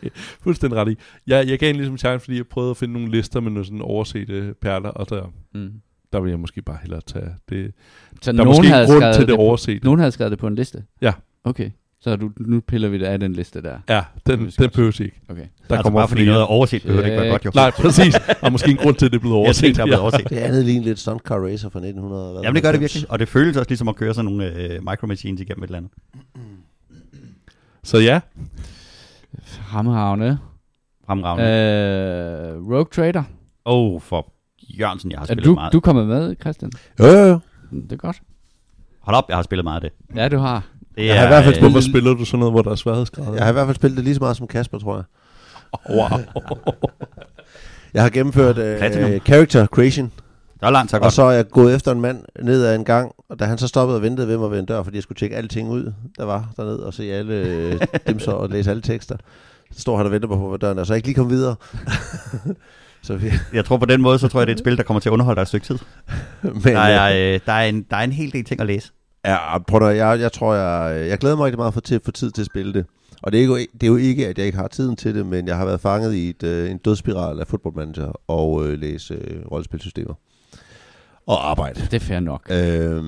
fuldstændig 0.43 0.80
ret 0.80 0.91
i. 0.91 0.98
Jeg, 1.28 1.48
jeg 1.50 1.60
gav 1.60 1.69
en 1.69 1.76
ligesom 1.76 1.93
en 1.93 1.98
chance, 1.98 2.24
fordi 2.24 2.38
jeg 2.38 2.48
prøvede 2.48 2.71
at 2.71 2.78
finde 2.78 2.93
nogle 2.93 3.12
lister 3.12 3.39
med 3.39 3.52
nogle 3.52 3.65
sådan 3.65 3.82
oversete 3.82 4.54
perler, 4.62 4.89
og 4.89 5.10
der, 5.10 5.34
mm. 5.54 5.71
der 6.13 6.19
vil 6.19 6.30
jeg 6.30 6.39
måske 6.39 6.62
bare 6.62 6.78
hellere 6.82 7.02
tage 7.08 7.30
det. 7.50 7.71
Så 8.21 8.32
Der 8.32 8.39
er 8.39 8.43
nogen 8.45 8.50
måske 8.58 8.67
havde 8.67 8.86
en 8.86 8.91
grund 9.02 9.13
til 9.13 9.28
det 9.28 9.36
på- 9.36 9.41
oversete. 9.41 9.86
Nogen 9.86 10.00
havde 10.00 10.12
skrevet 10.12 10.32
det 10.32 10.39
på 10.39 10.48
en 10.48 10.56
liste? 10.56 10.84
Ja. 11.02 11.12
Okay. 11.43 11.69
Så 12.02 12.15
du, 12.15 12.32
nu 12.38 12.60
piller 12.62 12.89
vi 12.89 12.98
det 12.98 13.06
af 13.06 13.19
den 13.19 13.34
liste 13.34 13.62
der. 13.62 13.78
Ja, 13.89 14.04
den, 14.28 14.39
Det 14.45 14.54
skal 14.54 14.63
den 14.63 14.71
behøves 14.71 15.00
ikke. 15.00 15.19
Okay. 15.30 15.45
Der 15.69 15.78
altså 15.78 15.91
bare 15.91 16.08
fordi 16.08 16.26
noget 16.26 16.41
er 16.41 16.45
overset, 16.45 16.82
behøver 16.82 17.02
det 17.02 17.10
ikke 17.12 17.21
være 17.21 17.32
godt, 17.32 17.45
jo. 17.45 17.52
Nej, 17.56 17.71
præcis. 17.71 18.15
Og 18.43 18.52
måske 18.52 18.71
en 18.71 18.78
grund 18.78 18.95
til, 18.95 19.06
at 19.06 19.12
det 19.12 19.17
er 19.17 19.21
blevet 19.21 19.36
Jeg 19.36 19.39
overset. 19.39 19.63
tænkte, 19.63 19.78
der 19.78 19.82
er 19.84 19.86
blevet 19.88 20.02
overset. 20.02 20.30
Det 20.30 20.38
andet 20.38 20.65
ligner 20.65 20.84
lidt 20.86 21.00
Stunt 21.00 21.21
Car 21.21 21.36
Racer 21.39 21.69
fra 21.69 21.80
1900. 21.80 22.32
hvad, 22.32 22.41
Jamen 22.43 22.56
det 22.56 22.63
gør 22.63 22.71
det 22.71 22.80
90. 22.80 22.95
virkelig, 22.95 23.12
og 23.12 23.19
det 23.19 23.28
føles 23.28 23.58
også 23.58 23.69
ligesom 23.69 23.88
at 23.88 23.95
køre 23.95 24.13
sådan 24.13 24.32
nogle 24.32 24.74
øh, 24.74 24.80
micro 24.89 25.08
machines 25.08 25.41
igennem 25.41 25.63
et 25.63 25.67
eller 25.67 25.78
andet. 25.78 25.91
Så 27.86 27.98
ja, 27.98 28.19
Fremragende. 29.45 30.38
Fremragende. 31.06 31.45
Øh, 32.56 32.67
Rogue 32.71 32.86
Trader. 32.95 33.24
Åh, 33.65 33.93
oh, 33.95 34.02
for 34.02 34.34
Jørgensen, 34.80 35.12
jeg 35.12 35.19
har 35.19 35.24
Er 35.24 35.28
spillet 35.28 35.45
du, 35.45 35.54
meget. 35.54 35.74
du 35.74 35.78
er 35.78 35.82
kommet 35.82 36.08
med, 36.08 36.36
Christian? 36.41 36.71
Jo, 37.00 37.06
jo, 37.06 37.19
jo. 37.26 37.39
Det 37.71 37.91
er 37.91 37.95
godt. 37.95 38.17
Hold 39.02 39.15
op, 39.15 39.24
jeg 39.30 39.38
har 39.38 39.43
spillet 39.43 39.63
meget 39.63 39.84
af 39.84 39.91
det. 39.91 40.17
Ja, 40.17 40.28
du 40.30 40.38
har. 40.38 40.63
det 40.98 41.06
Jeg 41.06 41.19
har 41.19 41.26
i 41.26 41.28
hvert 41.28 41.43
fald 41.43 41.54
øh, 41.54 41.60
spillet- 41.60 41.71
hvorfor 41.71 41.89
spiller 41.89 42.13
du 42.13 42.26
sådan 42.26 42.39
noget, 42.39 42.54
hvor 42.54 42.62
der 42.62 42.71
er 42.71 42.76
sværhedsgrader? 42.76 43.34
Jeg 43.34 43.43
har 43.43 43.50
i 43.50 43.54
hvert 43.54 43.65
fald 43.67 43.76
spillet 43.76 43.98
det 43.98 44.04
lige 44.04 44.15
så 44.15 44.19
meget 44.21 44.38
som 44.38 44.48
Kasper, 44.48 44.80
tror 44.80 44.95
jeg. 44.95 45.04
Wow. 45.89 46.19
Jeg 47.93 48.02
har 48.04 48.10
gennemført 48.10 48.56
Platinum. 48.56 49.19
character 49.26 49.65
creation, 49.67 50.12
Det 50.65 50.73
var 50.73 50.78
langt 50.80 50.91
så 50.91 50.97
og 50.97 51.12
så 51.12 51.23
er 51.23 51.32
jeg 51.32 51.49
gået 51.49 51.75
efter 51.75 51.91
en 51.91 52.01
mand 52.01 52.23
ned 52.41 52.65
ad 52.65 52.75
en 52.75 52.86
gang, 52.86 53.12
og 53.30 53.39
da 53.39 53.45
han 53.45 53.58
så 53.58 53.67
stoppede 53.67 53.97
og 53.97 54.01
ventede 54.01 54.28
ved 54.28 54.38
mig 54.38 54.51
ved 54.51 54.60
en 54.60 54.65
dør, 54.65 54.84
fordi 54.84 54.95
jeg 54.97 55.04
skulle 55.04 55.17
tjekke 55.17 55.36
alle 55.36 55.47
ting 55.47 55.69
ud, 55.69 55.93
der 56.17 56.25
var 56.25 56.49
dernede, 56.58 56.86
og 56.86 56.93
se 56.93 57.13
alle 57.13 57.34
øh, 57.34 57.80
dem 58.08 58.19
så 58.19 58.32
og 58.32 58.49
læse 58.49 58.69
alle 58.69 58.82
tekster, 58.82 59.17
så 59.71 59.82
står 59.82 59.97
han 59.97 60.06
og 60.06 60.12
venter 60.12 60.28
på 60.28 60.49
ved 60.49 60.60
døren, 60.60 60.80
og 60.80 60.86
så 60.86 60.93
er 60.93 60.95
jeg 60.95 60.97
ikke 60.97 61.08
lige 61.08 61.15
kommet 61.15 61.36
videre. 61.38 61.56
så 63.04 63.15
vi, 63.15 63.32
Jeg 63.54 63.65
tror 63.65 63.78
på 63.78 63.86
den 63.86 64.01
måde, 64.01 64.19
så 64.19 64.28
tror 64.28 64.39
jeg, 64.39 64.47
det 64.47 64.54
er 64.54 64.56
et 64.56 64.60
spil, 64.60 64.78
der 64.78 64.84
kommer 64.84 64.99
til 64.99 65.10
at 65.10 65.13
underholde 65.13 65.36
dig 65.36 65.41
et 65.41 65.47
stykke 65.47 65.65
tid. 65.65 65.78
men, 66.63 66.63
Der 66.63 66.80
er, 66.80 67.34
øh, 67.34 67.39
der, 67.45 67.54
er 67.54 67.65
en, 67.65 67.86
der 67.89 67.97
er 67.97 68.04
en 68.04 68.12
hel 68.12 68.32
del 68.32 68.43
ting 68.43 68.62
at 68.62 68.67
læse. 68.67 68.91
Ja, 69.25 69.60
prøv 69.60 69.89
at, 69.89 69.97
jeg, 69.97 70.19
jeg 70.19 70.32
tror, 70.32 70.54
jeg, 70.54 71.10
jeg 71.10 71.17
glæder 71.17 71.36
mig 71.36 71.45
rigtig 71.45 71.60
meget 71.60 71.73
for 71.73 71.82
til 71.82 71.95
at 71.95 72.01
få 72.06 72.12
tid 72.12 72.32
til 72.32 72.41
at 72.41 72.45
spille 72.45 72.73
det. 72.73 72.86
Og 73.21 73.32
det 73.32 73.41
er, 73.41 73.45
jo, 73.45 73.58
det 73.58 73.84
er 73.84 73.88
jo 73.88 73.95
ikke, 73.95 74.28
at 74.28 74.38
jeg 74.38 74.45
ikke 74.45 74.58
har 74.58 74.67
tiden 74.67 74.95
til 74.95 75.15
det, 75.15 75.25
men 75.25 75.47
jeg 75.47 75.58
har 75.58 75.65
været 75.65 75.82
fanget 75.82 76.13
i 76.13 76.30
et, 76.30 76.43
øh, 76.43 76.71
en 76.71 76.78
dødsspiral 76.78 77.39
af 77.39 77.47
Football 77.47 77.75
Manager 77.75 78.12
og 78.28 78.67
øh, 78.67 78.80
læse 78.80 79.13
øh, 79.13 79.45
rollespilsystemer. 79.51 80.13
Og 81.28 81.50
arbejde. 81.50 81.82
Det 81.82 81.94
er 81.94 82.00
fair 82.00 82.20
nok. 82.20 82.48
Øhm, 82.52 83.04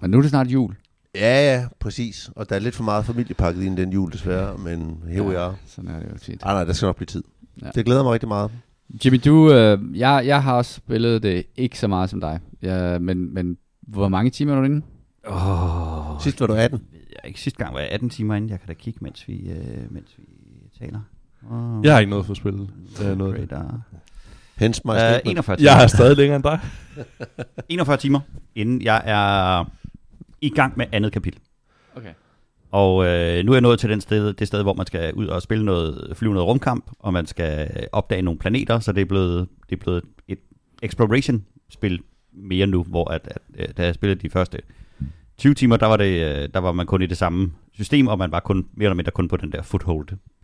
Men 0.00 0.10
nu 0.10 0.16
er 0.18 0.20
det 0.22 0.30
snart 0.30 0.46
jul. 0.46 0.74
ja, 1.14 1.54
ja, 1.54 1.66
præcis. 1.80 2.30
Og 2.36 2.48
der 2.48 2.54
er 2.56 2.60
lidt 2.60 2.74
for 2.74 2.84
meget 2.84 3.04
familiepakket 3.04 3.62
ind 3.62 3.78
i 3.78 3.82
den 3.82 3.92
jul, 3.92 4.12
desværre. 4.12 4.58
Men 4.58 5.02
here 5.08 5.22
we 5.22 5.38
are. 5.38 5.54
Sådan 5.66 5.90
er 5.90 5.98
det 6.00 6.12
jo 6.12 6.18
tit. 6.18 6.40
Ah, 6.42 6.54
nej, 6.54 6.64
der 6.64 6.72
skal 6.72 6.86
nok 6.86 6.96
blive 6.96 7.06
tid. 7.06 7.24
Ja. 7.60 7.66
Ja. 7.66 7.70
Det 7.74 7.84
glæder 7.84 8.02
mig 8.02 8.12
rigtig 8.12 8.28
meget. 8.28 8.50
Jimmy, 9.04 9.20
du, 9.24 9.52
øh, 9.52 9.98
jeg, 9.98 10.22
jeg 10.26 10.42
har 10.42 10.54
også 10.54 10.72
spillet 10.74 11.22
det 11.22 11.44
ikke 11.56 11.78
så 11.78 11.88
meget 11.88 12.10
som 12.10 12.20
dig. 12.20 12.40
Ja, 12.62 12.98
men, 12.98 13.34
men 13.34 13.58
hvor 13.80 14.08
mange 14.08 14.30
timer 14.30 14.52
er 14.52 14.58
du 14.58 14.64
inde? 14.64 14.82
Åh, 15.28 16.20
Sidst 16.22 16.40
var 16.40 16.46
du 16.46 16.52
18. 16.54 16.78
ved 16.92 17.00
jeg 17.10 17.28
ikke. 17.28 17.40
Sidste 17.40 17.58
gang 17.64 17.74
var 17.74 17.80
jeg 17.80 17.88
18 17.90 18.10
timer 18.10 18.34
inde. 18.34 18.50
Jeg 18.50 18.58
kan 18.60 18.68
da 18.68 18.74
kigge, 18.74 18.98
mens 19.02 19.28
vi, 19.28 19.50
øh, 19.50 19.92
mens 19.92 20.14
vi 20.18 20.24
taler. 20.78 21.00
Oh, 21.50 21.84
Jeg 21.84 21.92
har 21.92 22.00
ikke 22.00 22.10
noget 22.10 22.26
for 22.26 22.34
spillet. 22.34 22.70
Uh, 23.00 23.18
noget. 23.18 23.34
af 23.34 23.40
det. 23.40 23.52
Radar. 23.52 23.80
Hens 24.56 24.84
mig. 24.84 25.20
Uh, 25.24 25.30
41 25.30 25.56
timer. 25.56 25.70
Jeg 25.70 25.82
er 25.82 25.86
stadig 25.86 26.16
længere 26.16 26.36
end 26.36 26.44
dig. 26.44 26.60
41 27.68 27.96
timer, 27.96 28.20
inden 28.54 28.82
jeg 28.82 29.02
er 29.04 29.64
i 30.40 30.48
gang 30.48 30.72
med 30.76 30.86
andet 30.92 31.12
kapitel. 31.12 31.40
Okay. 31.96 32.12
Og 32.70 33.06
øh, 33.06 33.44
nu 33.44 33.52
er 33.52 33.56
jeg 33.56 33.60
nået 33.62 33.80
til 33.80 33.90
den 33.90 34.00
sted, 34.00 34.32
det 34.32 34.46
sted, 34.46 34.62
hvor 34.62 34.74
man 34.74 34.86
skal 34.86 35.14
ud 35.14 35.26
og 35.26 35.42
spille 35.42 35.64
noget, 35.64 36.12
flyve 36.16 36.34
noget 36.34 36.48
rumkamp, 36.48 36.90
og 36.98 37.12
man 37.12 37.26
skal 37.26 37.70
opdage 37.92 38.22
nogle 38.22 38.38
planeter, 38.38 38.78
så 38.78 38.92
det 38.92 39.00
er 39.00 39.04
blevet, 39.04 39.48
det 39.70 39.76
er 39.76 39.80
blevet 39.80 40.02
et 40.28 40.38
exploration-spil 40.82 42.00
mere 42.32 42.66
nu, 42.66 42.82
hvor 42.82 43.10
at, 43.10 43.28
at, 43.28 43.38
at, 43.58 43.76
da 43.76 43.84
jeg 43.84 43.94
spillede 43.94 44.20
de 44.20 44.30
første 44.30 44.58
20 45.38 45.54
timer, 45.54 45.76
der 45.76 45.86
var, 45.86 45.96
det, 45.96 46.42
øh, 46.42 46.48
der 46.54 46.60
var 46.60 46.72
man 46.72 46.86
kun 46.86 47.02
i 47.02 47.06
det 47.06 47.16
samme 47.16 47.52
system, 47.72 48.06
og 48.06 48.18
man 48.18 48.32
var 48.32 48.40
kun 48.40 48.66
mere 48.74 48.86
eller 48.86 48.94
mindre 48.94 49.12
kun 49.12 49.28
på 49.28 49.36
den 49.36 49.52
der 49.52 49.62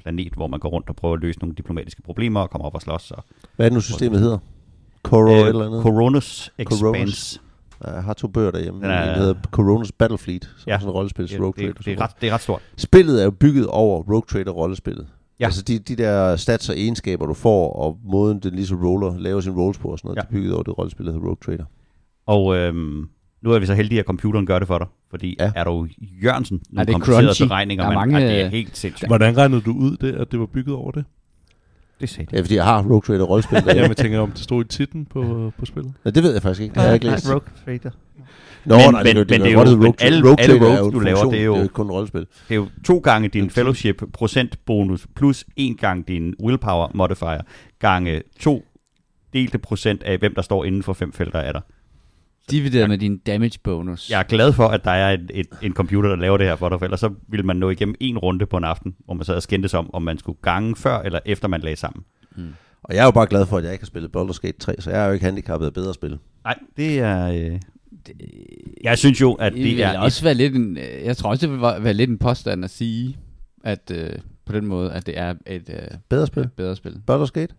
foothold-planet, 0.02 0.32
hvor 0.34 0.46
man 0.46 0.60
går 0.60 0.68
rundt 0.68 0.88
og 0.88 0.96
prøver 0.96 1.14
at 1.14 1.20
løse 1.20 1.38
nogle 1.38 1.54
diplomatiske 1.54 2.02
problemer 2.02 2.40
og 2.40 2.50
kommer 2.50 2.66
op 2.66 2.74
og 2.74 2.82
slås. 2.82 3.10
Og, 3.10 3.24
Hvad 3.56 3.66
er 3.66 3.70
det 3.70 3.74
nu, 3.74 3.80
systemet 3.80 4.20
hedder? 4.20 4.38
Coro 5.02 5.30
øh, 5.42 5.48
eller 5.48 5.66
andet? 5.66 5.82
Coronus 5.82 6.50
Expanse. 6.58 7.40
Ja, 7.84 7.90
jeg 7.94 8.02
har 8.02 8.12
to 8.14 8.28
bøger 8.28 8.50
derhjemme. 8.50 8.80
Den 8.82 8.90
er- 8.90 9.12
En 9.14 9.18
hedder 9.18 9.34
Coronas 9.50 9.92
Battlefleet, 9.92 10.44
som 10.44 10.52
Ja. 10.66 10.72
ja. 10.72 10.74
er 10.76 10.80
sådan 10.80 10.90
en 10.90 10.94
rollespil, 10.94 11.28
Det, 11.28 11.40
Rogue 11.40 11.52
det, 11.68 11.76
Trader. 11.76 11.82
det, 11.84 11.98
er 11.98 12.02
ret, 12.02 12.10
det 12.20 12.28
er 12.28 12.34
ret 12.34 12.40
stort. 12.40 12.62
Spillet 12.76 13.20
er 13.20 13.24
jo 13.24 13.30
bygget 13.30 13.66
over 13.66 14.02
Rogue 14.02 14.22
Trader 14.28 14.50
rollespillet. 14.50 15.06
Ja. 15.10 15.14
Ja. 15.40 15.44
Altså 15.46 15.62
de, 15.62 15.78
de 15.78 15.96
der 15.96 16.36
stats 16.36 16.68
og 16.68 16.78
egenskaber, 16.78 17.26
du 17.26 17.34
får, 17.34 17.72
og 17.72 17.98
måden 18.04 18.38
den 18.40 18.54
ligesom 18.54 18.78
roller, 18.86 19.18
laver 19.18 19.40
sin 19.40 19.52
rolls 19.52 19.78
på 19.78 19.88
og 19.88 19.98
sådan 19.98 20.08
noget, 20.08 20.16
Ja. 20.16 20.20
ja. 20.20 20.26
det 20.26 20.28
er 20.28 20.38
bygget 20.40 20.54
over 20.54 20.62
det 20.62 20.78
rollespil, 20.78 21.06
der 21.06 21.12
hedder 21.12 21.26
Rogue 21.26 21.36
Trader. 21.44 21.64
Og 22.26 22.56
øhm, 22.56 23.08
nu 23.42 23.52
er 23.52 23.58
vi 23.58 23.66
så 23.66 23.74
heldige, 23.74 23.98
at 24.00 24.04
computeren 24.06 24.46
gør 24.46 24.58
det 24.58 24.68
for 24.68 24.78
dig. 24.78 24.86
Fordi 25.10 25.36
ja. 25.40 25.52
Er 25.54 25.64
du 25.64 25.88
Jørgensen 26.22 26.62
nogle 26.70 26.86
det 26.86 26.92
komplicerede 26.94 27.26
crunchy? 27.26 27.42
beregninger, 27.46 27.84
Der 27.84 27.90
er 27.90 27.94
man, 27.98 28.08
mange, 28.12 28.26
ja, 28.26 28.32
det 28.34 28.40
er 28.44 28.48
helt 28.48 28.76
sindssygt. 28.76 29.08
Hvordan 29.08 29.36
regnede 29.36 29.60
du 29.60 29.72
ud 29.72 29.96
det, 29.96 30.12
at 30.14 30.32
det 30.32 30.40
var 30.40 30.46
bygget 30.46 30.74
over 30.76 30.90
det? 30.90 31.04
Det 32.00 32.08
sagde 32.08 32.36
Ja, 32.36 32.40
fordi 32.40 32.54
jeg 32.54 32.64
har 32.64 32.82
Rogue 32.82 33.00
Trader 33.00 33.24
rollespil 33.24 33.62
Ja, 33.76 33.88
men 33.88 33.94
tænker 33.96 34.18
om 34.18 34.30
det 34.30 34.38
stod 34.40 34.64
i 34.64 34.68
titlen 34.68 35.04
på, 35.06 35.52
på 35.58 35.66
spillet. 35.66 35.92
ja, 36.04 36.10
det 36.10 36.22
ved 36.22 36.32
jeg 36.32 36.42
faktisk 36.42 36.62
ikke, 36.62 36.72
det 36.72 36.80
har 36.82 36.86
jeg 36.88 36.94
ikke 36.94 37.06
læst. 37.06 37.28
Rogue 37.30 37.40
Trader. 37.64 37.90
Nå, 38.64 38.76
Men- 38.76 38.84
nej, 38.92 39.02
men- 39.02 39.06
det, 39.06 39.16
men 39.16 39.28
det, 39.28 39.28
det 39.28 39.46
er 39.48 39.52
jo- 39.52 39.58
Rogue, 39.60 39.94
alle- 40.00 40.18
Rogue 40.22 40.40
alle 40.40 40.58
Trader 40.58 40.72
er 40.72 40.78
rogues, 40.80 40.92
du 40.94 40.98
laver, 41.00 41.30
det 41.30 41.40
er 41.40 41.44
jo- 41.44 41.52
det 41.54 41.58
er 41.58 41.62
jo 41.62 41.68
kun 41.72 41.90
rollespil. 41.90 42.20
Det 42.20 42.26
er 42.50 42.54
jo 42.54 42.68
to 42.84 42.98
gange 42.98 43.28
din 43.28 43.50
fellowship 43.50 44.02
procentbonus 44.12 45.06
plus 45.16 45.44
en 45.56 45.76
gang 45.76 46.08
din 46.08 46.34
willpower 46.42 46.88
modifier 46.94 47.40
gange 47.78 48.22
to 48.40 48.64
delte 49.32 49.58
procent 49.58 50.02
af, 50.02 50.18
hvem 50.18 50.34
der 50.34 50.42
står 50.42 50.64
inden 50.64 50.82
for 50.82 50.92
fem 50.92 51.12
felter 51.12 51.38
af 51.40 51.52
dig. 51.52 51.62
Divideret 52.50 52.88
med 52.88 52.98
din 52.98 53.18
damage 53.18 53.58
bonus. 53.64 54.10
Jeg 54.10 54.18
er 54.18 54.22
glad 54.22 54.52
for, 54.52 54.68
at 54.68 54.84
der 54.84 54.90
er 54.90 55.12
et, 55.14 55.30
et, 55.34 55.46
en 55.62 55.72
computer, 55.72 56.08
der 56.08 56.16
laver 56.16 56.36
det 56.36 56.46
her 56.46 56.56
for 56.56 56.68
dig, 56.68 56.78
for 56.78 56.84
ellers 56.84 57.00
så 57.00 57.14
ville 57.28 57.46
man 57.46 57.56
nå 57.56 57.70
igennem 57.70 57.94
en 58.00 58.18
runde 58.18 58.46
på 58.46 58.56
en 58.56 58.64
aften, 58.64 58.94
hvor 59.04 59.14
man 59.14 59.24
sad 59.24 59.34
og 59.34 59.42
skændtes 59.42 59.74
om, 59.74 59.94
om 59.94 60.02
man 60.02 60.18
skulle 60.18 60.38
gange 60.42 60.76
før 60.76 60.98
eller 60.98 61.18
efter 61.26 61.48
man 61.48 61.60
lagde 61.60 61.76
sammen. 61.76 62.04
Og 62.82 62.94
jeg 62.94 63.00
er 63.00 63.04
jo 63.04 63.10
bare 63.10 63.26
glad 63.26 63.46
for, 63.46 63.58
at 63.58 63.64
jeg 63.64 63.72
ikke 63.72 63.82
har 63.82 63.86
spillet 63.86 64.16
Baldur's 64.16 64.38
Gate 64.42 64.58
3, 64.58 64.74
så 64.78 64.90
jeg 64.90 65.02
er 65.02 65.06
jo 65.06 65.12
ikke 65.12 65.24
handicappet 65.24 65.66
af 65.66 65.72
bedre 65.72 65.94
spil. 65.94 66.18
Nej, 66.44 66.58
det 66.76 66.98
er... 66.98 67.28
Øh... 67.28 67.60
Jeg 68.84 68.98
synes 68.98 69.20
jo, 69.20 69.32
at 69.32 69.52
det 69.52 69.64
det 69.64 69.84
er 69.84 69.98
også 69.98 70.24
være 70.24 70.34
lidt 70.34 70.54
en, 70.56 70.76
øh, 70.76 71.04
jeg 71.04 71.16
tror 71.16 71.30
også, 71.30 71.46
det 71.46 71.52
vil 71.52 71.60
være 71.60 71.94
lidt 71.94 72.10
en 72.10 72.18
påstand 72.18 72.64
at 72.64 72.70
sige, 72.70 73.16
at 73.64 73.92
øh, 73.94 74.10
på 74.44 74.52
den 74.52 74.66
måde, 74.66 74.92
at 74.92 75.06
det 75.06 75.18
er 75.18 75.34
et 75.46 75.70
øh, 75.70 75.98
Bedre 76.08 76.26
spil? 76.26 76.48
bedre 76.56 76.76
spil. 76.76 77.02
Baldur's 77.10 77.30
Gate? 77.30 77.54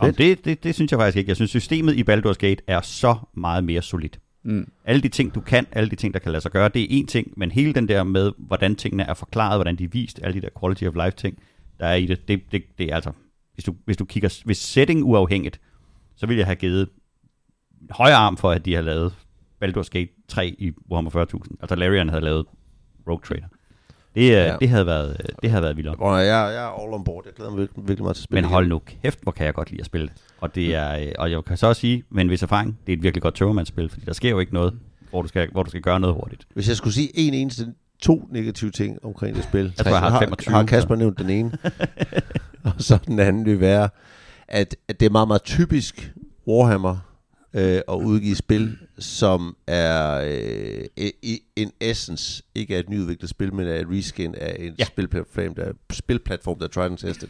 Om 0.00 0.14
det, 0.14 0.44
det, 0.44 0.64
det 0.64 0.74
synes 0.74 0.90
jeg 0.90 0.98
faktisk 0.98 1.16
ikke. 1.16 1.28
Jeg 1.28 1.36
synes, 1.36 1.50
systemet 1.50 1.94
i 1.94 2.02
Baldur's 2.10 2.38
Gate 2.38 2.62
er 2.66 2.80
så 2.80 3.16
meget 3.34 3.64
mere 3.64 3.82
solidt. 3.82 4.20
Mm. 4.42 4.72
Alle 4.84 5.02
de 5.02 5.08
ting, 5.08 5.34
du 5.34 5.40
kan, 5.40 5.66
alle 5.72 5.90
de 5.90 5.96
ting, 5.96 6.14
der 6.14 6.20
kan 6.20 6.32
lade 6.32 6.42
sig 6.42 6.50
gøre, 6.50 6.68
det 6.68 6.82
er 6.82 7.02
én 7.02 7.06
ting, 7.06 7.32
men 7.36 7.50
hele 7.50 7.72
den 7.72 7.88
der 7.88 8.04
med, 8.04 8.32
hvordan 8.38 8.76
tingene 8.76 9.02
er 9.02 9.14
forklaret, 9.14 9.56
hvordan 9.56 9.76
de 9.76 9.84
er 9.84 9.88
vist, 9.88 10.20
alle 10.22 10.34
de 10.34 10.40
der 10.40 10.48
quality 10.60 10.84
of 10.84 10.94
life 10.94 11.16
ting, 11.16 11.42
der 11.80 11.86
er 11.86 11.94
i 11.94 12.06
det, 12.06 12.28
det, 12.28 12.42
det, 12.52 12.62
det 12.78 12.90
er 12.90 12.94
altså, 12.94 13.12
hvis 13.54 13.64
du, 13.64 13.74
hvis 13.84 13.96
du 13.96 14.04
kigger, 14.04 14.42
hvis 14.44 14.58
setting 14.58 15.04
uafhængigt, 15.04 15.60
så 16.16 16.26
vil 16.26 16.36
jeg 16.36 16.46
have 16.46 16.56
givet 16.56 16.88
højere 17.90 18.16
arm 18.16 18.36
for, 18.36 18.50
at 18.50 18.64
de 18.64 18.74
har 18.74 18.82
lavet 18.82 19.14
Baldur's 19.64 19.88
Gate 19.90 20.08
3 20.28 20.54
i 20.58 20.72
Warhammer 20.90 21.10
40.000. 21.10 21.56
Altså 21.60 21.76
Larian 21.76 22.08
havde 22.08 22.24
lavet 22.24 22.46
Rogue 23.08 23.22
Trader. 23.24 23.46
Det, 24.14 24.30
ja. 24.30 24.46
Ja. 24.46 24.56
det, 24.60 24.68
havde 24.68 24.86
været, 24.86 25.30
det 25.42 25.50
havde 25.50 25.62
været 25.62 25.76
vildere. 25.76 25.94
Hvor 25.94 26.16
jeg, 26.16 26.26
jeg 26.26 26.64
er 26.64 26.82
all 26.82 26.94
on 26.94 27.04
board. 27.04 27.22
Jeg 27.26 27.34
glæder 27.34 27.50
mig 27.50 27.58
virkelig, 27.60 27.88
virkelig 27.88 28.02
meget 28.02 28.16
til 28.16 28.20
at 28.20 28.24
spille 28.24 28.42
Men 28.42 28.50
hold 28.50 28.68
nu 28.68 28.78
kæft, 28.78 29.18
hvor 29.22 29.32
kan 29.32 29.46
jeg 29.46 29.54
godt 29.54 29.70
lide 29.70 29.80
at 29.80 29.86
spille 29.86 30.06
det. 30.06 30.16
Og, 30.40 30.54
det 30.54 30.74
er, 30.74 30.98
øh, 30.98 31.12
og 31.18 31.30
jeg 31.30 31.44
kan 31.44 31.56
så 31.56 31.66
også 31.66 31.80
sige, 31.80 32.04
med 32.10 32.24
en 32.24 32.30
vis 32.30 32.42
erfaring, 32.42 32.78
det 32.86 32.92
er 32.92 32.96
et 32.96 33.02
virkelig 33.02 33.22
godt 33.22 33.34
tøvermandsspil, 33.34 33.88
fordi 33.88 34.04
der 34.04 34.12
sker 34.12 34.30
jo 34.30 34.38
ikke 34.38 34.54
noget. 34.54 34.74
hvor 35.10 35.22
du 35.22 35.28
skal, 35.28 35.48
hvor 35.52 35.62
du 35.62 35.70
skal 35.70 35.82
gøre 35.82 36.00
noget 36.00 36.16
hurtigt. 36.16 36.46
Hvis 36.54 36.68
jeg 36.68 36.76
skulle 36.76 36.94
sige 36.94 37.10
en 37.14 37.34
eneste, 37.34 37.66
to 38.02 38.28
negative 38.32 38.70
ting 38.70 39.04
omkring 39.04 39.36
det 39.36 39.44
spil, 39.44 39.72
Jeg 39.76 39.86
tror, 39.86 39.92
jeg 39.92 40.00
har 40.00 40.10
så 40.10 40.18
25, 40.18 40.54
har 40.54 40.64
Kasper 40.64 40.94
nævnt 40.94 41.18
den 41.18 41.30
ene. 41.30 41.52
og 42.64 42.72
så 42.78 42.98
den 43.06 43.18
anden 43.18 43.44
vil 43.44 43.60
være, 43.60 43.88
at, 44.48 44.76
at 44.88 45.00
det 45.00 45.06
er 45.06 45.10
meget, 45.10 45.28
meget 45.28 45.42
typisk 45.42 46.12
Warhammer 46.48 47.09
øh, 47.54 47.80
at 47.88 47.94
udgive 47.94 48.36
spil, 48.36 48.76
som 48.98 49.56
er 49.66 50.20
øh, 50.24 50.84
i, 51.22 51.40
en 51.56 51.72
essence 51.80 52.42
ikke 52.54 52.74
er 52.74 52.78
et 52.78 52.88
nyudviklet 52.88 53.30
spil, 53.30 53.54
men 53.54 53.66
er 53.66 53.74
et 53.74 53.86
reskin 53.90 54.34
af 54.34 54.56
en 54.58 54.64
Ja. 54.66 54.72
ja. 54.78 54.84
spilplatform, 54.84 55.54
der, 55.54 55.72
spilplatform, 55.92 56.58
der 56.58 56.64
er 56.64 56.68
tried 56.68 56.90
and 56.90 56.98
tested. 56.98 57.28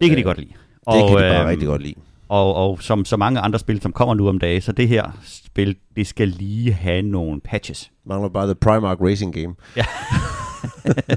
Det 0.00 0.08
kan 0.08 0.16
de 0.16 0.20
Øh, 0.20 0.24
godt 0.24 0.38
lide. 0.38 0.50
Det 0.50 1.08
kan 1.08 1.08
de 1.08 1.14
bare 1.14 1.40
øhm, 1.40 1.48
rigtig 1.48 1.66
godt 1.68 1.82
lide. 1.82 1.94
Og, 2.28 2.54
og 2.54 2.82
som 2.82 3.04
så 3.04 3.16
mange 3.16 3.40
andre 3.40 3.58
spil, 3.58 3.80
som 3.82 3.92
kommer 3.92 4.14
nu 4.14 4.28
om 4.28 4.38
dagen, 4.38 4.62
så 4.62 4.72
det 4.72 4.88
her 4.88 5.18
spil, 5.24 5.76
det 5.96 6.06
skal 6.06 6.28
lige 6.28 6.72
have 6.72 7.02
nogle 7.02 7.40
patches. 7.40 7.90
Mangler 8.06 8.28
bare 8.28 8.46
The 8.46 8.54
Primark 8.54 8.98
Racing 9.00 9.34
Game. 9.34 9.54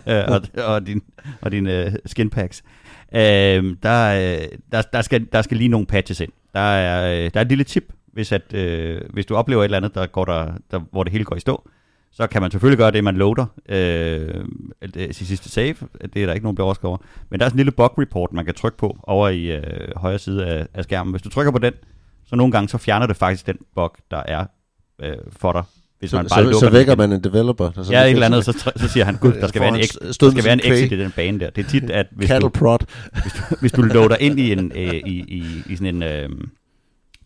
og, 0.33 0.41
og 0.65 0.87
din, 0.87 1.01
og 1.41 1.51
din 1.51 1.67
uh, 1.67 1.93
skin 2.05 2.29
packs. 2.29 2.63
Uh, 3.11 3.19
der, 3.83 4.37
øh, 4.41 4.47
der, 4.71 4.81
der, 4.81 5.01
skal, 5.01 5.27
der 5.31 5.41
skal 5.41 5.57
lige 5.57 5.67
nogle 5.67 5.87
patches 5.87 6.19
ind. 6.19 6.31
Der 6.53 6.59
er, 6.59 7.25
øh, 7.25 7.31
der 7.33 7.39
er 7.39 7.41
et 7.41 7.49
lille 7.49 7.63
tip, 7.63 7.93
hvis, 8.13 8.31
at, 8.31 8.53
øh, 8.53 9.01
hvis 9.09 9.25
du 9.25 9.35
oplever 9.35 9.61
et 9.61 9.65
eller 9.65 9.77
andet, 9.77 9.95
der 9.95 10.05
går 10.05 10.25
der, 10.25 10.53
der, 10.71 10.79
hvor 10.91 11.03
det 11.03 11.11
hele 11.11 11.25
går 11.25 11.35
i 11.35 11.39
stå. 11.39 11.69
Så 12.11 12.27
kan 12.27 12.41
man 12.41 12.51
selvfølgelig 12.51 12.77
gøre 12.77 12.91
det, 12.91 13.03
man 13.03 13.15
loader 13.15 13.45
øh, 13.69 14.45
sin 14.95 15.27
sidste 15.27 15.49
save. 15.49 15.75
Det 16.13 16.21
er 16.21 16.25
der 16.25 16.33
ikke 16.33 16.45
nogen, 16.45 16.55
der 16.55 16.57
bliver 16.57 16.65
overrasket 16.65 16.85
over. 16.85 16.97
Men 17.29 17.39
der 17.39 17.45
er 17.45 17.49
sådan 17.49 17.55
en 17.55 17.59
lille 17.59 17.71
bug 17.71 17.99
report, 17.99 18.33
man 18.33 18.45
kan 18.45 18.53
trykke 18.53 18.77
på 18.77 18.97
over 19.03 19.29
i 19.29 19.51
øh, 19.51 19.89
højre 19.95 20.19
side 20.19 20.45
af, 20.45 20.67
af 20.73 20.83
skærmen. 20.83 21.11
Hvis 21.11 21.21
du 21.21 21.29
trykker 21.29 21.51
på 21.51 21.57
den, 21.57 21.73
så 22.25 22.35
nogle 22.35 22.51
gange 22.51 22.69
så 22.69 22.77
fjerner 22.77 23.07
det 23.07 23.15
faktisk 23.15 23.47
den 23.47 23.57
bug, 23.75 23.95
der 24.11 24.23
er 24.25 24.45
øh, 24.99 25.17
for 25.31 25.51
dig. 25.51 25.63
Hvis 26.03 26.09
Så, 26.09 26.17
man 26.17 26.25
bare 26.29 26.39
så, 26.39 26.43
lukker 26.43 26.59
så 26.59 26.69
vækker 26.69 26.95
man 26.95 27.11
en 27.11 27.23
developer. 27.23 27.71
Der 27.71 27.83
Ja, 27.91 28.03
et 28.03 28.09
eller 28.11 28.25
andet, 28.25 28.45
så, 28.45 28.71
så 28.75 28.87
siger 28.87 29.05
han, 29.05 29.15
gud, 29.15 29.33
der 29.41 29.47
skal 29.47 29.61
være 29.61 29.69
en, 29.69 29.79
ex- 29.79 29.97
der 30.19 30.31
skal 30.31 30.43
være 30.43 30.53
en 30.53 30.59
exit 30.63 30.91
i 30.91 30.99
den 30.99 31.11
bane 31.11 31.39
der. 31.39 31.49
Det 31.49 31.65
er 31.65 31.69
tit, 31.69 31.89
at 31.89 32.07
hvis 32.11 32.27
Cattle 32.27 32.49
du, 32.49 32.49
prod. 32.49 32.77
hvis, 33.23 33.33
du, 33.33 33.55
hvis 33.59 33.71
du 33.71 33.81
loader 33.81 34.15
ind 34.15 34.39
i 34.39 34.51
en, 34.51 34.71
øh, 34.75 34.93
i, 34.93 35.23
i, 35.27 35.43
i 35.69 35.75
sådan 35.75 35.95
en, 35.95 36.03
øh, 36.03 36.29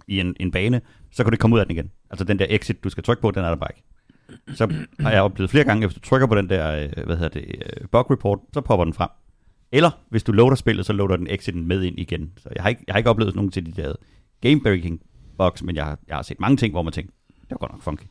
i 0.08 0.20
en, 0.20 0.36
en 0.40 0.52
bane, 0.52 0.82
så 1.12 1.24
kan 1.24 1.32
du 1.32 1.34
ikke 1.34 1.42
komme 1.42 1.56
ud 1.56 1.60
af 1.60 1.66
den 1.66 1.76
igen. 1.76 1.92
Altså 2.10 2.24
den 2.24 2.40
der 2.40 2.46
exit, 2.50 2.84
du 2.84 2.90
skal 2.90 3.04
trykke 3.04 3.22
på, 3.22 3.32
den 3.32 3.44
er 3.44 3.50
der 3.50 3.56
bare 3.56 3.70
ikke. 3.76 3.84
Så 4.58 4.74
har 5.00 5.12
jeg 5.12 5.22
oplevet 5.22 5.50
flere 5.50 5.63
gange, 5.63 5.84
at 5.84 5.90
hvis 5.90 6.02
du 6.02 6.10
trykker 6.10 6.28
på 6.28 6.36
den 6.36 6.50
der, 6.50 6.72
øh, 6.98 7.06
hvad 7.06 7.16
hedder 7.16 7.40
det, 7.40 7.46
øh, 7.48 7.88
bug 7.92 8.12
report, 8.12 8.40
så 8.54 8.62
popper 8.62 8.84
den 8.84 8.94
frem. 8.94 9.10
Eller 9.72 9.90
hvis 10.10 10.24
du 10.24 10.32
loader 10.32 10.56
spillet, 10.56 10.86
så 10.86 10.94
loader 10.94 11.16
den 11.18 11.28
exiten 11.30 11.68
med 11.68 11.84
ind 11.84 12.00
igen. 12.00 12.32
Så 12.38 12.50
jeg 12.56 12.63
har 12.63 12.70
ikke, 12.70 12.84
jeg 12.88 12.94
har 12.94 12.98
ikke 12.98 13.10
oplevet 13.10 13.36
nogen 13.36 13.52
til 13.52 13.66
de 13.66 13.82
der 13.82 13.94
game 14.42 14.62
breaking 14.62 15.02
bugs, 15.38 15.63
men 15.63 15.76
jeg 15.76 15.86
har, 15.86 16.00
jeg 16.08 16.16
har 16.16 16.24
set 16.24 16.40
mange 16.40 16.58
ting, 16.58 16.74
hvor 16.74 16.82
man 16.82 16.94
tænker, 16.94 17.12
det 17.28 17.52
var 17.52 17.58
godt 17.58 17.72
nok 17.72 17.82
funky. 17.82 18.04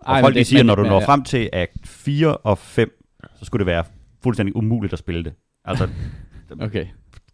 Og 0.00 0.14
Ej, 0.14 0.20
folk 0.20 0.34
men 0.34 0.40
de 0.40 0.44
siger, 0.44 0.58
men- 0.62 0.66
når 0.66 0.74
du 0.74 0.82
men- 0.82 0.90
når 0.90 1.00
frem 1.00 1.22
til 1.22 1.50
akt 1.52 1.72
4 1.84 2.36
og 2.36 2.58
5, 2.58 3.02
så 3.38 3.44
skulle 3.44 3.58
det 3.60 3.66
være 3.66 3.84
fuldstændig 4.22 4.56
umuligt 4.56 4.92
at 4.92 4.98
spille 4.98 5.24
det. 5.24 5.32
Altså 5.64 5.88
Okay. 6.60 6.86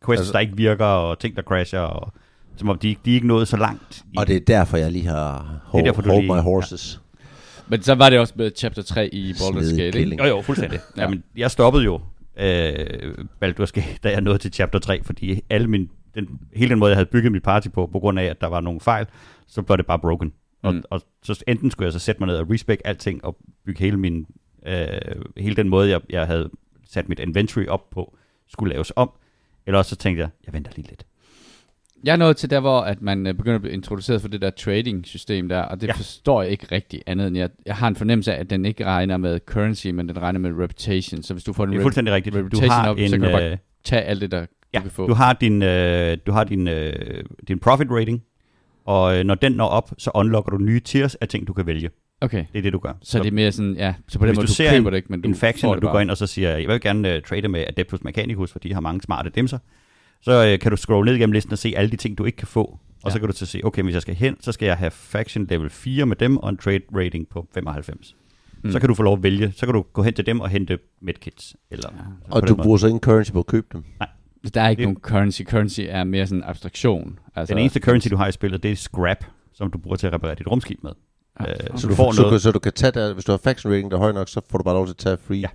quests, 0.07 0.20
Altså- 0.20 0.33
der 0.33 0.38
ikke 0.38 0.57
virker, 0.57 0.85
og 0.85 1.18
ting, 1.18 1.37
der 1.37 1.42
crasher, 1.42 1.81
og 1.81 2.12
som 2.57 2.68
om 2.68 2.79
de, 2.79 2.88
ikke- 2.88 3.00
de 3.05 3.11
er 3.11 3.14
ikke 3.14 3.26
nået 3.26 3.48
så 3.48 3.57
langt. 3.57 4.02
I, 4.12 4.16
Og 4.18 4.26
det 4.26 4.37
er 4.37 4.40
derfor, 4.40 4.76
jeg 4.76 4.92
lige 4.92 5.07
har 5.07 5.61
hold, 5.64 5.85
derfor, 5.85 6.02
du 6.02 6.09
hold 6.11 6.20
lige- 6.22 6.35
my 6.35 6.40
horses. 6.40 7.00
Men 7.68 7.83
så 7.83 7.94
var 7.94 8.11
det 8.11 8.18
også 8.18 8.35
med 8.37 8.50
chapter 8.57 8.83
3 8.83 9.14
i 9.14 9.33
Baldur's 9.33 9.76
Gate, 9.76 9.98
ikke? 9.98 10.16
Jo, 10.22 10.24
jo, 10.29 10.42
fuldstændig. 10.42 10.79
Ja. 10.96 11.00
ja. 11.00 11.02
Jamen, 11.02 11.22
jeg 11.37 11.50
stoppede 11.50 11.85
jo 11.85 12.00
øh, 12.40 13.14
Baldur's 13.44 13.70
Gate, 13.72 13.98
da 14.05 14.11
jeg 14.11 14.20
nåede 14.20 14.38
til 14.38 14.52
chapter 14.52 14.79
3, 14.79 15.02
fordi 15.05 15.40
alle 15.50 15.66
min, 15.68 15.90
den, 16.14 16.26
hele 16.55 16.70
den 16.70 16.79
måde, 16.79 16.90
jeg 16.90 16.96
havde 16.96 17.09
bygget 17.12 17.33
mit 17.33 17.42
party 17.42 17.68
på, 17.68 17.87
på 17.92 17.98
grund 17.98 18.18
af, 18.18 18.24
at 18.24 18.40
der 18.40 18.46
var 18.46 18.61
nogle 18.61 18.81
fejl, 18.81 19.07
så 19.48 19.62
var 19.68 19.76
det 19.76 19.87
bare 19.87 19.98
broken. 19.98 20.33
Og, 20.62 20.75
Mm. 20.75 20.83
og 20.90 21.01
så 21.23 21.45
enten 21.47 21.71
skulle 21.71 21.85
jeg 21.87 21.92
så 21.92 21.99
sætte 21.99 22.19
mig 22.21 22.27
ned 22.27 22.37
og 22.37 22.51
respec 22.51 22.79
alting, 22.85 23.25
og 23.25 23.37
bygge 23.66 23.81
hele 23.85 23.97
min, 23.97 24.27
øh, 24.66 24.87
hele 25.37 25.57
den 25.57 25.69
måde, 25.69 25.90
jeg, 25.90 26.01
jeg 26.11 26.27
havde 26.27 26.51
sat 26.88 27.09
mit 27.09 27.19
inventory 27.19 27.66
op 27.66 27.90
på, 27.90 28.16
skulle 28.49 28.73
laves 28.73 28.92
om, 28.97 29.11
eller 29.66 29.79
også 29.79 29.88
så 29.88 29.97
tænkte 29.97 30.21
jeg, 30.21 30.29
jeg 30.47 30.55
venter 30.55 30.73
lige 30.77 30.88
lidt. 30.88 31.07
Jeg 32.05 32.12
er 32.12 32.16
nået 32.16 32.37
til 32.37 32.51
der, 32.51 32.61
hvor 32.61 32.81
at 32.81 33.03
man 33.03 33.27
øh, 33.27 33.35
begynder 33.35 33.55
at 33.55 33.61
blive 33.61 33.75
introduceret 33.75 34.21
for 34.21 34.29
det 34.29 34.40
der 34.40 34.51
trading-system 34.51 35.49
der, 35.49 35.62
og 35.62 35.81
det 35.81 35.87
ja. 35.87 35.92
Forstår 35.92 36.42
jeg 36.42 36.51
ikke 36.51 36.66
rigtig 36.73 37.03
andet 37.07 37.27
end, 37.27 37.37
jeg, 37.37 37.51
jeg 37.66 37.77
har 37.77 37.88
en 37.88 37.97
fornemmelse 37.97 38.35
af, 38.35 38.40
at 38.40 38.51
den 38.51 38.64
ikke 38.66 38.85
regner 38.85 39.16
med 39.16 39.40
currency, 39.47 39.87
men 39.87 40.09
den 40.09 40.23
regner 40.23 40.38
med 40.40 40.51
reputation. 40.59 41.23
Så 41.23 41.35
hvis 41.35 41.45
du 41.45 41.53
får 41.53 41.64
en 41.64 41.73
Det 41.73 41.79
er 41.79 41.83
fuldstændig 41.83 42.14
rigtigt. 42.14 42.35
Du 42.35 42.38
reputation 42.40 42.71
har 42.71 42.90
op, 42.90 42.99
en, 42.99 43.09
så 43.09 43.16
kan 43.19 43.25
du 43.25 43.31
bare 43.33 43.51
øh, 43.51 43.57
tage 43.85 44.03
alt 44.03 44.21
det, 44.21 44.31
der 44.31 44.47
Ja, 44.73 44.79
du 44.79 44.83
kan 44.83 44.90
få. 44.90 45.07
du 45.07 45.14
har 45.14 45.33
din, 45.33 45.62
øh, 45.62 46.19
du 46.27 46.33
har 46.33 46.45
din, 46.45 46.69
øh, 46.69 47.25
din 47.49 47.59
profit 47.59 47.90
rating, 47.90 48.23
og 48.87 49.18
øh, 49.18 49.25
når 49.25 49.35
den 49.35 49.53
når 49.53 49.66
op, 49.66 49.90
så 49.99 50.11
unlocker 50.14 50.51
du 50.51 50.59
nye 50.59 50.81
tiers 50.81 51.14
af 51.14 51.29
ting, 51.29 51.46
du 51.46 51.53
kan 51.53 51.66
vælge. 51.66 51.90
Okay, 52.20 52.44
Det 52.53 52.59
er 52.59 52.62
det, 52.62 52.72
du 52.72 52.79
gør. 52.79 52.92
så 53.03 53.18
det 53.18 53.27
er 53.27 53.31
mere 53.33 53.53
sådan, 53.53 53.75
ja, 53.75 53.94
så 54.09 54.18
på 54.18 54.27
den 54.27 54.31
Hvis 54.31 54.37
måde, 54.37 54.46
du 54.46 54.51
du, 54.51 54.55
ser 54.55 54.70
køber 54.70 54.87
en- 54.88 54.92
det 54.92 54.96
ikke, 54.96 55.07
men 55.11 55.20
du 55.22 55.29
en 55.29 55.35
faction, 55.35 55.70
og 55.70 55.77
du 55.77 55.87
bare. 55.87 55.92
går 55.92 56.01
ind 56.01 56.11
og 56.11 56.16
så 56.16 56.27
siger, 56.27 56.57
jeg 56.57 56.68
vil 56.68 56.81
gerne 56.81 57.16
uh, 57.16 57.22
trade 57.22 57.49
med 57.49 57.64
Adeptus 57.68 58.05
Mechanicus, 58.05 58.53
for 58.53 58.59
de 58.59 58.75
har 58.75 58.81
mange 58.81 59.01
smarte 59.03 59.31
dimser, 59.31 59.59
så 60.22 60.53
uh, 60.53 60.59
kan 60.59 60.70
du 60.70 60.77
scrolle 60.77 61.09
ned 61.11 61.16
igennem 61.16 61.33
listen 61.33 61.53
og 61.53 61.59
se 61.59 61.75
alle 61.77 61.90
de 61.90 61.96
ting, 61.96 62.18
du 62.18 62.25
ikke 62.25 62.37
kan 62.37 62.49
få. 62.49 62.62
Og 62.64 62.81
Ja. 63.05 63.11
så 63.11 63.18
kan 63.18 63.29
du 63.29 63.35
så 63.37 63.46
se, 63.46 63.61
okay, 63.64 63.83
hvis 63.83 63.94
jeg 63.94 64.03
skal 64.03 64.14
hen, 64.14 64.37
så 64.40 64.53
skal 64.53 64.66
jeg 64.66 64.77
have 64.77 64.90
faction 64.90 65.46
level 65.51 65.70
4 65.70 66.07
med 66.07 66.16
dem, 66.16 66.37
og 66.37 66.49
en 66.51 66.57
trade 66.57 66.81
rating 66.96 67.29
på 67.29 67.46
95. 67.55 68.16
Mm. 68.64 68.70
Så 68.72 68.81
kan 68.81 68.88
du 68.88 68.94
få 68.94 69.03
lov 69.03 69.16
at 69.16 69.22
vælge. 69.22 69.53
Så 69.57 69.66
kan 69.66 69.75
du 69.75 69.83
gå 69.92 70.03
hen 70.03 70.14
til 70.14 70.27
dem 70.27 70.40
og 70.40 70.49
hente 70.49 70.79
medkits. 71.03 71.57
Eller, 71.70 71.88
Ja. 71.92 71.99
Og 72.37 72.49
du 72.49 72.55
bruger 72.55 72.77
så 72.77 72.87
ingen 72.87 73.01
currency 73.01 73.33
på 73.33 73.38
at 73.38 73.46
købe 73.46 73.66
dem. 73.72 73.85
Der 74.54 74.61
er 74.61 74.68
ikke 74.68 74.80
Det- 74.80 74.87
nogen 74.87 75.00
currency. 75.02 75.42
Currency 75.42 75.80
er 75.88 76.04
mere 76.04 76.26
sådan 76.26 76.38
en 76.42 76.44
abstraktion. 76.48 77.18
Altså, 77.37 77.54
Den 77.54 77.61
eneste 77.61 77.80
currency, 77.80 78.09
du 78.09 78.16
har 78.16 78.28
i 78.28 78.32
spillet, 78.32 78.62
det 78.62 78.70
er 78.72 78.76
scrap, 78.76 79.24
som 79.54 79.70
du 79.70 79.78
bruger 79.78 79.96
til 79.96 80.06
at 80.06 80.12
reparere 80.12 80.35
dit 80.35 80.46
rumskib 80.50 80.82
med. 80.82 80.90
Ja. 81.40 81.50
Øh, 81.50 81.56
Så 81.74 81.80
så 81.80 81.88
du, 81.88 81.94
får 81.94 82.12
så, 82.12 82.22
noget. 82.22 82.42
så 82.42 82.50
du 82.52 82.59
kan 82.59 82.72
tage 82.72 82.92
der, 82.92 83.12
hvis 83.14 83.24
du 83.24 83.32
har 83.32 83.37
faction 83.44 83.72
rating, 83.72 83.90
der 83.90 83.96
er 83.96 84.00
høj 84.00 84.12
nok, 84.12 84.28
så 84.28 84.40
får 84.50 84.59
du 84.59 84.64
bare 84.64 84.74
lov 84.74 84.87
til 84.87 84.92
at 84.92 84.96
tage 84.96 85.16
free, 85.16 85.38
Ja. 85.38 85.48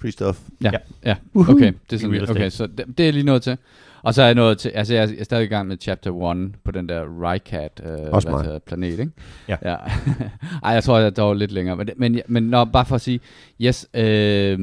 free 0.00 0.12
stuff. 0.12 0.38
Ja, 0.62 0.70
Ja. 0.72 0.78
ja. 1.10 1.16
okay. 1.34 1.72
Det 1.90 1.96
er 1.96 1.98
sådan, 2.00 2.30
okay, 2.30 2.50
så 2.50 2.66
det, 2.66 2.98
det 2.98 3.08
er 3.08 3.12
lige 3.12 3.24
nået 3.26 3.42
til. 3.42 3.56
Og 4.02 4.14
så 4.14 4.22
er 4.22 4.26
jeg 4.26 4.34
nået 4.34 4.58
til, 4.58 4.68
altså 4.68 4.94
jeg 4.94 5.02
er, 5.04 5.06
jeg 5.08 5.18
er 5.20 5.24
stadig 5.24 5.44
i 5.44 5.46
gang 5.48 5.68
med 5.68 5.76
chapter 5.80 6.30
1 6.32 6.54
på 6.64 6.70
den 6.70 6.88
der 6.88 7.04
Rycat 7.22 7.82
øh, 7.84 8.12
Også 8.12 8.30
hvad 8.30 8.44
hedder, 8.44 8.58
planet, 8.58 8.90
ikke? 8.98 9.10
Ja. 9.48 9.56
ja. 9.62 9.76
Ej, 10.64 10.70
jeg 10.72 10.84
tror, 10.84 10.98
jeg 10.98 11.06
er 11.06 11.10
dog 11.10 11.34
lidt 11.36 11.52
længere. 11.52 11.76
Men, 11.76 11.86
det- 11.86 11.94
men, 11.98 12.20
men 12.28 12.42
når, 12.42 12.64
bare 12.64 12.84
for 12.84 12.94
at 12.94 13.00
sige, 13.00 13.20
yes, 13.60 13.86
øh, 13.94 14.58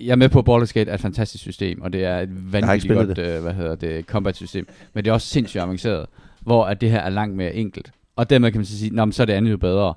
jeg 0.00 0.12
er 0.12 0.16
med 0.16 0.28
på, 0.28 0.38
at 0.38 0.48
Baldur's 0.48 0.72
Gate 0.72 0.90
er 0.90 0.94
et 0.94 1.00
fantastisk 1.00 1.42
system, 1.42 1.82
og 1.82 1.92
det 1.92 2.04
er 2.04 2.18
et 2.18 2.52
vanvittigt 2.52 2.94
godt, 2.94 3.18
øh, 3.18 3.42
hvad 3.42 3.54
hedder 3.54 3.74
det, 3.74 4.04
combat 4.04 4.36
system. 4.36 4.68
Men 4.94 5.04
det 5.04 5.10
er 5.10 5.14
også 5.14 5.26
sindssygt 5.26 5.62
avanceret, 5.62 6.06
hvor 6.40 6.64
at 6.64 6.80
det 6.80 6.90
her 6.90 7.00
er 7.00 7.08
langt 7.08 7.36
mere 7.36 7.54
enkelt. 7.54 7.90
Og 8.16 8.30
dermed 8.30 8.50
kan 8.50 8.58
man 8.58 8.66
så 8.66 8.78
sige, 8.78 8.94
Nå, 8.94 9.04
men 9.04 9.12
så 9.12 9.22
er 9.22 9.26
det 9.26 9.32
andet 9.32 9.50
jo 9.50 9.56
bedre. 9.56 9.94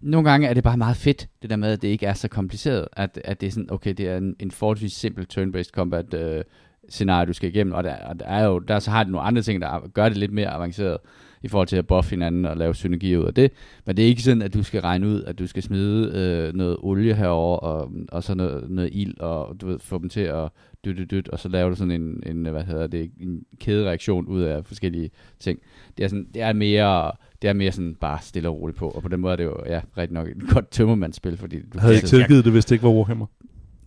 Nogle 0.00 0.30
gange 0.30 0.48
er 0.48 0.54
det 0.54 0.64
bare 0.64 0.76
meget 0.76 0.96
fedt, 0.96 1.28
det 1.42 1.50
der 1.50 1.56
med, 1.56 1.72
at 1.72 1.82
det 1.82 1.88
ikke 1.88 2.06
er 2.06 2.14
så 2.14 2.28
kompliceret. 2.28 2.88
At, 2.92 3.20
at 3.24 3.40
det 3.40 3.46
er 3.46 3.50
sådan, 3.50 3.72
okay, 3.72 3.94
det 3.94 4.08
er 4.08 4.16
en, 4.16 4.36
en 4.40 4.50
forholdsvis 4.50 4.92
simpel 4.92 5.26
turn-based 5.32 5.70
combat 5.70 6.14
øh, 6.14 6.44
scenarie, 6.88 7.26
du 7.26 7.32
skal 7.32 7.48
igennem. 7.48 7.72
Og 7.72 7.84
der, 7.84 7.96
og 7.96 8.20
der 8.20 8.26
er 8.26 8.44
jo, 8.44 8.58
der 8.58 8.78
så 8.78 8.90
har 8.90 9.02
det 9.02 9.12
nogle 9.12 9.26
andre 9.26 9.42
ting, 9.42 9.62
der 9.62 9.88
gør 9.94 10.08
det 10.08 10.18
lidt 10.18 10.32
mere 10.32 10.48
avanceret 10.48 10.98
i 11.42 11.48
forhold 11.48 11.68
til 11.68 11.76
at 11.76 11.86
buffe 11.86 12.10
hinanden 12.10 12.44
og 12.44 12.56
lave 12.56 12.74
synergi 12.74 13.16
ud 13.16 13.24
af 13.24 13.34
det. 13.34 13.50
Men 13.86 13.96
det 13.96 14.02
er 14.04 14.06
ikke 14.08 14.22
sådan, 14.22 14.42
at 14.42 14.54
du 14.54 14.62
skal 14.62 14.80
regne 14.80 15.06
ud, 15.08 15.22
at 15.22 15.38
du 15.38 15.46
skal 15.46 15.62
smide 15.62 16.10
øh, 16.14 16.54
noget 16.54 16.76
olie 16.80 17.14
herover 17.14 17.56
og, 17.58 17.90
og 18.08 18.22
så 18.22 18.34
noget, 18.34 18.70
noget 18.70 18.90
ild, 18.92 19.20
og 19.20 19.56
du 19.60 19.66
ved, 19.66 19.78
få 19.78 19.98
dem 19.98 20.08
til 20.08 20.20
at 20.20 20.48
dyt, 20.84 20.96
dyt, 20.98 21.10
dyt, 21.10 21.28
og 21.28 21.38
så 21.38 21.48
laver 21.48 21.70
du 21.70 21.76
sådan 21.76 21.90
en, 21.90 22.22
en, 22.26 22.46
hvad 22.46 22.62
hedder 22.64 22.86
det, 22.86 23.10
en 23.20 23.40
kædereaktion 23.60 24.26
ud 24.26 24.42
af 24.42 24.64
forskellige 24.64 25.10
ting. 25.40 25.58
Det 25.98 26.04
er, 26.04 26.08
sådan, 26.08 26.26
det 26.34 26.42
er 26.42 26.52
mere, 26.52 27.12
det 27.42 27.48
er 27.48 27.52
mere 27.52 27.72
sådan 27.72 27.94
bare 28.00 28.18
stille 28.22 28.48
og 28.48 28.60
roligt 28.60 28.78
på, 28.78 28.88
og 28.88 29.02
på 29.02 29.08
den 29.08 29.20
måde 29.20 29.32
er 29.32 29.36
det 29.36 29.44
jo, 29.44 29.56
ja, 29.66 29.80
rigtig 29.98 30.14
nok 30.14 30.28
et 30.28 30.36
godt 30.54 30.70
tømmermandsspil, 30.70 31.36
fordi 31.36 31.56
du 31.56 31.62
Jeg 31.74 31.82
havde 31.82 31.94
ikke 31.94 32.06
tilgivet 32.06 32.44
det, 32.44 32.52
hvis 32.52 32.64
det 32.64 32.72
ikke 32.74 32.84
var 32.84 32.90
Warhammer. 32.90 33.26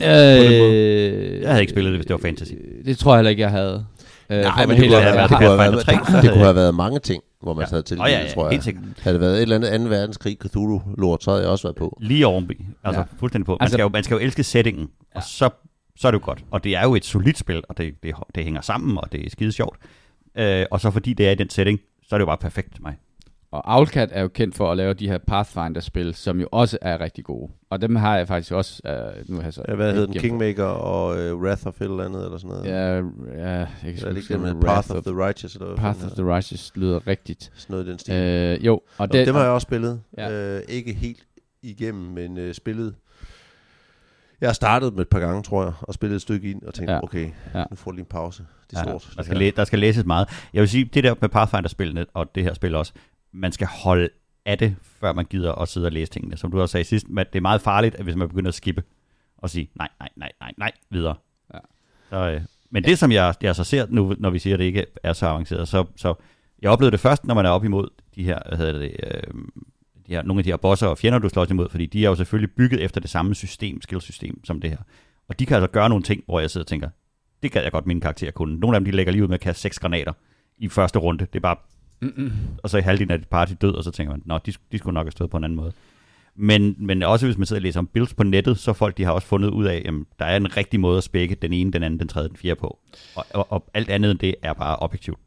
Øh, 0.02 0.08
Jeg 1.42 1.50
havde 1.50 1.62
ikke 1.62 1.72
spillet 1.72 1.92
det, 1.92 1.98
hvis 1.98 2.06
det 2.06 2.14
var 2.14 2.20
fantasy. 2.20 2.54
Det 2.86 2.98
tror 2.98 3.12
jeg 3.14 3.18
heller 3.20 3.30
ikke, 3.30 3.42
jeg 3.42 3.52
havde. 3.52 3.86
Øh, 4.30 4.42
Nej, 4.42 4.66
men 4.66 4.78
det 4.78 4.86
kunne, 4.90 5.02
have, 5.02 5.16
været 5.16 5.30
det, 5.30 5.38
kunne 5.38 5.48
have 5.48 5.58
Pathfinder 5.58 5.72
været, 5.72 6.06
3, 6.06 6.12
så 6.12 6.22
det 6.22 6.32
kunne 6.32 6.44
have 6.44 6.56
været 6.56 6.76
mange 6.76 7.00
ting, 7.00 7.24
hvor 7.44 7.54
man 7.54 7.62
Ja. 7.64 7.70
havde 7.70 7.84
til 7.84 8.02
Åh, 8.02 8.06
ja, 8.10 8.20
ja, 8.22 8.30
tror 8.34 8.44
jeg. 8.44 8.52
helt 8.52 8.64
sikkert. 8.64 8.84
Havde 9.02 9.14
det 9.14 9.22
været 9.22 9.36
et 9.38 9.42
eller 9.42 9.56
andet 9.56 9.80
2. 9.82 9.84
verdenskrig, 9.90 10.38
Cthulhu-lort, 10.48 11.24
så 11.24 11.32
havde 11.32 11.44
jeg 11.44 11.52
også 11.52 11.68
været 11.68 11.76
på. 11.76 11.98
Lige 12.02 12.28
ovenby. 12.28 12.62
Altså 12.84 13.02
Ja. 13.02 13.06
fuldstændig 13.20 13.46
på. 13.46 13.52
Man, 13.52 13.58
altså, 13.62 13.74
skal 13.76 13.84
jo, 13.84 13.90
man 13.90 14.04
skal 14.04 14.16
jo 14.16 14.20
elske 14.22 14.44
settingen, 14.44 14.90
Ja. 15.16 15.18
og 15.18 15.24
så, 15.24 15.50
så 15.96 16.08
er 16.08 16.12
det 16.12 16.20
jo 16.20 16.26
godt. 16.26 16.44
Og 16.52 16.64
det 16.64 16.76
er 16.76 16.84
jo 16.84 16.96
et 16.96 17.06
solidt 17.06 17.38
spil, 17.38 17.62
og 17.70 17.78
det, 17.78 17.94
det, 18.04 18.16
det 18.36 18.44
hænger 18.44 18.62
sammen, 18.62 18.98
og 18.98 19.12
det 19.12 19.26
er 19.26 19.30
skide 19.30 19.52
sjovt. 19.52 19.78
Øh, 20.38 20.66
og 20.72 20.80
så 20.80 20.92
fordi 20.92 21.14
det 21.14 21.28
er 21.28 21.32
i 21.32 21.36
den 21.36 21.50
setting, 21.50 21.80
så 22.08 22.16
er 22.16 22.18
det 22.18 22.22
jo 22.22 22.26
bare 22.26 22.38
perfekt 22.38 22.74
til 22.74 22.82
mig. 22.84 22.96
Og 23.54 23.62
Owlcat 23.66 24.10
er 24.12 24.22
jo 24.22 24.28
kendt 24.28 24.56
for 24.56 24.72
at 24.72 24.78
lave 24.78 24.94
de 24.94 25.08
her 25.08 25.18
Pathfinder-spil, 25.18 26.14
som 26.14 26.40
jo 26.40 26.48
også 26.52 26.78
er 26.82 27.02
rigtig 27.02 27.24
gode. 27.24 27.52
Og 27.70 27.82
dem 27.82 27.96
har 27.96 28.18
jeg 28.18 28.28
faktisk 28.28 28.52
også... 28.52 28.82
Uh, 28.86 29.30
nu 29.30 29.36
har 29.38 29.44
jeg 29.44 29.54
så 29.54 29.64
Ja, 29.68 29.76
hvad 29.76 29.94
hed 29.94 30.08
den? 30.08 30.14
Kingmaker 30.14 30.64
og 30.64 31.34
uh, 31.34 31.42
Wrath 31.42 31.68
of 31.68 31.82
et 31.82 31.86
eller 31.86 32.06
andet, 32.06 32.26
eller 32.26 32.38
sådan 32.38 32.50
noget? 32.50 32.66
Ja, 32.66 32.96
ja, 33.50 33.58
jeg 33.60 33.68
kan 34.00 34.18
ikke 34.18 34.34
det 34.34 34.40
med 34.42 34.62
Path 34.62 34.92
of 34.92 35.04
the 35.04 35.26
Righteous? 35.26 35.56
Eller 35.56 35.76
Path 35.76 36.06
of 36.06 36.12
the 36.12 36.24
Righteous 36.36 36.72
lyder 36.76 37.08
rigtigt. 37.08 37.52
Sådan 37.56 37.74
noget 37.74 37.88
i 37.88 37.90
den 37.90 38.00
stil. 38.00 38.14
Øh, 38.14 38.66
jo, 38.66 38.74
og 38.74 38.82
og 38.98 39.14
det, 39.14 39.28
dem 39.28 39.36
har 39.36 39.42
jeg 39.44 39.52
også 39.52 39.66
spillet. 39.66 40.02
Ja. 40.18 40.32
Øh, 40.58 40.62
ikke 40.70 40.94
helt 40.94 41.24
igennem, 41.62 42.04
men 42.12 42.38
øh, 42.38 42.54
spillet. 42.54 42.96
Jeg 44.42 44.50
har 44.50 44.54
startet 44.54 44.94
med 44.94 45.02
et 45.02 45.10
par 45.10 45.20
gange, 45.20 45.44
tror 45.44 45.64
jeg, 45.64 45.74
og 45.82 45.94
spillet 45.94 46.16
et 46.16 46.22
stykke 46.22 46.52
ind, 46.52 46.62
og 46.64 46.74
tænkte, 46.74 46.94
Ja. 46.94 47.04
okay, 47.04 47.30
Ja. 47.56 47.64
nu 47.70 47.76
får 47.76 47.92
du 47.92 47.96
lige 47.96 48.02
en 48.02 48.06
pause. 48.10 48.46
Det 48.70 48.78
er 48.78 48.80
Ja, 48.80 48.84
stort. 49.00 49.10
der, 49.10 49.16
det 49.18 49.26
skal 49.26 49.38
læ- 49.38 49.52
der 49.56 49.64
skal 49.66 49.80
læses 49.80 50.06
meget. 50.06 50.30
Jeg 50.54 50.62
vil 50.62 50.70
sige, 50.70 50.86
det 50.86 51.04
der 51.04 51.16
med 51.22 51.30
Pathfinder-spillene, 51.30 52.06
og 52.14 52.36
det 52.36 52.44
her 52.44 52.54
spil 52.54 52.76
også, 52.76 52.94
man 53.34 53.52
skal 53.52 53.68
holde 53.68 54.10
af 54.46 54.58
det, 54.58 54.76
før 54.82 55.14
man 55.14 55.26
gider 55.26 55.52
at 55.54 55.70
sidde 55.70 55.86
og 55.86 55.92
læse 55.92 56.12
tingene. 56.12 56.38
Som 56.38 56.52
du 56.52 56.62
også 56.62 56.72
sagde 56.72 56.84
sidst, 56.84 57.08
det 57.08 57.36
er 57.36 57.42
meget 57.42 57.62
farligt, 57.62 57.96
at 57.96 58.04
hvis 58.04 58.16
man 58.16 58.28
begynder 58.30 58.50
at 58.50 58.56
skippe 58.56 58.84
og 59.38 59.50
sige 59.50 59.70
nej, 59.76 59.90
nej, 60.00 60.10
nej, 60.16 60.32
nej, 60.40 60.52
nej, 60.58 60.72
videre. 60.90 61.16
Ja. 61.54 61.60
Så, 62.10 62.32
øh, 62.32 62.42
men 62.70 62.84
det, 62.84 63.00
som 63.00 63.12
jeg, 63.12 63.36
jeg 63.42 63.56
så 63.56 63.64
ser 63.64 63.86
nu, 63.90 64.16
når 64.20 64.30
vi 64.30 64.40
siger, 64.40 64.54
at 64.54 64.60
det 64.60 64.66
ikke 64.66 64.86
er 65.04 65.14
så 65.14 65.28
avanceret, 65.28 65.68
så, 65.68 65.86
så 65.96 66.14
jeg 66.62 66.72
oplevede 66.72 66.92
det 66.92 67.00
først, 67.00 67.26
når 67.26 67.34
man 67.34 67.46
er 67.46 67.50
op 67.50 67.64
imod 67.66 67.90
de 68.16 68.24
her, 68.24 68.40
hvad 68.48 68.58
hedder 68.58 68.80
det, 68.80 68.96
øh, 69.04 69.34
de 70.08 70.14
her, 70.14 70.22
nogle 70.22 70.40
af 70.40 70.44
de 70.44 70.50
her 70.50 70.58
bosser 70.58 70.88
og 70.88 70.98
fjender, 70.98 71.20
du 71.20 71.30
slås 71.30 71.50
imod, 71.50 71.70
fordi 71.70 71.86
de 71.86 72.06
er 72.06 72.10
jo 72.10 72.16
selvfølgelig 72.16 72.56
bygget 72.56 72.82
efter 72.84 73.02
det 73.02 73.10
samme 73.10 73.36
system, 73.36 73.82
skillsystem 73.82 74.46
som 74.46 74.62
det 74.62 74.70
her. 74.70 74.78
Og 75.28 75.40
de 75.40 75.46
kan 75.46 75.56
altså 75.56 75.68
gøre 75.68 75.90
nogle 75.90 76.04
ting, 76.04 76.24
hvor 76.26 76.40
jeg 76.40 76.50
sidder 76.50 76.64
og 76.64 76.68
tænker, 76.68 76.90
det 77.44 77.52
gad 77.52 77.64
jeg 77.64 77.72
godt 77.72 77.86
min 77.86 78.02
karakter 78.02 78.32
kunne. 78.32 78.60
Nogle 78.60 78.78
af 78.78 78.82
dem, 78.82 78.86
de 78.86 78.92
lægger 78.92 79.12
lige 79.12 79.24
ud 79.24 79.28
med 79.28 79.36
at 79.36 79.42
kaste 79.42 79.62
seks 79.62 79.80
granater 79.80 80.14
i 80.58 80.70
første 80.70 81.00
runde. 81.00 81.26
Det 81.26 81.36
er 81.36 81.40
bare, 81.40 81.58
Mm-mm. 82.02 82.32
og 82.64 82.70
så 82.70 82.78
i 82.78 82.82
halvdelen 82.82 83.12
af 83.12 83.18
dit 83.18 83.28
party 83.28 83.54
død, 83.62 83.74
og 83.76 83.84
så 83.84 83.92
tænker 83.92 84.14
man, 84.14 84.22
nå, 84.26 84.38
de, 84.46 84.54
de 84.72 84.78
skulle 84.78 84.94
nok 84.94 85.06
have 85.06 85.12
stået 85.12 85.30
på 85.30 85.38
en 85.38 85.44
anden 85.44 85.56
måde. 85.56 85.72
Men, 86.36 86.76
men 86.80 87.04
også 87.04 87.26
hvis 87.26 87.38
man 87.38 87.46
sidder 87.46 87.60
og 87.60 87.64
læser 87.64 87.80
om 87.80 87.88
builds 87.88 88.14
på 88.14 88.24
nettet, 88.24 88.58
så 88.60 88.74
folk 88.74 88.98
de 88.98 89.04
har 89.04 89.12
også 89.12 89.28
fundet 89.28 89.50
ud 89.50 89.66
af, 89.66 89.84
at 89.86 89.94
der 90.20 90.26
er 90.26 90.38
en 90.38 90.58
rigtig 90.58 90.80
måde 90.80 90.98
at 90.98 91.04
spække 91.04 91.36
den 91.36 91.54
ene, 91.54 91.72
den 91.72 91.84
anden, 91.84 92.00
den 92.00 92.08
tredje, 92.08 92.30
den 92.30 92.38
fjerde 92.38 92.60
på. 92.60 92.80
Og, 93.16 93.26
og, 93.34 93.52
og 93.52 93.66
alt 93.74 93.90
andet 93.90 94.12
end 94.12 94.20
det 94.20 94.36
er 94.42 94.54
bare 94.54 94.76
objektivt 94.76 95.20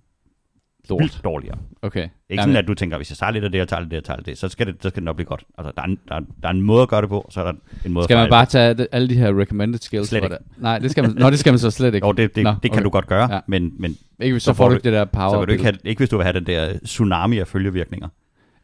Lort. 0.90 1.00
vildt 1.00 1.20
dårligere. 1.24 1.58
Okay. 1.82 2.00
Det 2.00 2.08
er 2.28 2.32
ikke 2.32 2.42
sådan, 2.42 2.56
at 2.56 2.68
du 2.68 2.74
tænker, 2.74 2.96
hvis 2.96 3.10
jeg 3.10 3.16
tager 3.16 3.30
lidt 3.32 3.44
af 3.44 3.50
det, 3.52 3.60
og 3.60 3.68
tager 3.68 3.80
lidt 3.80 3.92
af 3.92 3.96
det, 3.96 3.98
og 3.98 4.04
tager 4.04 4.16
lidt 4.16 4.28
af 4.28 4.32
det, 4.32 4.38
så 4.38 4.48
skal 4.48 4.66
det, 4.66 4.74
så 4.80 4.88
skal 4.88 4.96
det 5.00 5.04
nok 5.04 5.16
blive 5.16 5.26
godt. 5.26 5.44
Altså, 5.58 5.72
der 5.76 5.82
er, 5.82 5.86
en, 5.86 5.98
der, 6.08 6.14
er, 6.14 6.20
der 6.42 6.48
er 6.48 6.52
en 6.52 6.62
måde 6.62 6.82
at 6.82 6.88
gøre 6.88 7.00
det 7.00 7.08
på, 7.08 7.26
så 7.30 7.40
er 7.40 7.44
der 7.44 7.52
en 7.84 7.92
måde 7.92 8.04
Skal 8.04 8.16
man 8.16 8.30
bare 8.30 8.46
tage 8.46 8.86
alle 8.92 9.08
de 9.08 9.14
her 9.14 9.40
recommended 9.40 9.78
skills? 9.80 10.08
Slet 10.08 10.20
for 10.20 10.26
ikke. 10.26 10.36
det? 10.36 10.62
Nej, 10.62 10.78
det 10.78 10.90
skal 10.90 11.04
man, 11.04 11.14
nå, 11.18 11.30
det 11.30 11.38
skal 11.38 11.52
man 11.52 11.58
så 11.58 11.70
slet 11.70 11.94
ikke. 11.94 12.06
Jo, 12.06 12.12
det, 12.12 12.36
det, 12.36 12.44
Nå, 12.44 12.50
det 12.50 12.60
kan 12.62 12.72
okay. 12.72 12.84
du 12.84 12.90
godt 12.90 13.06
gøre, 13.06 13.32
Ja. 13.34 13.40
men, 13.46 13.72
men 13.78 13.96
Ikke, 14.20 14.40
så, 14.40 14.44
så 14.44 14.52
får 14.52 14.68
du 14.68 14.74
ikke 14.74 14.84
det 14.84 14.92
der 14.92 15.04
power. 15.04 15.30
så 15.30 15.38
vil 15.38 15.46
du 15.48 15.52
ikke, 15.52 15.64
have, 15.64 15.76
ikke 15.84 15.98
hvis 15.98 16.08
du 16.08 16.16
vil 16.16 16.24
have 16.24 16.32
den 16.40 16.46
der 16.46 16.78
tsunami 16.84 17.38
af 17.38 17.46
følgevirkninger. 17.48 18.08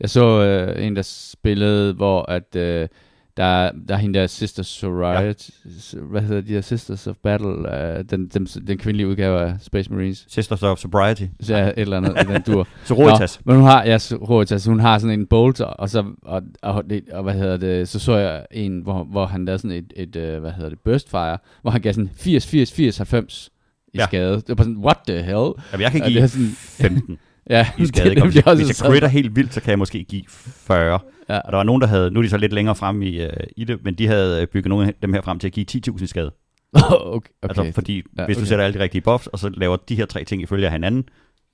Jeg 0.01 0.11
så 0.11 0.43
øh, 0.43 0.87
en, 0.87 0.97
der 0.97 1.03
spillede, 1.03 1.93
hvor 1.95 2.31
at, 2.31 2.57
øh, 2.57 2.89
der, 3.37 3.71
der 3.89 3.95
er 3.95 3.99
hende 3.99 4.19
der 4.19 4.27
Sister 4.27 4.63
Sorority, 4.63 5.51
ja. 5.95 5.99
hvad 6.01 6.21
hedder 6.23 6.41
de 6.41 6.55
der 6.55 6.61
Sisters 6.61 7.07
of 7.07 7.17
Battle, 7.23 7.77
øh, 7.99 8.05
den, 8.11 8.29
den, 8.29 8.45
den 8.47 8.79
kvindelige 8.79 9.09
udgave 9.09 9.41
af 9.41 9.55
Space 9.61 9.93
Marines. 9.93 10.25
Sisters 10.29 10.63
of 10.63 10.79
Sobriety. 10.79 11.23
Så 11.41 11.55
er 11.57 11.67
et 11.69 11.73
eller 11.77 11.97
andet 11.97 12.17
den 12.29 12.43
dur. 12.43 12.69
Sororitas. 12.85 13.41
Nå, 13.45 13.53
men 13.53 13.61
hun 13.61 13.71
har, 13.71 13.85
ja, 13.85 13.99
Sororitas, 13.99 14.65
hun 14.67 14.81
har 14.81 14.99
sådan 14.99 15.21
en 15.21 15.27
bolt, 15.27 15.61
og 15.61 15.89
så, 15.91 16.05
og, 16.23 16.43
og, 16.63 16.85
det, 16.91 17.05
og 17.13 17.23
hvad 17.23 17.35
hedder 17.35 17.57
det, 17.57 17.89
så 17.89 17.99
så 17.99 18.17
jeg 18.17 18.47
en, 18.51 18.81
hvor, 18.83 19.05
hvor 19.05 19.27
han 19.27 19.45
lavede 19.45 19.59
sådan 19.59 19.77
et, 19.77 19.93
et 19.97 20.17
øh, 20.17 20.41
hvad 20.41 20.53
hedder 20.53 20.69
det, 20.71 20.79
burst 20.85 21.11
fire, 21.11 21.39
hvor 21.63 21.71
han 21.71 21.81
gav 21.81 21.93
sådan 21.93 22.11
80, 22.17 22.47
80, 22.47 22.73
80, 22.73 22.97
90 22.97 23.51
i 23.95 23.99
Ja. 23.99 24.05
skade. 24.07 24.35
Det 24.35 24.49
var 24.49 24.55
bare 24.55 24.65
sådan, 24.65 24.79
what 24.85 24.97
the 25.09 25.23
hell? 25.23 25.53
Jamen, 25.73 25.83
jeg 25.83 25.91
kan 25.93 26.01
Ja, 26.03 26.09
give 26.09 26.29
sådan- 26.29 26.47
15 26.57 27.19
Ja, 27.51 27.67
i 27.79 27.87
skade. 27.87 28.09
det, 28.11 28.17
det, 28.17 28.35
det, 28.45 28.57
hvis 28.57 28.69
jeg 28.69 28.77
critter 28.89 29.09
helt 29.09 29.37
vildt, 29.37 29.55
så 29.55 29.61
kan 29.61 29.71
jeg 29.71 29.79
måske 29.79 30.05
give 30.05 30.23
40. 30.29 30.99
Ja. 31.29 31.39
Og 31.39 31.53
der 31.53 31.57
var 31.57 31.65
nogen, 31.65 31.81
der 31.81 31.87
havde, 31.89 32.11
nu 32.11 32.21
er 32.21 32.23
de 32.23 32.29
så 32.31 32.37
lidt 32.37 32.53
længere 32.53 32.75
frem 32.75 33.03
i, 33.03 33.25
uh, 33.25 33.31
i 33.57 33.65
det, 33.65 33.85
men 33.85 33.95
de 33.95 34.07
havde 34.07 34.43
øh, 34.43 34.47
bygget 34.47 34.69
nogle 34.69 34.87
af 34.87 34.95
dem 35.03 35.13
her 35.13 35.21
frem 35.21 35.39
til 35.39 35.47
at 35.47 35.53
give 35.53 35.67
10.000 35.89 36.05
i 36.05 36.07
skade. 36.07 36.33
okay, 36.75 36.97
okay. 37.01 37.29
Altså, 37.43 37.73
fordi 37.75 38.03
Ja, 38.19 38.25
hvis 38.27 38.37
okay. 38.37 38.43
du 38.43 38.49
sætter 38.49 38.65
alle 38.65 38.79
de 38.79 38.83
rigtige 38.83 39.03
buffs, 39.03 39.27
og 39.27 39.39
så 39.39 39.49
laver 39.49 39.77
de 39.77 39.95
her 39.95 40.07
tre 40.07 40.25
ting 40.25 40.43
ifølge 40.43 40.67
af 40.67 40.73
hinanden, 40.73 41.05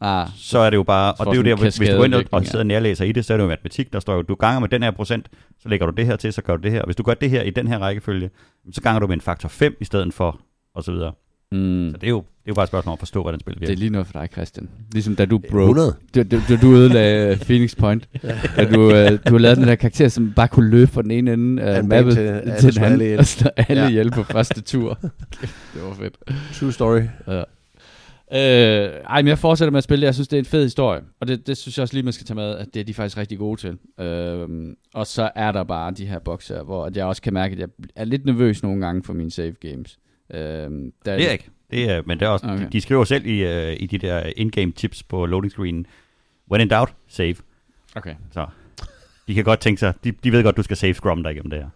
ah, 0.00 0.28
så 0.36 0.58
er 0.58 0.70
det 0.70 0.76
jo 0.76 0.82
bare, 0.82 1.12
og 1.12 1.26
det 1.26 1.32
er 1.32 1.36
jo 1.36 1.42
der, 1.42 1.56
hvis, 1.56 1.74
du 1.76 1.96
går 1.96 2.04
ind 2.04 2.14
og, 2.32 2.44
sidder 2.44 2.58
og 2.58 2.66
nærlæser 2.66 3.04
i 3.04 3.12
det, 3.12 3.24
så 3.24 3.32
er 3.32 3.36
det 3.36 3.44
jo 3.44 3.48
matematik, 3.48 3.92
der 3.92 4.00
står 4.00 4.14
jo, 4.14 4.22
du 4.22 4.34
ganger 4.34 4.60
med 4.60 4.68
den 4.68 4.82
her 4.82 4.90
procent, 4.90 5.28
så 5.60 5.68
lægger 5.68 5.86
du 5.86 5.92
det 5.92 6.06
her 6.06 6.16
til, 6.16 6.32
så 6.32 6.42
gør 6.42 6.56
du 6.56 6.62
det 6.62 6.72
her. 6.72 6.80
Og 6.80 6.86
hvis 6.86 6.96
du 6.96 7.02
gør 7.02 7.14
det 7.14 7.30
her 7.30 7.42
i 7.42 7.50
den 7.50 7.68
her 7.68 7.78
rækkefølge, 7.78 8.30
så 8.72 8.80
ganger 8.80 9.00
du 9.00 9.06
med 9.06 9.14
en 9.14 9.20
faktor 9.20 9.48
5 9.48 9.76
i 9.80 9.84
stedet 9.84 10.14
for, 10.14 10.40
og 10.74 10.84
så 10.84 10.92
videre. 10.92 11.12
mm, 11.52 11.90
Så 11.90 11.96
det 11.96 12.06
er 12.06 12.10
jo, 12.10 12.24
jo 12.48 12.54
bare 12.54 12.62
et 12.62 12.68
spørgsmål 12.68 12.90
om 12.90 12.94
at 12.94 12.98
forstå, 12.98 13.22
hvordan 13.22 13.40
spillet 13.40 13.60
det 13.60 13.66
er 13.66 13.70
virker. 13.70 13.78
lige 13.80 13.90
noget 13.90 14.06
for 14.06 14.20
dig, 14.20 14.28
Christian. 14.32 14.68
Ligesom 14.92 15.16
da 15.16 15.24
du 15.24 15.38
broke 15.38 15.62
100. 15.62 15.94
du, 16.14 16.22
du, 16.22 16.40
du, 16.48 16.56
du 16.62 16.74
ødelagde 16.76 17.30
øh, 17.32 17.38
Phoenix 17.40 17.76
Point. 17.76 18.08
da 18.56 18.64
du, 18.72 18.90
øh, 18.94 19.10
du 19.28 19.32
har 19.32 19.38
lavet 19.38 19.56
den 19.56 19.68
der 19.68 19.74
karakter, 19.74 20.08
som 20.08 20.32
bare 20.36 20.48
kunne 20.48 20.70
løbe 20.70 20.90
fra 20.90 21.02
den 21.02 21.10
ene 21.10 21.32
ende 21.32 21.62
Af 21.62 21.80
en 21.80 21.88
mappet 21.88 22.14
til 22.14 22.42
til, 22.42 22.54
til 22.60 22.74
den 22.74 22.84
anden, 22.84 23.18
og 23.18 23.26
slå 23.26 23.50
alle 23.56 23.82
Ja. 23.82 23.88
ihjel 23.88 24.10
på 24.10 24.22
første 24.22 24.60
tur. 24.60 24.98
det 25.74 25.82
var 25.82 25.94
fedt. 25.94 26.16
True 26.54 26.72
story. 26.72 27.00
Ja. 27.28 27.42
Øh, 28.32 28.90
ej, 29.10 29.22
men 29.22 29.28
jeg 29.28 29.38
fortsætter 29.38 29.70
med 29.70 29.78
at 29.78 29.84
spille 29.84 30.00
det. 30.00 30.06
Jeg 30.06 30.14
synes, 30.14 30.28
det 30.28 30.36
er 30.36 30.40
en 30.40 30.44
fed 30.44 30.62
historie. 30.62 31.00
Og 31.20 31.28
det, 31.28 31.46
det 31.46 31.56
synes 31.56 31.78
jeg 31.78 31.82
også 31.82 31.94
lige, 31.94 32.02
man 32.04 32.12
skal 32.12 32.26
tage 32.26 32.34
med, 32.34 32.56
at 32.56 32.66
det 32.74 32.80
er 32.80 32.84
de 32.84 32.94
faktisk 32.94 33.16
rigtig 33.18 33.38
gode 33.38 33.60
til. 33.60 34.04
Øh, 34.06 34.48
og 34.94 35.06
så 35.06 35.30
er 35.34 35.52
der 35.52 35.64
bare 35.64 35.90
de 35.92 36.06
her 36.06 36.18
bokser, 36.18 36.62
hvor 36.62 36.84
at 36.84 36.96
jeg 36.96 37.04
også 37.04 37.22
kan 37.22 37.34
mærke, 37.34 37.52
at 37.52 37.58
jeg 37.58 37.68
er 37.96 38.04
lidt 38.04 38.24
nervøs 38.26 38.62
nogle 38.62 38.86
gange 38.86 39.02
for 39.02 39.12
mine 39.12 39.30
save 39.30 39.52
games. 39.60 39.98
Øh, 40.34 40.38
der 40.40 40.68
Det 41.04 41.28
er 41.28 41.30
ikke. 41.30 41.48
Det 41.70 41.90
er, 41.90 42.02
men 42.06 42.20
det 42.20 42.26
er 42.26 42.30
også, 42.30 42.46
Okay. 42.46 42.64
de, 42.64 42.70
de 42.72 42.80
skriver 42.80 43.04
selv 43.04 43.26
i, 43.26 43.44
uh, 43.44 43.72
i 43.82 43.86
de 43.86 43.98
der 43.98 44.32
in-game 44.36 44.72
tips 44.72 45.02
på 45.02 45.26
loading 45.26 45.50
screen, 45.52 45.86
when 46.50 46.60
in 46.60 46.68
doubt, 46.68 46.94
save. 47.08 47.34
Okay. 47.96 48.14
Så 48.30 48.46
de 49.28 49.34
kan 49.34 49.44
godt 49.44 49.60
tænke 49.60 49.80
sig, 49.80 49.94
de, 50.04 50.12
de 50.12 50.32
ved 50.32 50.42
godt, 50.42 50.56
du 50.56 50.62
skal 50.62 50.76
save 50.76 50.94
scrum 50.94 51.22
dig 51.22 51.32
igennem 51.32 51.50
det 51.50 51.58
her. 51.58 51.68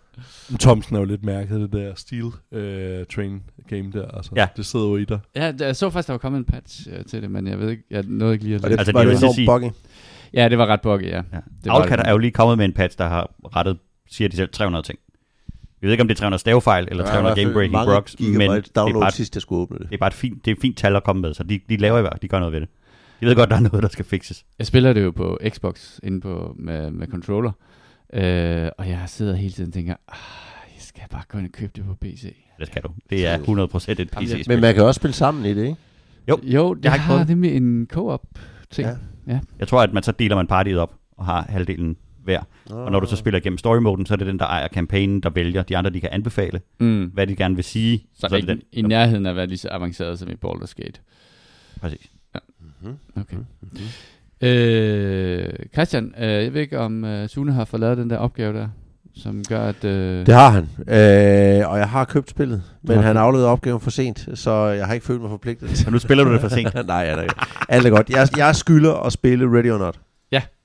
Thomsen 0.61 0.97
er 0.97 1.01
jo 1.01 1.05
lidt 1.05 1.25
mærket, 1.25 1.61
det 1.61 1.73
der 1.73 1.95
Steel 1.95 2.23
uh, 2.25 3.07
Train 3.15 3.43
game 3.69 3.93
der. 3.93 4.09
Altså, 4.09 4.33
Ja. 4.37 4.49
Det 4.57 4.67
sidder 4.67 4.87
jo 4.87 4.97
i 4.97 5.05
dig. 5.05 5.19
Ja, 5.37 5.53
jeg 5.59 5.77
så 5.77 5.91
faktisk, 5.91 6.07
der 6.07 6.13
var 6.13 6.19
kommet 6.19 6.39
en 6.39 6.45
patch 6.45 6.89
øh, 6.93 7.05
til 7.05 7.23
det, 7.23 7.31
men 7.31 7.47
jeg 7.47 7.59
ved 7.59 7.71
ikke, 7.71 7.83
jeg 7.91 8.05
nåede 8.07 8.33
ikke 8.33 8.45
lige 8.45 8.55
at 8.57 8.65
Og 8.65 8.71
det 8.71 8.79
Altså, 8.79 8.91
altså, 8.91 8.93
var 8.93 9.05
det 9.05 9.37
det 9.37 9.47
enormt 9.47 9.63
buggy. 9.63 9.73
Ja, 10.35 10.49
det 10.49 10.59
var 10.59 10.67
ret 10.67 10.81
buggy, 10.81 11.03
ja. 11.05 11.17
Ja. 11.17 11.21
Det 11.23 11.67
var 11.67 11.75
Outcat 11.81 11.99
det. 11.99 12.07
er 12.07 12.11
jo 12.11 12.19
lige 12.19 12.31
kommet 12.31 12.59
med 12.59 12.65
en 12.65 12.73
patch, 12.73 12.99
der 12.99 13.09
har 13.09 13.31
rettet, 13.57 13.79
siger 14.11 14.29
de 14.29 14.37
selv, 14.37 14.49
300 14.53 14.87
ting. 14.87 14.99
Jeg 15.83 15.89
ved 15.89 15.93
ikke, 15.93 16.03
om 16.03 16.09
det 16.09 16.15
er 16.15 16.19
300 16.19 16.41
stavefejl, 16.41 16.89
eller 16.91 17.05
300 17.05 17.37
game 17.37 17.53
breaking 17.53 17.73
mange 17.73 17.95
bugs, 17.95 18.21
men 18.21 18.51
det 18.51 18.77
er, 18.77 19.01
bare, 19.01 19.11
sidst, 19.11 19.37
jeg 19.37 19.43
skulle 19.43 19.63
åbne 19.63 19.79
det. 19.79 19.87
det 19.89 19.95
er 19.95 19.99
bare 19.99 20.09
et 20.09 20.15
fint, 20.15 20.45
det 20.45 20.51
er 20.51 20.55
et 20.55 20.61
fint 20.61 20.79
tal 20.79 20.97
at 20.97 21.05
komme 21.05 21.23
med, 21.23 21.35
så 21.35 21.43
de, 21.43 21.61
de 21.69 21.77
laver 21.77 21.99
i 21.99 22.01
hvert 22.01 22.23
de 22.23 22.29
gør 22.29 22.39
noget 22.39 22.53
ved 22.53 22.61
det. 22.61 22.69
De 23.21 23.27
ved 23.27 23.35
godt, 23.37 23.51
der 23.51 23.57
er 23.57 23.61
noget, 23.61 23.83
der 23.83 23.89
skal 23.89 24.05
fikses. 24.05 24.45
Jeg 24.59 24.67
spiller 24.67 24.93
det 24.93 25.03
jo 25.03 25.11
på 25.11 25.39
Xbox 25.49 25.99
inde 26.03 26.21
på, 26.21 26.55
med, 26.59 26.91
med 26.91 27.07
controller, 27.07 27.53
øh, 28.13 28.69
og 28.79 28.89
jeg 28.89 29.03
sidder 29.07 29.35
hele 29.35 29.53
tiden 29.53 29.69
og 29.69 29.75
tænker, 29.75 29.95
ah, 30.09 30.17
jeg 30.75 30.83
skal 30.83 31.03
bare 31.11 31.23
gå 31.29 31.39
ind 31.39 31.47
og 31.47 31.53
købe 31.53 31.73
det 31.77 31.85
på 31.85 31.95
PC. 31.95 32.35
Det 32.59 32.67
skal 32.67 32.83
du. 32.83 32.89
Det 33.11 33.27
er 33.27 33.39
100% 33.39 33.91
et 34.01 34.11
PC-spil. 34.11 34.45
Men 34.49 34.61
man 34.61 34.75
kan 34.75 34.85
også 34.85 34.99
spille 34.99 35.15
sammen 35.15 35.45
i 35.45 35.55
det, 35.55 35.63
ikke? 35.63 35.77
Jo, 36.29 36.39
Jo, 36.43 36.77
jeg 36.83 36.93
har 36.93 36.99
har, 36.99 37.15
ikke 37.15 37.19
har 37.19 37.35
nemlig 37.35 37.57
en 37.57 37.87
co-op 37.93 38.23
ting. 38.71 38.89
Ja. 38.89 39.33
Ja. 39.33 39.41
Jeg 39.59 39.69
tror, 39.69 39.83
at 39.83 39.93
man 39.93 40.03
så 40.03 40.13
deler 40.13 40.37
man 40.37 40.47
partiet 40.47 40.79
op 40.79 40.95
og 41.17 41.25
har 41.25 41.47
halvdelen 41.49 41.97
hver. 42.25 42.41
Og 42.71 42.93
når 42.93 43.01
du 43.01 43.07
så 43.07 43.17
spiller 43.17 43.39
igennem 43.41 43.59
story-moden, 43.59 44.07
så 44.07 44.15
er 44.15 44.19
det 44.19 44.27
den, 44.27 44.39
der 44.39 44.45
ejer 44.47 44.69
kampagnen, 44.69 45.21
der 45.21 45.31
vælger. 45.31 45.63
De 45.63 45.77
andre, 45.77 45.91
de 45.91 46.01
kan 46.01 46.09
anbefale, 46.13 46.61
Mm. 46.81 47.05
hvad 47.15 47.27
de 47.27 47.37
gerne 47.37 47.55
vil 47.55 47.65
sige. 47.65 48.05
Så, 48.19 48.27
er 48.27 48.31
så 48.31 48.37
det 48.37 48.49
ikke 48.49 48.63
i 48.73 48.83
nærheden 48.83 49.27
af 49.27 49.31
at 49.31 49.37
være 49.37 49.47
lige 49.47 49.59
så 49.59 49.69
avanceret 49.71 50.19
som 50.19 50.29
i 50.31 50.35
Baldur's 50.47 50.73
Gate. 50.77 51.01
Præcis. 51.81 52.11
Mhm. 52.83 52.95
Okay. 53.17 53.37
Øh, 54.43 55.49
Christian, 55.73 56.15
øh, 56.19 56.29
jeg 56.31 56.55
ved 56.55 56.61
ikke, 56.61 56.79
om 56.79 57.05
øh, 57.05 57.29
Sune 57.29 57.53
har 57.53 57.65
fået 57.65 57.81
lavet 57.81 57.99
den 57.99 58.11
der 58.11 58.17
opgave 58.17 58.59
der, 58.59 58.69
som 59.15 59.43
gør, 59.49 59.61
at... 59.69 59.85
Øh, 59.85 60.27
Det 60.27 60.35
har 60.35 60.49
han. 60.51 60.63
Øh, 60.79 61.71
og 61.71 61.79
jeg 61.79 61.89
har 61.89 62.05
købt 62.05 62.31
spillet, 62.31 62.63
men 62.83 62.97
har 62.97 63.03
han 63.03 63.17
afleverede 63.17 63.49
opgaven 63.51 63.81
for 63.81 63.91
sent, 63.91 64.29
så 64.35 64.53
jeg 64.67 64.87
har 64.87 64.95
ikke 64.95 65.07
følt 65.07 65.21
mig 65.21 65.31
forpligtet. 65.31 65.83
Og 65.87 65.93
nu 65.93 65.99
spiller 65.99 66.25
du 66.25 66.33
det 66.33 66.41
for 66.41 66.49
sent. 66.57 66.75
Nej, 66.87 66.97
ja, 66.97 67.15
nej. 67.15 67.27
Alt 67.69 67.87
er 67.87 67.91
godt. 67.91 68.11
Jeg, 68.11 68.29
jeg 68.37 68.57
skylder 68.57 68.95
at 68.95 69.13
spille 69.13 69.59
Ready 69.59 69.71
or 69.71 69.79
Not. 69.79 70.01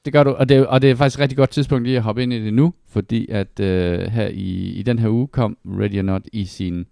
Det 0.08 0.14
gør 0.14 0.24
du, 0.24 0.30
og 0.32 0.50
det, 0.50 0.68
og 0.68 0.82
det 0.82 0.92
er 0.92 0.96
faktisk 0.96 1.18
et 1.18 1.22
rigtig 1.22 1.38
godt 1.38 1.50
tidspunkt 1.50 1.84
lige 1.86 1.98
at 1.98 2.04
hoppe 2.04 2.24
ind 2.24 2.34
i 2.34 2.46
det 2.46 2.54
nu, 2.54 2.74
fordi 2.90 3.28
at 3.30 3.60
øh, 3.60 4.00
her 4.00 4.28
i, 4.28 4.70
i 4.80 4.84
den 4.84 5.00
her 5.00 5.10
uge 5.10 5.28
kom 5.28 5.58
Ready 5.66 6.00
or 6.00 6.02
Not 6.02 6.22
i 6.34 6.46
sin 6.46 6.86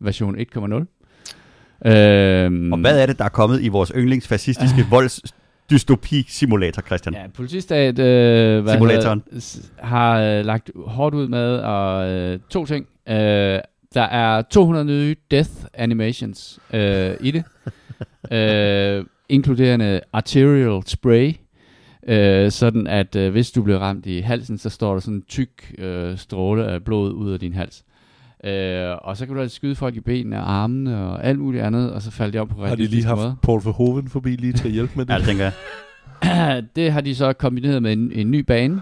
version 0.00 0.36
1.0. 0.38 1.88
Øhm, 1.90 2.72
Og 2.72 2.78
hvad 2.78 3.02
er 3.02 3.06
det, 3.06 3.18
der 3.18 3.24
er 3.24 3.28
kommet 3.28 3.62
i 3.62 3.68
vores 3.68 3.92
yndlingsfascistiske 3.96 4.84
voldsdystopi-simulator, 4.94 6.82
Christian? 6.86 7.14
Ja, 7.14 7.22
politistat 7.34 7.98
øh, 7.98 8.62
hvad 8.62 8.72
Simulatoren. 8.74 9.22
hedder- 9.32 9.68
har 9.86 10.20
øh, 10.20 10.44
lagt 10.44 10.70
hårdt 10.86 11.14
ud 11.14 11.28
med 11.28 11.56
og, 11.58 12.08
øh, 12.10 12.38
to 12.50 12.66
ting. 12.66 12.86
Øh, 13.08 13.14
der 13.94 14.02
er 14.02 14.42
200 14.42 14.84
nye 14.86 15.16
death 15.30 15.50
animations 15.74 16.58
øh, 16.74 17.10
i 17.20 17.30
det, 17.30 17.44
øh, 18.98 19.04
inkluderende 19.28 20.00
arterial 20.12 20.82
spray, 20.86 21.32
øh, 22.08 22.50
sådan 22.50 22.86
at 22.86 23.16
øh, 23.16 23.30
hvis 23.32 23.50
du 23.50 23.62
bliver 23.62 23.78
ramt 23.78 24.06
i 24.06 24.20
halsen, 24.20 24.58
så 24.58 24.70
står 24.70 24.92
der 24.92 25.00
sådan 25.00 25.14
en 25.14 25.22
tyk 25.28 25.74
øh, 25.78 26.18
stråle 26.18 26.64
af 26.66 26.84
blod 26.84 27.12
ud 27.12 27.32
af 27.32 27.40
din 27.40 27.52
hals. 27.52 27.84
Øh, 28.44 28.96
og 29.02 29.16
så 29.16 29.26
kan 29.26 29.34
du 29.34 29.40
altså 29.40 29.54
skyde 29.56 29.74
folk 29.74 29.96
i 29.96 30.00
benene 30.00 30.36
og 30.40 30.52
armene 30.52 30.98
og 30.98 31.24
alt 31.24 31.38
muligt 31.38 31.64
andet, 31.64 31.92
og 31.92 32.02
så 32.02 32.10
falder 32.10 32.32
de 32.32 32.38
om 32.38 32.48
på 32.48 32.66
Har 32.66 32.74
de 32.74 32.86
lige 32.86 33.04
haft 33.04 33.18
måder. 33.18 33.34
Paul 33.42 33.60
Verhoeven 33.64 34.08
forbi 34.08 34.30
lige 34.36 34.52
til 34.52 34.66
at 34.68 34.72
hjælpe 34.72 34.92
med 34.96 35.04
det? 35.06 35.12
Ja, 35.12 35.18
det 35.18 35.26
tænker 35.26 35.44
jeg. 36.22 36.64
det 36.76 36.92
har 36.92 37.00
de 37.00 37.14
så 37.14 37.32
kombineret 37.32 37.82
med 37.82 37.92
en, 37.92 38.12
en 38.12 38.30
ny 38.30 38.38
bane, 38.40 38.80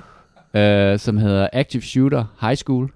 øh, 0.54 0.98
som 0.98 1.16
hedder 1.16 1.48
Active 1.52 1.82
Shooter 1.82 2.24
High 2.40 2.56
School, 2.56 2.90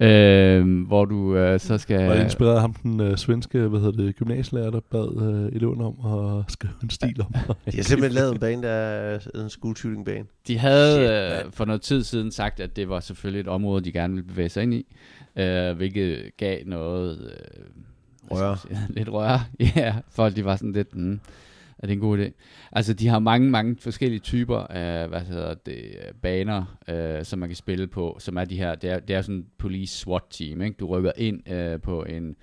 øh, 0.00 0.86
hvor 0.86 1.04
du 1.04 1.36
øh, 1.36 1.60
så 1.60 1.78
skal... 1.78 2.06
Var 2.06 2.14
det 2.14 2.24
inspireret 2.24 2.54
af 2.54 2.60
ham, 2.60 2.74
den 2.74 3.00
øh, 3.00 3.16
svenske 3.16 3.58
hvad 3.58 3.80
hedder 3.80 4.04
det, 4.04 4.16
gymnasielærer, 4.16 4.70
der 4.70 4.80
bad 4.80 5.22
øh, 5.22 5.56
eleverne 5.56 5.84
om 5.84 6.38
at 6.38 6.44
skrive 6.52 6.72
en 6.82 6.90
stil 6.90 7.20
om? 7.20 7.34
De 7.72 7.76
har 7.76 7.82
simpelthen 7.82 8.12
lavet 8.12 8.32
en 8.32 8.38
bane, 8.38 8.62
der 8.62 8.68
er 8.68 9.18
en 9.34 9.50
school 9.50 9.76
shooting 9.76 10.04
bane. 10.04 10.24
De 10.46 10.58
havde 10.58 10.94
Shit, 10.94 11.46
øh, 11.46 11.52
for 11.52 11.64
noget 11.64 11.82
tid 11.82 12.04
siden 12.04 12.32
sagt, 12.32 12.60
at 12.60 12.76
det 12.76 12.88
var 12.88 13.00
selvfølgelig 13.00 13.40
et 13.40 13.48
område, 13.48 13.84
de 13.84 13.92
gerne 13.92 14.14
ville 14.14 14.28
bevæge 14.28 14.48
sig 14.48 14.62
ind 14.62 14.74
i, 14.74 14.86
øh, 15.36 15.76
hvilket 15.76 16.30
gav 16.36 16.58
noget... 16.66 17.18
Øh, 17.20 17.64
Røre. 18.30 18.56
lidt 18.96 19.12
røre. 19.12 19.40
Ja, 19.76 19.94
folk 20.10 20.36
de 20.36 20.44
var 20.44 20.56
sådan 20.56 20.72
lidt... 20.72 20.96
Mm. 20.96 21.20
Er 21.82 21.86
det 21.86 21.92
en 21.92 22.00
god 22.00 22.18
idé? 22.18 22.30
Altså, 22.72 22.92
de 22.92 23.08
har 23.08 23.18
mange, 23.18 23.50
mange 23.50 23.76
forskellige 23.76 24.20
typer 24.20 24.58
af, 24.58 25.08
hvad 25.08 25.20
hedder 25.20 25.54
det, 25.54 25.96
baner, 26.22 26.78
øh, 26.88 27.24
som 27.24 27.38
man 27.38 27.48
kan 27.48 27.56
spille 27.56 27.86
på, 27.86 28.16
som 28.18 28.36
er 28.36 28.44
de 28.44 28.56
her, 28.56 28.74
det 28.74 28.90
er, 28.90 28.98
det 29.00 29.16
er 29.16 29.22
sådan 29.22 29.34
en 29.34 29.46
police 29.58 29.98
SWAT 29.98 30.22
team, 30.30 30.62
ikke? 30.62 30.76
Du 30.80 30.86
rykker 30.86 31.12
ind 31.16 31.52
øh, 31.52 31.80
på 31.80 32.02
en, 32.02 32.36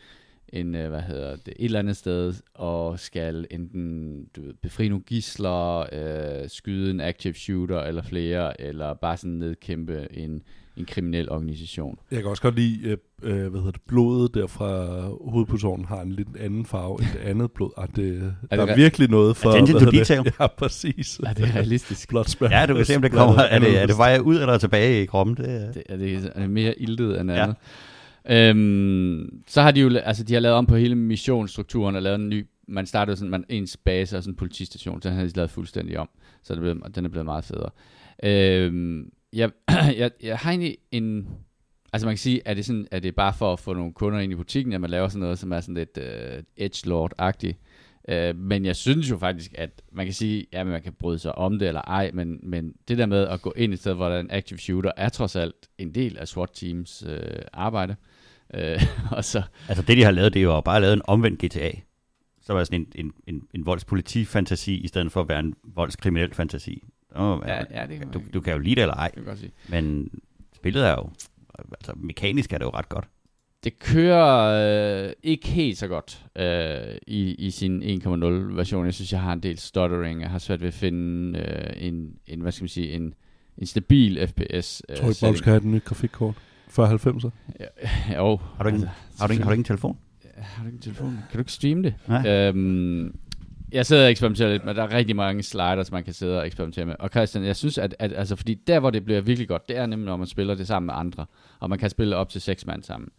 en, 0.50 0.76
øh, 0.76 0.90
hvad 0.90 1.02
hedder 1.02 1.36
det, 1.36 1.54
et 1.60 1.66
eller 1.66 1.80
andet 1.80 1.98
sted, 1.98 2.34
og 2.54 3.00
skal 3.00 3.48
enten 3.52 4.26
du 4.36 4.42
ved, 4.42 4.54
befri 4.54 4.90
nogle 4.90 5.04
gisler, 5.04 5.80
øh, 5.80 6.50
skyde 6.50 6.92
en 6.92 7.02
active 7.02 7.34
shooter 7.34 7.80
eller 7.82 8.02
flere, 8.02 8.62
eller 8.62 8.94
bare 8.94 9.18
sådan 9.18 9.32
nedkæmpe 9.32 10.08
en, 10.12 10.44
en 10.78 10.86
kriminel 10.86 11.32
organisation. 11.32 11.98
Jeg 12.12 12.22
kan 12.22 12.30
også 12.30 12.42
godt 12.42 12.56
lide, 12.56 12.80
øh, 12.88 12.98
øh, 13.24 13.48
hvad 13.48 13.60
hedder 13.60 13.72
det, 13.72 13.82
blodet 13.88 14.34
der 14.34 14.48
fra 14.48 15.02
hovedpersonen 15.32 15.86
har 15.86 16.02
en 16.02 16.12
lidt 16.12 16.28
anden 16.40 16.66
farve 16.66 16.98
end 17.02 17.08
det 17.14 17.20
andet 17.20 17.52
blod. 17.52 17.70
Ah, 17.78 17.88
det, 17.96 18.34
Er 18.52 18.56
der 18.56 18.66
det 18.66 18.72
er 18.72 18.76
virkelig 18.76 19.10
noget 19.10 19.38
for... 19.38 19.50
Attention 19.50 19.74
to 19.74 19.80
hedder 19.80 19.92
det? 19.92 20.00
detail. 20.10 20.34
Ja, 20.40 20.48
præcis. 20.48 21.20
Er 21.26 21.34
det 21.34 21.56
realistisk? 21.56 22.10
Blood 22.10 22.26
splatter. 22.26 22.60
Ja, 22.60 22.66
du 22.66 22.76
kan 22.76 22.86
se, 22.86 22.96
om 22.96 23.02
det 23.02 23.12
kommer. 23.12 23.40
Er 23.42 23.60
det, 23.60 23.82
er 23.82 23.86
det 23.86 23.98
vej 23.98 24.20
ud 24.24 24.36
eller 24.36 24.58
tilbage 24.58 25.02
i 25.04 25.06
kroppen? 25.06 25.36
Det, 25.38 25.46
er- 25.64 25.72
Det, 25.72 25.84
er, 25.90 25.98
det, 25.98 26.32
er 26.36 26.40
det 26.40 26.50
mere 26.50 26.82
iltet 26.82 27.22
end 27.22 27.32
Ja. 27.32 27.44
andet? 27.44 27.56
Øhm, 28.30 29.30
så 29.48 29.62
har 29.62 29.72
de 29.72 29.82
jo, 29.82 29.90
altså 29.98 30.24
de 30.24 30.34
har 30.34 30.40
lavet 30.40 30.58
om 30.58 30.66
på 30.66 30.76
hele 30.76 30.96
missionsstrukturen 30.96 31.96
og 31.96 32.02
lavet 32.02 32.20
en 32.20 32.30
ny, 32.30 32.46
man 32.68 32.86
startede 32.86 33.18
sådan, 33.18 33.30
man, 33.32 33.44
ens 33.50 33.78
base 33.78 34.18
og 34.18 34.24
sådan 34.24 34.34
en 34.34 34.38
politistation, 34.38 35.02
så 35.02 35.10
den 35.10 35.18
har 35.18 35.24
de 35.26 35.32
lavet 35.36 35.52
fuldstændig 35.52 36.00
om, 36.00 36.10
så 36.44 36.54
den 36.56 36.60
er 36.60 36.74
blevet, 36.74 36.96
den 36.96 37.06
er 37.06 37.10
blevet 37.10 37.26
meget 37.26 37.46
federe. 37.46 37.70
Øhm, 38.24 39.10
jeg, 39.34 39.52
jeg, 40.02 40.12
jeg 40.24 40.38
har 40.38 40.52
egentlig 40.52 40.78
en, 40.92 41.28
altså 41.94 42.08
man 42.08 42.14
kan 42.14 42.20
sige, 42.20 42.42
er 42.46 42.54
det, 42.54 42.66
sådan, 42.66 42.88
er 42.92 43.00
det 43.00 43.16
bare 43.16 43.34
for 43.34 43.54
at 43.54 43.60
få 43.60 43.74
nogle 43.74 43.94
kunder 43.94 44.20
ind 44.20 44.32
i 44.32 44.36
butikken, 44.36 44.74
at 44.74 44.82
man 44.82 44.90
laver 44.90 45.08
sådan 45.08 45.20
noget, 45.20 45.40
som 45.40 45.52
er 45.52 45.60
sådan 45.60 45.76
lidt 45.76 45.98
øh, 45.98 46.38
uh, 46.38 46.44
edgelord-agtigt, 46.58 47.58
Øh, 48.10 48.36
men 48.36 48.66
jeg 48.66 48.76
synes 48.76 49.10
jo 49.10 49.18
faktisk, 49.18 49.52
at 49.58 49.82
man 49.92 50.06
kan 50.06 50.14
sige, 50.14 50.46
ja, 50.54 50.64
man 50.64 50.82
kan 50.82 50.94
bryde 50.94 51.20
sig 51.20 51.38
om 51.38 51.60
det 51.60 51.68
eller 51.68 51.82
ej, 51.82 52.12
men, 52.14 52.40
men 52.44 52.74
det 52.88 52.98
der 52.98 53.06
med 53.06 53.28
at 53.28 53.42
gå 53.42 53.54
ind 53.56 53.74
et 53.74 53.80
sted, 53.80 53.94
hvor 53.94 54.10
der 54.10 54.16
er 54.16 54.20
en 54.20 54.32
active 54.32 54.60
shooter, 54.60 54.92
er 54.98 55.10
trods 55.10 55.36
alt 55.36 55.56
en 55.78 55.96
del 55.96 56.18
af 56.18 56.28
SWAT-teams 56.28 57.04
øh, 57.08 57.42
arbejde. 57.54 57.96
Øh, 58.54 58.82
og 59.18 59.24
så, 59.24 59.42
Altså 59.68 59.84
det, 59.84 59.98
de 59.98 60.04
har 60.04 60.12
lavet, 60.12 60.34
det 60.34 60.40
er 60.40 60.44
jo 60.44 60.62
bare 60.62 60.82
lavet 60.82 60.94
en 60.94 61.02
omvendt 61.08 61.46
GTA. 61.46 61.72
Så 62.42 62.54
var 62.54 62.60
det 62.60 62.68
sådan 62.68 62.88
en, 62.96 63.06
en, 63.06 63.14
en, 63.28 63.44
en 63.54 63.66
voldspolitifantasi, 63.66 64.78
i 64.78 64.88
stedet 64.88 65.12
for 65.12 65.22
at 65.22 65.30
være 65.30 65.40
en 65.40 65.54
voldskriminel 65.64 66.34
fantasi. 66.34 66.84
Oh, 67.16 67.42
ja, 67.48 67.64
ja, 67.82 67.86
det 67.88 68.00
kan 68.00 68.10
du, 68.12 68.22
du 68.34 68.42
kan 68.42 68.54
jo 68.54 68.60
lide 68.60 68.76
det 68.76 68.82
eller 68.82 68.96
ej, 68.96 69.06
det 69.08 69.14
kan 69.14 69.24
jeg 69.24 69.28
godt 69.28 69.40
sige. 69.40 69.52
men 69.70 70.10
spillet 70.56 70.86
er 70.88 70.92
jo, 70.92 71.10
altså 71.72 71.94
mekanisk 71.96 72.54
er 72.54 72.58
det 72.58 72.66
jo 72.66 72.70
ret 72.70 72.90
godt. 72.90 73.06
Det 73.64 73.80
kører 73.80 75.06
øh, 75.08 75.14
ikke 75.24 75.48
helt 75.48 75.78
så 75.78 75.88
godt 75.88 76.26
øh, 76.36 76.98
i, 77.08 77.36
i 77.36 77.52
sin 77.52 77.84
1.0 77.84 78.26
version. 78.56 78.86
Jeg 78.86 78.94
synes, 78.94 79.12
jeg 79.14 79.22
har 79.22 79.34
en 79.34 79.40
del 79.44 79.58
stuttering. 79.58 80.22
Jeg 80.22 80.30
har 80.30 80.40
svært 80.40 80.62
ved 80.62 80.68
at 80.68 80.74
finde 80.74 81.40
øh, 81.40 81.88
en, 81.88 82.16
en, 82.28 82.42
hvad 82.42 82.52
skal 82.52 82.64
man 82.64 82.70
sige, 82.70 82.92
en, 82.92 83.14
en 83.58 83.66
stabil 83.68 84.28
FPS. 84.28 84.82
Øh, 84.90 84.94
Jeg 84.94 84.98
tror 84.98 85.10
ikke 85.10 85.20
bare, 85.22 85.32
du 85.32 85.38
skal 85.38 85.50
have 85.50 85.58
et 85.58 85.64
nyt 85.64 85.84
grafikkort. 85.86 86.36
4090'er. 86.70 87.30
Jo, 88.16 88.40
Har 88.58 88.64
du 88.64 88.70
ingen, 88.70 88.88
har 89.20 89.28
du 89.28 89.34
ingen, 89.34 89.44
har 89.44 89.50
du 89.50 89.54
ingen 89.54 89.64
telefon? 89.64 89.98
Har 90.38 90.64
du 90.64 90.68
ikke 90.68 90.76
en 90.76 90.82
telefon? 90.82 91.10
Kan 91.10 91.34
du 91.34 91.40
ikke 91.40 91.52
streame 91.52 91.84
det? 91.84 91.94
Nej. 92.08 92.28
Øhm, 92.48 93.16
jeg 93.72 93.86
sidder 93.86 94.04
og 94.04 94.12
eksperimenterer 94.12 94.50
lidt, 94.50 94.66
men 94.66 94.76
der 94.76 94.84
er 94.84 94.94
rigtig 94.94 95.16
mange 95.16 95.44
sliders, 95.44 95.92
man 95.92 96.04
kan 96.04 96.14
sidde 96.14 96.40
og 96.40 96.48
eksperimentere 96.48 96.86
med. 96.86 96.96
Og 97.00 97.10
Christian, 97.10 97.46
jeg 97.46 97.56
synes, 97.56 97.78
at, 97.78 97.96
at 98.00 98.14
altså, 98.14 98.36
fordi 98.36 98.54
der, 98.54 98.80
hvor 98.80 98.90
det 98.90 99.06
bliver 99.06 99.22
virkelig 99.22 99.48
godt, 99.48 99.70
det 99.70 99.78
er 99.78 99.86
nemlig, 99.86 100.06
når 100.06 100.18
man 100.18 100.28
spiller 100.28 100.56
det 100.56 100.68
sammen 100.68 100.86
med 100.86 100.94
andre. 100.98 101.26
Og 101.60 101.70
man 101.70 101.80
kan 101.80 101.90
spille 101.90 102.16
op 102.16 102.30
til 102.30 102.42
seks 102.42 102.66
mand 102.66 102.84
sammen. 102.84 103.10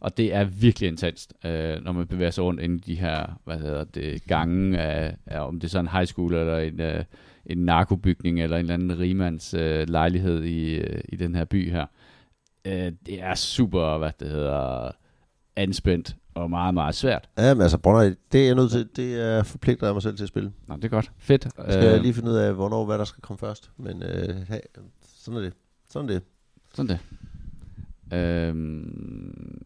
Og 0.00 0.16
det 0.16 0.34
er 0.34 0.44
virkelig 0.44 0.88
intenst, 0.88 1.34
øh, 1.44 1.84
når 1.84 1.92
man 1.92 2.06
bevæger 2.06 2.30
sig 2.30 2.44
rundt 2.44 2.60
inde 2.60 2.76
i 2.76 2.78
de 2.78 2.94
her, 2.94 3.40
hvad 3.44 3.58
hedder 3.58 3.84
det, 3.84 4.24
gange 4.26 4.78
af, 4.78 5.16
af 5.26 5.40
om 5.40 5.60
det 5.60 5.68
er 5.68 5.70
så 5.70 5.78
en 5.78 5.88
high 5.88 6.06
school, 6.06 6.34
eller 6.34 6.58
en, 6.58 6.80
øh, 6.80 7.04
en 7.46 7.58
narkobygning, 7.58 8.42
eller 8.42 8.56
en 8.56 8.60
eller 8.60 8.74
anden 8.74 8.98
rimands 8.98 9.54
øh, 9.54 9.88
lejlighed 9.88 10.44
i, 10.44 10.74
øh, 10.74 11.00
i 11.08 11.16
den 11.16 11.34
her 11.34 11.44
by 11.44 11.70
her. 11.70 11.86
Øh, 12.64 12.92
det 13.06 13.22
er 13.22 13.34
super, 13.34 13.98
hvad 13.98 14.10
det 14.20 14.28
hedder, 14.28 14.90
anspændt 15.56 16.16
og 16.34 16.50
meget, 16.50 16.74
meget 16.74 16.94
svært. 16.94 17.28
Ja, 17.38 17.54
men 17.54 17.62
altså, 17.62 17.78
Brønder, 17.78 18.14
det 18.32 18.40
er 18.40 18.46
jeg 18.46 18.54
nødt 18.54 18.70
til, 18.70 18.88
det 18.96 19.20
er 19.20 19.42
forpligter 19.42 19.86
jeg 19.86 19.94
mig 19.94 20.02
selv 20.02 20.16
til 20.16 20.22
at 20.22 20.28
spille. 20.28 20.52
Nå, 20.66 20.76
det 20.76 20.84
er 20.84 20.88
godt. 20.88 21.12
Fedt. 21.18 21.48
Jeg 21.58 21.72
skal 21.72 21.94
øh, 21.96 22.02
lige 22.02 22.14
finde 22.14 22.30
ud 22.30 22.36
af, 22.36 22.54
hvornår 22.54 22.84
hvad 22.84 22.98
der 22.98 23.04
skal 23.04 23.20
komme 23.22 23.38
først. 23.38 23.70
Men 23.76 24.02
øh, 24.02 24.36
hey, 24.48 24.58
sådan 25.16 25.38
er 25.38 25.42
det. 25.42 25.52
Sådan 25.88 26.08
er 26.08 26.12
det. 26.12 26.22
Sådan 26.74 26.88
det. 26.88 26.98
Øhm, 28.18 29.62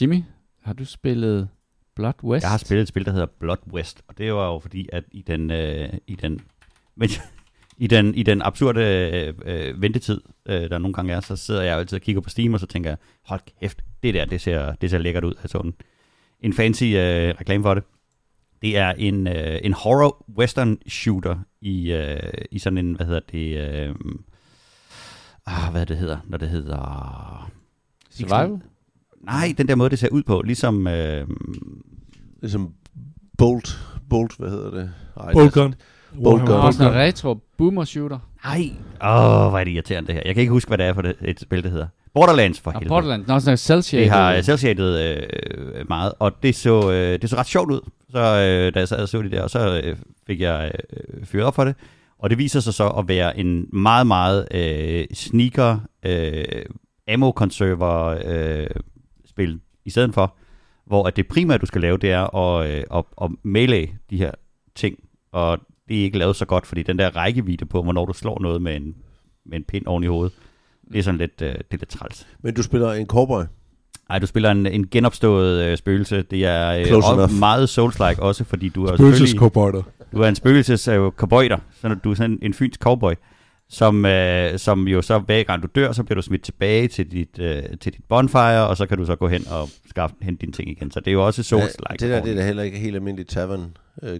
Jimmy, 0.00 0.22
har 0.62 0.72
du 0.72 0.84
spillet 0.84 1.48
Blood 1.94 2.24
West? 2.24 2.42
Jeg 2.42 2.50
har 2.50 2.58
spillet 2.58 2.82
et 2.82 2.88
spil, 2.88 3.04
der 3.04 3.12
hedder 3.12 3.26
Blood 3.26 3.72
West, 3.72 4.02
og 4.08 4.18
det 4.18 4.34
var 4.34 4.52
jo 4.52 4.58
fordi, 4.58 4.88
at 4.92 5.04
i 5.10 5.22
den, 5.22 5.50
øh, 5.50 5.88
i 6.06 6.14
den, 6.14 6.40
men, 6.96 7.08
i 7.78 7.86
den, 7.86 8.14
i 8.14 8.22
den 8.22 8.42
absurde 8.42 8.80
øh, 8.80 9.34
øh, 9.44 9.82
ventetid, 9.82 10.20
øh, 10.46 10.70
der 10.70 10.78
nogle 10.78 10.94
gange 10.94 11.12
er, 11.12 11.20
så 11.20 11.36
sidder 11.36 11.62
jeg 11.62 11.78
altid 11.78 11.96
og 11.96 12.02
kigger 12.02 12.22
på 12.22 12.30
Steam, 12.30 12.54
og 12.54 12.60
så 12.60 12.66
tænker 12.66 12.90
jeg, 12.90 12.98
hold 13.22 13.40
kæft, 13.60 13.84
det 14.02 14.14
der, 14.14 14.24
det 14.24 14.40
ser, 14.40 14.74
det 14.74 14.90
ser 14.90 14.98
lækkert 14.98 15.24
ud. 15.24 15.34
Altså 15.42 15.58
en, 15.58 15.74
en 16.46 16.52
fancy 16.52 16.84
øh, 16.84 17.34
reklame 17.40 17.64
for 17.64 17.74
det. 17.74 17.82
Det 18.62 18.76
er 18.76 18.92
en, 18.98 19.26
øh, 19.26 19.58
en 19.64 19.72
horror 19.72 20.24
western 20.38 20.78
shooter 20.88 21.36
i, 21.60 21.92
øh, 21.92 22.32
i 22.50 22.58
sådan 22.58 22.78
en, 22.78 22.94
hvad 22.96 23.06
hedder 23.06 23.20
det, 23.32 23.56
øh, 23.58 23.94
ah, 25.46 25.72
hvad 25.72 25.86
det 25.86 25.96
hedder, 25.96 26.18
når 26.24 26.38
det 26.38 26.48
hedder... 26.48 27.50
Survival? 28.10 28.60
Nej, 29.24 29.54
den 29.58 29.68
der 29.68 29.74
måde, 29.74 29.90
det 29.90 29.98
ser 29.98 30.08
ud 30.08 30.22
på, 30.22 30.42
ligesom... 30.42 30.86
Øh, 30.86 31.26
Ligesom 32.40 32.72
Bolt. 33.38 33.78
Bolt, 34.10 34.38
hvad 34.38 34.50
hedder 34.50 34.70
det? 34.70 34.92
Ej. 35.20 35.32
Og 35.34 35.52
sådan 35.52 35.74
Boltgun. 36.22 36.68
en 36.86 36.94
retro 36.94 37.38
boomer 37.58 37.84
shooter. 37.84 38.18
Nej. 38.44 38.70
Åh, 39.02 39.48
hvor 39.50 39.58
er 39.58 39.64
det 39.64 39.70
irriterende 39.70 40.06
det 40.06 40.14
her. 40.14 40.22
Jeg 40.24 40.34
kan 40.34 40.40
ikke 40.40 40.52
huske, 40.52 40.68
hvad 40.68 40.78
det 40.78 40.86
er 40.86 40.92
for 40.92 41.02
det, 41.02 41.16
et 41.22 41.40
spil, 41.40 41.62
det 41.62 41.70
hedder. 41.70 41.86
Borderlands 42.16 42.60
for 42.60 42.70
helvede. 42.70 42.88
Borderlands. 42.88 43.28
Nå, 43.28 43.40
sådan 43.40 43.56
cell 43.56 44.00
Det 44.00 44.10
har 44.10 44.42
selvshaded 44.42 45.00
øh, 45.00 45.88
meget, 45.88 46.12
og 46.18 46.42
det 46.42 46.54
så, 46.54 46.90
øh, 46.92 47.22
det 47.22 47.30
så 47.30 47.36
ret 47.36 47.46
sjovt 47.46 47.70
ud, 47.70 47.80
så, 48.10 48.18
øh, 48.18 48.74
da 48.74 48.78
jeg 48.78 48.88
sad 48.88 48.98
og 48.98 49.08
så 49.08 49.22
det 49.22 49.32
der, 49.32 49.42
og 49.42 49.50
så 49.50 49.80
øh, 49.84 49.96
fik 50.26 50.40
jeg 50.40 50.72
øh, 50.92 51.26
fyret 51.26 51.46
op 51.46 51.54
for 51.54 51.64
det. 51.64 51.74
Og 52.18 52.30
det 52.30 52.38
viser 52.38 52.60
sig 52.60 52.74
så 52.74 52.88
at 52.88 53.08
være 53.08 53.38
en 53.38 53.68
meget, 53.72 54.06
meget 54.06 54.48
øh, 54.50 55.06
sneaker, 55.14 55.78
øh, 56.06 56.44
ammo 57.08 57.30
conserver 57.30 58.18
øh, 58.24 58.66
spil 59.26 59.60
i 59.84 59.90
stedet 59.90 60.14
for, 60.14 60.34
hvor 60.86 61.06
at 61.06 61.16
det 61.16 61.28
primære, 61.28 61.58
du 61.58 61.66
skal 61.66 61.80
lave, 61.80 61.98
det 61.98 62.10
er 62.10 62.36
at, 62.36 62.70
øh, 62.70 62.84
at, 62.94 63.04
at 63.22 63.30
melee 63.42 63.88
de 64.10 64.16
her 64.16 64.30
ting, 64.74 64.98
og 65.32 65.58
det 65.88 65.98
er 66.00 66.02
ikke 66.02 66.18
lavet 66.18 66.36
så 66.36 66.44
godt, 66.44 66.66
fordi 66.66 66.82
den 66.82 66.98
der 66.98 67.16
rækkevidde 67.16 67.66
på, 67.66 67.82
hvornår 67.82 68.06
du 68.06 68.12
slår 68.12 68.40
noget 68.40 68.62
med 68.62 68.76
en, 68.76 68.94
med 69.46 69.58
en 69.58 69.64
pind 69.64 69.86
oven 69.86 70.04
i 70.04 70.06
hovedet, 70.06 70.32
det 70.92 70.98
er 70.98 71.02
sådan 71.02 71.18
lidt, 71.18 71.42
øh, 71.42 71.48
det 71.48 71.58
er 71.58 71.76
lidt 71.76 71.88
træls. 71.88 72.26
Men 72.42 72.54
du 72.54 72.62
spiller 72.62 72.92
en 72.92 73.06
cowboy. 73.06 73.42
Nej, 74.08 74.18
du 74.18 74.26
spiller 74.26 74.50
en, 74.50 74.66
en 74.66 74.88
genopstået 74.88 75.64
øh, 75.64 75.76
spøgelse. 75.76 76.22
Det 76.22 76.44
er 76.44 76.70
øh, 76.72 77.22
og 77.22 77.32
meget 77.32 77.78
Souls-like 77.78 78.20
også, 78.22 78.44
fordi 78.44 78.68
du 78.68 78.84
er 78.84 78.96
selvfølgelig 78.96 79.40
du 80.12 80.20
er 80.20 80.28
en 80.28 80.34
spøgelses 80.34 80.88
øh, 80.88 81.10
cowboyter, 81.10 81.58
så 81.80 81.96
du 82.04 82.10
er 82.10 82.14
sådan 82.14 82.30
en, 82.30 82.38
en 82.42 82.54
fynsk 82.54 82.80
cowboy, 82.80 83.12
som, 83.68 84.06
øh, 84.06 84.58
som 84.58 84.88
jo 84.88 85.02
så 85.02 85.18
hver 85.18 85.42
gang 85.42 85.62
du 85.62 85.68
dør, 85.74 85.92
så 85.92 86.02
bliver 86.02 86.14
du 86.14 86.22
smidt 86.22 86.42
tilbage 86.42 86.88
til 86.88 87.10
dit, 87.10 87.38
øh, 87.38 87.62
til 87.80 87.92
dit 87.92 88.04
bonfire, 88.08 88.66
og 88.66 88.76
så 88.76 88.86
kan 88.86 88.98
du 88.98 89.04
så 89.04 89.16
gå 89.16 89.28
hen 89.28 89.48
og 89.50 89.68
skaffe, 89.88 90.16
hente 90.22 90.40
dine 90.40 90.52
ting 90.52 90.70
igen. 90.70 90.90
Så 90.90 91.00
det 91.00 91.08
er 91.08 91.12
jo 91.12 91.26
også 91.26 91.42
Souls-like. 91.42 91.96
det 91.96 92.00
der 92.00 92.22
det 92.22 92.30
er 92.32 92.36
da 92.36 92.46
heller 92.46 92.62
ikke 92.62 92.78
helt 92.78 92.96
almindeligt 92.96 93.28
tavern. 93.28 93.76
Øh, 94.02 94.18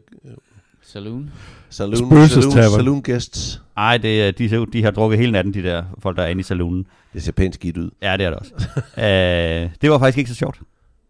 Saloon. 0.86 1.30
saloon, 1.70 2.28
saloon, 2.28 2.52
saloon 2.52 3.02
guests. 3.02 3.62
Ej, 3.76 3.98
det, 3.98 4.22
er- 4.22 4.30
de, 4.32 4.48
ser 4.48 4.58
ud- 4.58 4.66
de 4.66 4.82
har 4.82 4.90
drukket 4.90 5.18
hele 5.18 5.32
natten, 5.32 5.54
de 5.54 5.62
der 5.62 5.84
folk, 5.98 6.16
der 6.16 6.22
er 6.22 6.26
inde 6.28 6.40
i 6.40 6.42
saloonen. 6.42 6.86
Det 7.12 7.22
ser 7.22 7.32
pænt 7.32 7.54
skidt 7.54 7.76
ud. 7.76 7.90
Ja, 8.02 8.16
det 8.16 8.26
er 8.26 8.30
det 8.30 8.38
også. 8.38 8.52
øh, 8.98 9.70
det 9.82 9.90
var 9.90 9.98
faktisk 9.98 10.18
ikke 10.18 10.30
så 10.30 10.36
sjovt. 10.36 10.60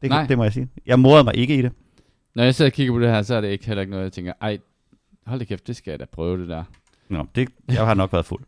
Det, 0.03 0.11
Nej. 0.11 0.27
det 0.27 0.37
må 0.39 0.45
jeg 0.45 0.53
sige. 0.53 0.69
Jeg 0.87 0.99
morede 1.01 1.25
mig 1.25 1.37
ikke 1.37 1.57
i 1.59 1.63
det. 1.63 1.73
Når 2.35 2.45
jeg 2.45 2.55
sidder 2.55 2.69
og 2.71 2.73
kigger 2.73 2.93
på 2.95 3.01
det 3.01 3.09
her, 3.11 3.23
så 3.23 3.35
er 3.35 3.41
det 3.41 3.49
ikke 3.49 3.67
heller 3.67 3.81
ikke 3.81 3.91
noget, 3.91 4.05
jeg 4.05 4.13
tænker, 4.13 4.33
ej, 4.41 4.59
hold 5.27 5.39
da 5.41 5.45
kæft, 5.45 5.67
det 5.67 5.77
skal 5.77 5.91
jeg 5.91 6.01
da 6.01 6.05
prøve 6.13 6.41
det 6.41 6.49
der. 6.49 6.65
Nå, 7.09 7.27
det, 7.35 7.49
jeg 7.69 7.87
har 7.87 7.95
nok 7.95 8.13
været 8.13 8.27
fuld. 8.27 8.43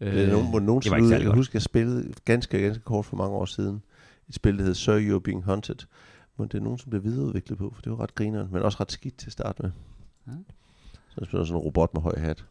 Øh, 0.00 0.12
det 0.14 0.24
er 0.24 0.30
nogen, 0.32 0.50
må 0.50 0.58
det 0.58 0.66
nogensinde 0.66 0.90
var 0.90 0.96
ikke 0.96 1.04
ud. 1.04 1.10
særlig 1.10 1.22
Jeg 1.22 1.26
godt. 1.26 1.36
husker, 1.38 1.56
jeg 1.56 1.62
spillede 1.62 2.12
ganske, 2.24 2.58
ganske 2.62 2.82
kort 2.84 3.04
for 3.04 3.16
mange 3.16 3.32
år 3.32 3.44
siden. 3.44 3.82
Et 4.28 4.34
spil, 4.34 4.58
der 4.58 4.64
hed 4.64 4.74
Sir 4.74 4.98
You're 4.98 5.18
Being 5.18 5.44
Hunted. 5.44 5.76
Men 6.38 6.48
det 6.48 6.54
er 6.54 6.62
nogen, 6.62 6.78
som 6.78 6.90
bliver 6.90 7.02
videreudviklet 7.02 7.58
på, 7.58 7.72
for 7.74 7.82
det 7.82 7.92
var 7.92 8.00
ret 8.00 8.14
grineren, 8.14 8.48
men 8.52 8.62
også 8.62 8.78
ret 8.80 8.92
skidt 8.92 9.16
til 9.16 9.26
at 9.26 9.32
starte 9.32 9.62
med. 9.62 9.70
Ja. 10.26 10.32
Så 11.08 11.14
jeg 11.20 11.26
spiller 11.26 11.44
sådan 11.44 11.56
en 11.60 11.64
robot 11.64 11.94
med 11.94 12.02
høj 12.02 12.12
hat. 12.18 12.44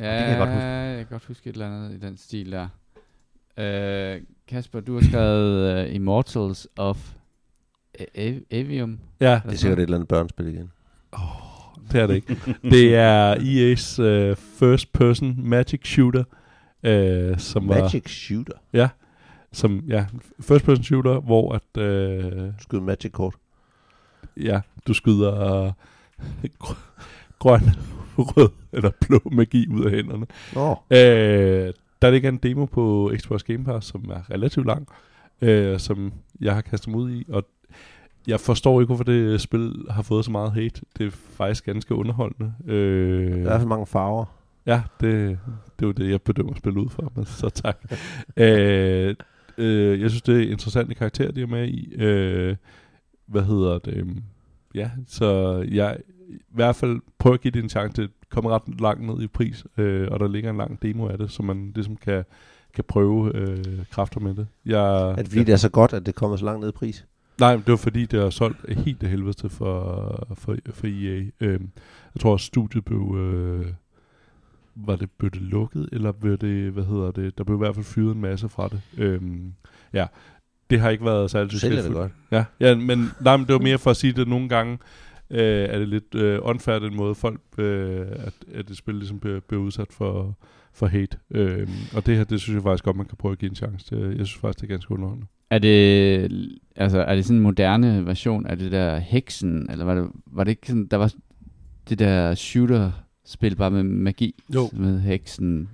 Ja, 0.00 0.18
det 0.18 0.20
kan 0.20 0.28
jeg 0.28 0.38
godt 0.38 0.48
huske. 0.50 0.64
Jeg 0.66 0.96
kan 0.98 1.06
godt 1.10 1.24
huske 1.24 1.50
et 1.50 1.52
eller 1.54 1.66
andet 1.66 1.94
i 1.94 2.06
den 2.06 2.16
stil 2.16 2.52
der. 2.52 2.68
Øh, 3.56 4.22
Kasper, 4.48 4.80
du 4.80 4.94
har 4.94 5.02
skrevet 5.04 5.86
uh, 5.88 5.94
Immortals 5.94 6.68
of 6.76 7.12
Avium. 8.50 8.98
Ja, 9.20 9.40
Det 9.44 9.52
er 9.52 9.56
sikkert 9.56 9.78
et 9.78 9.82
eller 9.82 9.96
andet 9.96 10.08
børnespil 10.08 10.46
igen. 10.46 10.72
det 11.92 12.00
er 12.00 12.06
det 12.06 12.14
ikke. 12.14 12.36
Det 12.62 12.94
er 12.96 13.34
EA's 13.34 14.02
uh, 14.02 14.36
first 14.36 14.92
person 14.92 15.34
magic 15.38 15.80
shooter, 15.84 16.24
uh, 16.82 17.38
som 17.38 17.68
var, 17.68 17.80
Magic 17.82 18.10
Shooter. 18.10 18.88
som, 19.52 19.84
ja, 19.88 20.06
first 20.40 20.64
person 20.64 20.84
shooter, 20.84 21.20
hvor 21.20 21.52
at, 21.52 21.62
uh, 21.76 22.32
Du 22.46 22.52
skyder 22.62 22.82
magic 22.82 23.12
kort. 23.12 23.34
ja, 24.36 24.60
du 24.86 24.94
skyder 24.94 25.64
uh, 25.66 25.72
grøn, 27.38 27.60
rød 28.18 28.48
eller 28.72 28.90
blå 29.00 29.20
magi 29.32 29.68
ud 29.70 29.84
af 29.84 29.90
hænderne. 29.90 30.26
Nå, 30.54 30.70
Øh, 30.90 31.72
der 32.02 32.10
ligger 32.10 32.28
en 32.28 32.36
demo 32.36 32.64
på 32.64 33.12
Xbox 33.16 33.42
Game 33.42 33.64
Pass, 33.64 33.86
som 33.86 34.10
er 34.10 34.30
relativt 34.30 34.66
lang, 34.66 34.88
øh, 35.42 35.78
som 35.78 36.12
jeg 36.40 36.54
har 36.54 36.60
kastet 36.60 36.88
mig 36.90 37.00
ud 37.00 37.10
i, 37.10 37.26
og 37.28 37.44
jeg 38.26 38.40
forstår 38.40 38.80
ikke, 38.80 38.86
hvorfor 38.86 39.04
det 39.04 39.40
spil 39.40 39.72
har 39.90 40.02
fået 40.02 40.24
så 40.24 40.30
meget 40.30 40.52
hate. 40.52 40.82
Det 40.98 41.06
er 41.06 41.10
faktisk 41.10 41.64
ganske 41.64 41.94
underholdende. 41.94 42.52
Øh, 42.66 43.44
der 43.44 43.50
er 43.50 43.58
fald 43.58 43.68
mange 43.68 43.86
farver. 43.86 44.24
Ja, 44.66 44.82
det, 45.00 45.38
det 45.78 45.84
er 45.84 45.86
jo 45.86 45.92
det, 45.92 46.10
jeg 46.10 46.22
bedømmer 46.22 46.54
spillet 46.54 46.80
ud 46.80 46.88
fra, 46.88 47.08
men 47.14 47.24
så 47.24 47.50
tak. 47.50 47.78
øh, 48.36 49.14
øh, 49.58 50.00
jeg 50.00 50.10
synes, 50.10 50.22
det 50.22 50.42
er 50.42 50.50
interessante 50.50 50.94
karakterer, 50.94 51.32
de 51.32 51.42
er 51.42 51.46
med 51.46 51.68
i. 51.68 51.94
Øh, 51.94 52.56
hvad 53.26 53.42
hedder 53.42 53.78
det? 53.78 54.22
Ja, 54.74 54.90
så 55.06 55.58
jeg 55.70 55.98
i 56.28 56.38
hvert 56.48 56.76
fald 56.76 57.00
prøver 57.18 57.34
at 57.34 57.40
give 57.40 57.50
det 57.50 57.62
en 57.62 57.68
chance. 57.68 58.02
Det 58.02 58.10
kommer 58.30 58.50
ret 58.50 58.80
langt 58.80 59.06
ned 59.06 59.22
i 59.22 59.26
pris, 59.26 59.66
øh, 59.78 60.08
og 60.10 60.20
der 60.20 60.28
ligger 60.28 60.50
en 60.50 60.56
lang 60.56 60.82
demo 60.82 61.08
af 61.08 61.18
det, 61.18 61.30
så 61.30 61.42
man 61.42 61.72
ligesom 61.74 61.96
kan, 61.96 62.24
kan 62.74 62.84
prøve 62.88 63.36
øh, 63.36 63.64
kræfter 63.90 64.20
med 64.20 64.34
det. 64.34 64.46
Jeg, 64.66 65.10
Er 65.10 65.16
det 65.16 65.28
fordi, 65.28 65.44
det 65.44 65.52
er 65.52 65.56
så 65.56 65.68
godt, 65.68 65.92
at 65.92 66.06
det 66.06 66.14
kommer 66.14 66.36
så 66.36 66.44
langt 66.44 66.60
ned 66.60 66.68
i 66.68 66.72
pris? 66.72 67.06
Nej, 67.40 67.56
men 67.56 67.62
det 67.64 67.70
var 67.70 67.76
fordi, 67.76 68.06
det 68.06 68.20
har 68.22 68.30
solgt 68.30 68.78
helt 68.84 69.02
af 69.02 69.10
helvede 69.10 69.32
til 69.32 69.48
for, 69.50 70.28
for, 70.34 70.56
for 70.70 70.86
EA. 70.86 71.24
Øhm, 71.40 71.70
jeg 72.14 72.20
tror 72.20 72.32
også, 72.32 72.46
studiet 72.46 72.84
blev... 72.84 73.16
Øh, 73.18 73.66
var 74.86 74.96
det, 74.96 75.10
blev 75.10 75.30
det 75.30 75.42
lukket, 75.42 75.88
eller 75.92 76.12
blev 76.12 76.36
det, 76.36 76.72
hvad 76.72 76.84
hedder 76.84 77.10
det, 77.10 77.38
der 77.38 77.44
blev 77.44 77.56
i 77.56 77.58
hvert 77.58 77.74
fald 77.74 77.84
fyret 77.84 78.14
en 78.14 78.20
masse 78.20 78.48
fra 78.48 78.68
det. 78.68 78.80
Øhm, 78.98 79.52
ja, 79.92 80.06
det 80.70 80.80
har 80.80 80.90
ikke 80.90 81.04
været 81.04 81.30
særlig 81.30 81.52
Du 81.52 81.58
sælger 81.58 81.76
det 81.76 81.84
succesfuldt. 81.84 82.12
godt. 82.30 82.44
Ja, 82.60 82.68
ja 82.68 82.74
men, 82.74 83.10
nej, 83.20 83.36
men 83.36 83.46
det 83.46 83.52
var 83.52 83.60
mere 83.60 83.78
for 83.78 83.90
at 83.90 83.96
sige, 83.96 84.20
at 84.20 84.28
nogle 84.28 84.48
gange 84.48 84.78
øh, 85.30 85.40
er 85.68 85.78
det 85.78 85.88
lidt 85.88 86.14
øh, 86.14 86.38
unfair 86.42 86.78
den 86.78 86.96
måde, 86.96 87.14
folk, 87.14 87.40
øh, 87.58 88.06
at, 88.10 88.34
at 88.54 88.68
det 88.68 88.76
spil 88.76 88.94
ligesom 88.94 89.20
bliver, 89.20 89.40
bliver 89.48 89.62
udsat 89.62 89.88
for, 89.90 90.38
for 90.74 90.86
hate. 90.86 91.16
Øh, 91.30 91.68
og 91.94 92.06
det 92.06 92.16
her, 92.16 92.24
det 92.24 92.40
synes 92.40 92.54
jeg 92.54 92.62
faktisk 92.62 92.84
godt, 92.84 92.96
man 92.96 93.06
kan 93.06 93.16
prøve 93.18 93.32
at 93.32 93.38
give 93.38 93.48
en 93.50 93.56
chance. 93.56 93.96
Det, 93.96 94.18
jeg 94.18 94.26
synes 94.26 94.40
faktisk, 94.40 94.60
det 94.60 94.66
er 94.70 94.74
ganske 94.74 94.92
underholdende. 94.92 95.26
Er 95.50 95.58
det, 95.58 96.58
altså, 96.76 96.98
er 97.00 97.14
det 97.14 97.24
sådan 97.24 97.36
en 97.36 97.42
moderne 97.42 98.06
version 98.06 98.46
af 98.46 98.58
det 98.58 98.72
der 98.72 98.98
heksen, 98.98 99.66
eller 99.70 99.84
var 99.84 99.94
det, 99.94 100.08
var 100.26 100.44
det 100.44 100.50
ikke 100.50 100.66
sådan, 100.68 100.86
der 100.86 100.96
var 100.96 101.12
det 101.88 101.98
der 101.98 102.34
shooter-spil 102.34 103.56
bare 103.56 103.70
med 103.70 103.82
magi, 103.82 104.34
Jo. 104.54 104.68
med 104.72 105.00
heksen, 105.00 105.68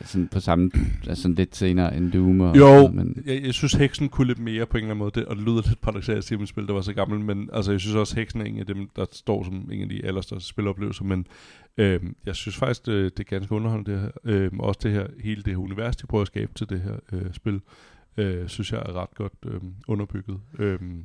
sådan 0.00 0.28
på 0.28 0.40
samme, 0.40 0.70
altså 1.06 1.22
sådan 1.22 1.34
lidt 1.34 1.56
senere 1.56 1.96
end 1.96 2.12
Doom 2.12 2.40
og, 2.40 2.56
Jo, 2.56 2.88
men, 2.88 3.22
jeg, 3.26 3.42
jeg 3.44 3.54
synes, 3.54 3.72
heksen 3.72 4.08
kunne 4.08 4.26
lidt 4.26 4.38
mere 4.38 4.66
på 4.66 4.76
en 4.76 4.82
eller 4.82 4.90
anden 4.90 4.98
måde, 4.98 5.10
det, 5.14 5.24
og 5.24 5.36
det 5.36 5.44
lyder 5.44 5.62
lidt 5.68 5.80
paradoxalt 5.80 6.18
at 6.18 6.24
sige 6.24 6.42
et 6.42 6.48
spil, 6.48 6.66
der 6.66 6.72
var 6.72 6.80
så 6.80 6.92
gammel, 6.92 7.20
men 7.20 7.50
altså, 7.52 7.70
jeg 7.70 7.80
synes 7.80 7.96
også, 7.96 8.16
heksen 8.16 8.40
er 8.40 8.44
en 8.44 8.58
af 8.58 8.66
dem, 8.66 8.88
der 8.96 9.06
står 9.12 9.44
som 9.44 9.70
en 9.72 9.82
af 9.82 9.88
de 9.88 10.04
allerstørste 10.04 10.48
spiloplevelser, 10.48 11.04
men 11.04 11.26
øhm, 11.76 12.16
jeg 12.26 12.36
synes 12.36 12.56
faktisk, 12.56 12.86
det, 12.86 13.18
det 13.18 13.24
er 13.24 13.28
ganske 13.30 13.54
underholdende, 13.54 13.92
det 13.92 14.00
her. 14.00 14.10
Øhm, 14.24 14.60
også 14.60 14.80
det 14.82 14.92
her, 14.92 15.06
hele 15.20 15.42
det 15.42 15.52
her 15.52 15.58
univers, 15.58 15.96
de 15.96 16.06
prøver 16.06 16.22
at 16.22 16.28
skabe 16.28 16.52
til 16.54 16.70
det 16.70 16.80
her 16.80 16.96
øh, 17.12 17.32
spil, 17.32 17.60
øh, 18.16 18.48
synes 18.48 18.72
jeg 18.72 18.82
er 18.86 18.92
ret 19.02 19.14
godt 19.14 19.32
øh, 19.46 19.60
underbygget. 19.88 20.40
Øhm, 20.58 21.04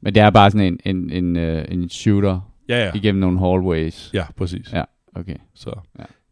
men 0.00 0.14
det 0.14 0.22
er 0.22 0.30
bare 0.30 0.50
sådan 0.50 0.66
en, 0.66 0.96
en, 0.96 1.10
en, 1.10 1.36
øh, 1.36 1.64
en 1.68 1.88
shooter 1.88 2.52
ja, 2.68 2.78
ja. 2.78 2.84
ja. 2.84 2.92
igennem 2.94 3.20
nogle 3.20 3.38
hallways. 3.38 4.10
Ja, 4.14 4.26
præcis. 4.36 4.72
Ja. 4.72 4.84
Okay. 5.14 5.36
Så 5.54 5.80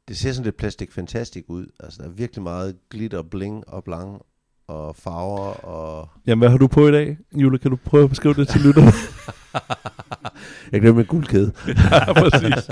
Det 0.09 0.17
ser 0.17 0.33
sådan 0.33 0.45
lidt 0.45 0.57
plastik 0.57 0.93
fantastisk 0.93 1.45
ud. 1.49 1.67
Altså, 1.81 2.03
der 2.03 2.09
er 2.09 2.13
virkelig 2.13 2.43
meget 2.43 2.77
glitter, 2.91 3.23
bling 3.23 3.69
og 3.69 3.85
blanc 3.85 4.21
og 4.69 4.97
farver 4.97 5.65
og... 5.65 6.09
Jamen, 6.27 6.41
hvad 6.41 6.49
har 6.51 6.59
du 6.59 6.67
på 6.67 6.89
i 6.89 6.93
dag, 6.93 7.19
Jule? 7.37 7.59
Kan 7.59 7.71
du 7.71 7.77
prøve 7.77 8.05
at 8.05 8.11
beskrive 8.11 8.35
det 8.35 8.49
til 8.49 8.61
lytterne? 8.61 8.93
Jeg 10.73 10.81
glemte 10.81 10.97
min 10.97 11.07
guldkæde. 11.07 11.53
ja, 11.67 12.13
præcis. 12.13 12.71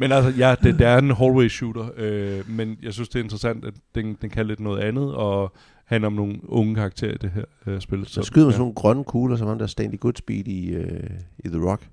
Men 0.00 0.12
altså, 0.12 0.30
ja, 0.38 0.54
det, 0.62 0.78
det 0.78 0.86
er 0.86 0.98
en 0.98 1.10
hallway 1.10 1.48
shooter, 1.48 1.88
øh, 1.96 2.50
men 2.50 2.76
jeg 2.82 2.92
synes, 2.92 3.08
det 3.08 3.18
er 3.18 3.22
interessant, 3.22 3.64
at 3.64 3.74
den, 3.94 4.18
den 4.22 4.30
kan 4.30 4.46
lidt 4.46 4.60
noget 4.60 4.80
andet, 4.80 5.14
og 5.14 5.52
handler 5.84 6.06
om 6.06 6.12
nogle 6.12 6.38
unge 6.44 6.74
karakterer 6.74 7.12
i 7.12 7.16
det 7.16 7.30
her 7.30 7.44
øh, 7.66 7.80
spil. 7.80 8.06
Så 8.06 8.22
skyder 8.22 8.46
man 8.46 8.52
sådan 8.52 8.60
nogle 8.60 8.74
grønne 8.74 9.04
kugler, 9.04 9.36
som 9.36 9.48
ham 9.48 9.58
der 9.58 9.66
Stanley 9.66 10.00
Goodspeed 10.00 10.48
i, 10.48 10.68
øh, 10.68 11.10
i 11.38 11.48
The 11.48 11.70
Rock. 11.70 11.88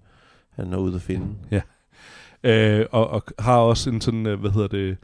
Han 0.50 0.74
er 0.74 0.78
ude 0.78 0.96
at 0.96 1.02
finde. 1.02 1.26
Øh, 2.44 2.86
og, 2.92 3.10
og 3.10 3.24
har 3.40 3.58
også 3.58 3.90
en 3.90 4.02
sådan, 4.02 4.26
øh, 4.26 4.40
hvad 4.40 4.52
hedder 4.52 4.68
det, 4.68 4.98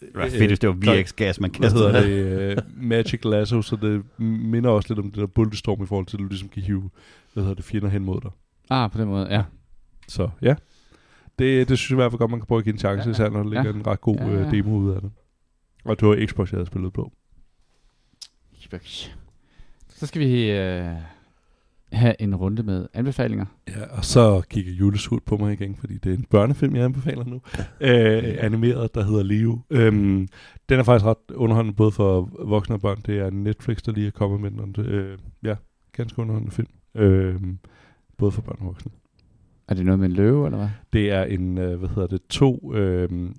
Det 0.00 0.08
var 0.14 0.28
fedt, 0.28 0.46
hvis 0.50 0.58
det 0.58 0.68
var 0.68 0.74
VX-gas, 0.74 1.40
man 1.40 1.50
hvad 1.50 1.60
kastede. 1.70 1.92
hedder 1.92 2.00
det, 2.02 2.50
øh, 2.50 2.56
Magic 2.76 3.20
Lasso, 3.24 3.62
så 3.62 3.76
det 3.76 4.02
minder 4.26 4.70
også 4.70 4.88
lidt 4.94 4.98
om 4.98 5.10
det 5.10 5.20
der 5.20 5.26
Bulletstorm 5.26 5.82
i 5.82 5.86
forhold 5.86 6.06
til, 6.06 6.16
at 6.16 6.20
du 6.20 6.26
ligesom 6.26 6.48
kan 6.48 6.62
hive, 6.62 6.90
hvad 7.32 7.42
hedder 7.44 7.54
det, 7.54 7.64
fjender 7.64 7.88
hen 7.88 8.04
mod 8.04 8.20
dig. 8.20 8.30
Ah, 8.70 8.90
på 8.90 8.98
den 8.98 9.08
måde, 9.08 9.26
ja. 9.30 9.42
Så 10.08 10.28
ja, 10.42 10.54
det, 11.38 11.68
det 11.68 11.78
synes 11.78 11.90
jeg 11.90 11.94
i 11.96 12.00
hvert 12.00 12.12
fald 12.12 12.18
godt, 12.18 12.30
man 12.30 12.40
kan 12.40 12.46
prøve 12.46 12.58
at 12.58 12.64
give 12.64 12.72
en 12.72 12.78
chance, 12.78 13.04
Ja, 13.08 13.10
især 13.10 13.28
når 13.28 13.42
der 13.42 13.50
ligger 13.50 13.64
ja. 13.64 13.70
en 13.70 13.86
ret 13.86 14.00
god 14.00 14.16
Ja, 14.16 14.26
ja. 14.28 14.32
øh, 14.46 14.50
demo 14.50 14.76
ud 14.76 14.94
af 14.94 15.00
det. 15.00 15.10
Og 15.84 16.00
det 16.00 16.08
var 16.08 16.26
Xbox, 16.26 16.50
jeg 16.52 16.56
havde 16.58 16.66
spillet 16.66 16.92
på. 16.92 17.12
Så 19.88 20.06
skal 20.06 20.20
vi 20.20 20.50
øh, 20.50 20.94
have 21.92 22.14
en 22.22 22.36
runde 22.36 22.62
med 22.62 22.86
anbefalinger. 22.94 23.44
Ja, 23.68 23.96
og 23.96 24.04
så 24.04 24.42
kigger 24.50 24.72
julesurt 24.72 25.22
på 25.22 25.36
mig 25.36 25.52
igen, 25.52 25.76
fordi 25.76 25.98
det 25.98 26.12
er 26.12 26.16
en 26.16 26.26
børnefilm, 26.30 26.76
jeg 26.76 26.84
anbefaler 26.84 27.24
nu. 27.24 27.40
øh, 27.80 28.36
animeret, 28.38 28.94
der 28.94 29.04
hedder 29.04 29.22
Leo. 29.22 29.58
Øhm, 29.70 30.28
den 30.68 30.78
er 30.78 30.82
faktisk 30.82 31.04
ret 31.04 31.34
underholdende, 31.34 31.76
både 31.76 31.92
for 31.92 32.30
voksne 32.44 32.74
og 32.74 32.80
børn. 32.80 32.98
Det 33.06 33.18
er 33.18 33.30
Netflix, 33.30 33.82
der 33.82 33.92
lige 33.92 34.06
er 34.06 34.10
kommet 34.10 34.40
med 34.40 34.50
den. 34.50 34.84
Øh, 34.84 35.18
ja, 35.42 35.54
ganske 35.92 36.18
underholdende 36.18 36.54
film. 36.54 36.68
Øhm, 36.94 37.58
både 38.18 38.32
for 38.32 38.42
børn 38.42 38.56
og 38.60 38.66
voksne. 38.66 38.90
Er 39.68 39.74
det 39.74 39.84
noget 39.84 39.98
med 39.98 40.06
en 40.06 40.12
løve, 40.12 40.46
eller 40.46 40.58
hvad? 40.58 40.68
Det 40.92 41.10
er 41.10 41.22
en, 41.24 41.58
øh, 41.58 41.78
hvad 41.78 41.88
hedder 41.88 42.06
det, 42.06 42.20
to 42.28 42.74
øh, 42.74 43.30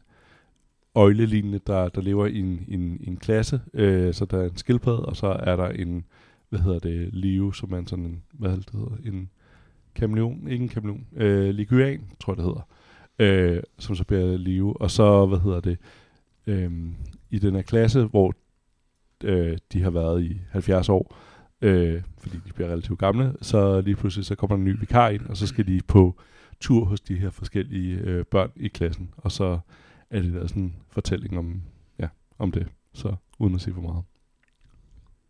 øjlelignende, 0.96 1.60
der, 1.68 1.90
der 1.90 2.02
lever 2.02 2.26
i 2.26 2.40
en, 2.40 2.66
en, 2.68 3.00
en 3.04 3.18
klasse. 3.18 3.62
Øh, 3.74 4.14
så 4.14 4.26
der 4.26 4.38
er 4.38 4.46
en 4.46 4.58
skildpadde, 4.58 5.06
og 5.06 5.16
så 5.16 5.28
er 5.28 5.56
der 5.56 5.68
en, 5.68 6.04
hvad 6.52 6.60
hedder 6.60 6.80
det, 6.80 7.14
Leo, 7.14 7.52
som 7.52 7.72
er 7.72 7.84
sådan 7.88 8.06
en, 8.06 8.24
hvad 8.32 8.50
hedder 8.50 8.64
det, 8.64 8.80
hedder, 8.80 9.12
en 9.12 9.30
kameleon, 9.96 10.48
ikke 10.48 10.64
en 10.64 10.70
kameleon, 10.70 11.08
øh, 11.16 11.50
liguan, 11.50 12.02
tror 12.20 12.34
jeg 12.34 12.38
det 12.38 12.46
hedder, 12.46 12.68
øh, 13.20 13.64
som 13.80 13.96
så 13.96 14.04
bliver 14.04 14.38
Leo. 14.38 14.76
Og 14.80 14.92
så, 14.92 15.26
hvad 15.26 15.40
hedder 15.40 15.60
det, 15.60 15.78
øh, 16.48 16.72
i 17.30 17.40
den 17.40 17.56
her 17.56 17.62
klasse, 17.62 18.04
hvor 18.04 18.34
øh, 19.24 19.58
de 19.74 19.82
har 19.82 19.90
været 19.90 20.24
i 20.24 20.42
70 20.50 20.90
år, 20.90 21.18
øh, 21.62 22.02
fordi 22.18 22.38
de 22.48 22.54
bliver 22.54 22.70
relativt 22.70 23.00
gamle, 23.00 23.36
så 23.42 23.82
lige 23.82 23.96
pludselig 23.96 24.26
så 24.26 24.36
kommer 24.36 24.56
der 24.56 24.60
en 24.60 24.66
ny 24.66 24.80
vikar 24.80 25.10
ind, 25.10 25.26
og 25.26 25.38
så 25.38 25.48
skal 25.48 25.68
de 25.68 25.82
på 25.88 26.20
tur 26.60 26.86
hos 26.86 27.02
de 27.02 27.16
her 27.16 27.30
forskellige 27.30 27.98
øh, 27.98 28.26
børn 28.26 28.52
i 28.56 28.68
klassen, 28.68 29.14
og 29.18 29.32
så 29.32 29.60
er 30.10 30.22
det 30.22 30.34
der 30.34 30.48
sådan 30.48 30.64
en 30.64 30.76
fortælling 30.90 31.38
om, 31.38 31.62
ja, 32.00 32.08
om 32.40 32.52
det, 32.52 32.68
så 32.94 33.16
uden 33.40 33.56
at 33.56 33.62
sige 33.62 33.74
for 33.74 33.82
meget. 33.82 34.04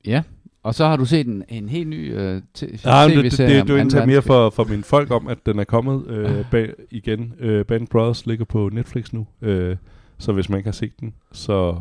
Ja, 0.05 0.23
og 0.63 0.75
så 0.75 0.85
har 0.85 0.95
du 0.97 1.05
set 1.05 1.27
en, 1.27 1.43
en 1.49 1.69
helt 1.69 1.87
ny 1.89 2.13
øh, 2.15 2.41
t- 2.57 2.85
Nej, 2.85 3.07
men 3.07 3.17
det, 3.17 3.23
det, 3.23 3.31
tv-serie 3.31 3.59
det, 3.59 3.67
det 3.67 3.73
er 3.73 3.77
egentlig 3.77 4.07
mere 4.07 4.21
for, 4.21 4.49
for 4.49 4.63
mine 4.63 4.83
folk 4.83 5.11
om, 5.11 5.27
at 5.27 5.37
den 5.45 5.59
er 5.59 5.63
kommet 5.63 6.07
øh, 6.07 6.39
Ah. 6.39 6.45
bag, 6.51 6.73
igen. 6.91 7.33
Øh, 7.39 7.65
Band 7.65 7.87
Brothers 7.87 8.25
ligger 8.25 8.45
på 8.45 8.69
Netflix 8.73 9.13
nu, 9.13 9.27
øh, 9.41 9.75
så 10.17 10.31
hvis 10.31 10.49
man 10.49 10.57
ikke 10.57 10.67
har 10.67 10.71
set 10.73 10.99
den, 10.99 11.13
så 11.31 11.75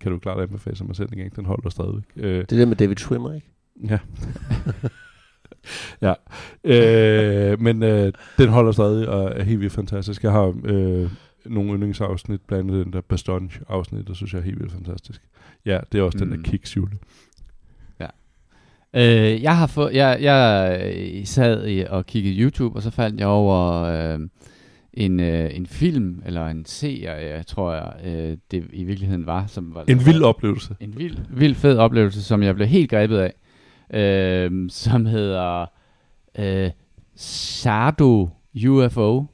kan 0.00 0.12
du 0.12 0.18
klart 0.18 0.40
anbefale 0.40 0.76
sig 0.76 0.86
med 0.86 0.94
selv 0.94 1.08
en 1.12 1.18
gang. 1.18 1.36
Den 1.36 1.44
holder 1.46 1.70
stadigvæk. 1.70 2.04
Øh, 2.16 2.30
Det 2.40 2.52
er 2.52 2.56
det 2.56 2.68
med 2.68 2.76
David 2.76 2.96
Schwimmer, 2.96 3.34
ikke? 3.34 3.50
Ja. 3.88 3.98
ja. 6.02 6.14
Øh, 6.64 7.60
men 7.60 7.82
øh, 7.82 8.12
den 8.38 8.48
holder 8.48 8.72
stadig 8.72 9.08
og 9.08 9.32
er 9.40 9.42
helt 9.42 9.60
vildt 9.60 9.72
fantastisk. 9.72 10.22
Jeg 10.24 10.32
har 10.32 10.54
øh, 10.64 11.10
nogle 11.46 11.72
yndlingsafsnit, 11.72 12.40
blandt 12.40 12.70
andet 12.70 12.84
den 12.86 12.92
der 12.92 13.00
Bastonge-afsnit, 13.00 14.06
der 14.08 14.14
synes 14.14 14.32
jeg 14.32 14.38
er 14.40 14.44
helt 14.44 14.58
vildt 14.60 14.72
fantastisk. 14.72 15.22
Ja, 15.66 15.78
det 15.92 15.98
er 15.98 16.02
også 16.02 16.18
mm. 16.18 16.28
den 16.30 16.36
Mm. 16.38 16.42
der 16.42 16.50
Kicks 16.50 16.76
Jule. 16.76 16.90
Øh, 18.96 19.42
jeg 19.42 19.56
har 19.56 19.66
fået, 19.66 19.94
jeg, 19.94 20.18
jeg 20.20 20.80
øh, 20.96 21.26
sad 21.26 21.86
og 21.90 22.06
kiggede 22.06 22.40
YouTube, 22.40 22.76
og 22.76 22.82
så 22.82 22.90
faldt 22.90 23.20
jeg 23.20 23.28
over 23.28 23.82
øh, 23.82 24.20
en, 24.94 25.20
øh, 25.20 25.50
en 25.54 25.66
film, 25.66 26.22
eller 26.26 26.46
en 26.46 26.64
serie, 26.64 27.42
tror 27.42 27.74
jeg, 27.74 27.92
øh, 28.04 28.36
det 28.50 28.64
i 28.72 28.84
virkeligheden 28.84 29.26
var. 29.26 29.46
Som 29.46 29.74
var 29.74 29.84
En 29.88 30.06
vild 30.06 30.22
oplevelse. 30.22 30.76
en 30.80 30.98
vild, 30.98 31.16
vild 31.30 31.54
fed 31.54 31.78
oplevelse, 31.78 32.22
som 32.22 32.42
jeg 32.42 32.54
blev 32.54 32.66
helt 32.68 32.90
grebet 32.90 33.18
af, 33.18 33.32
øh, 33.94 34.70
som 34.70 35.06
hedder 35.06 35.66
øh, 36.38 36.70
Sardo 37.16 38.28
UFO, 38.68 39.26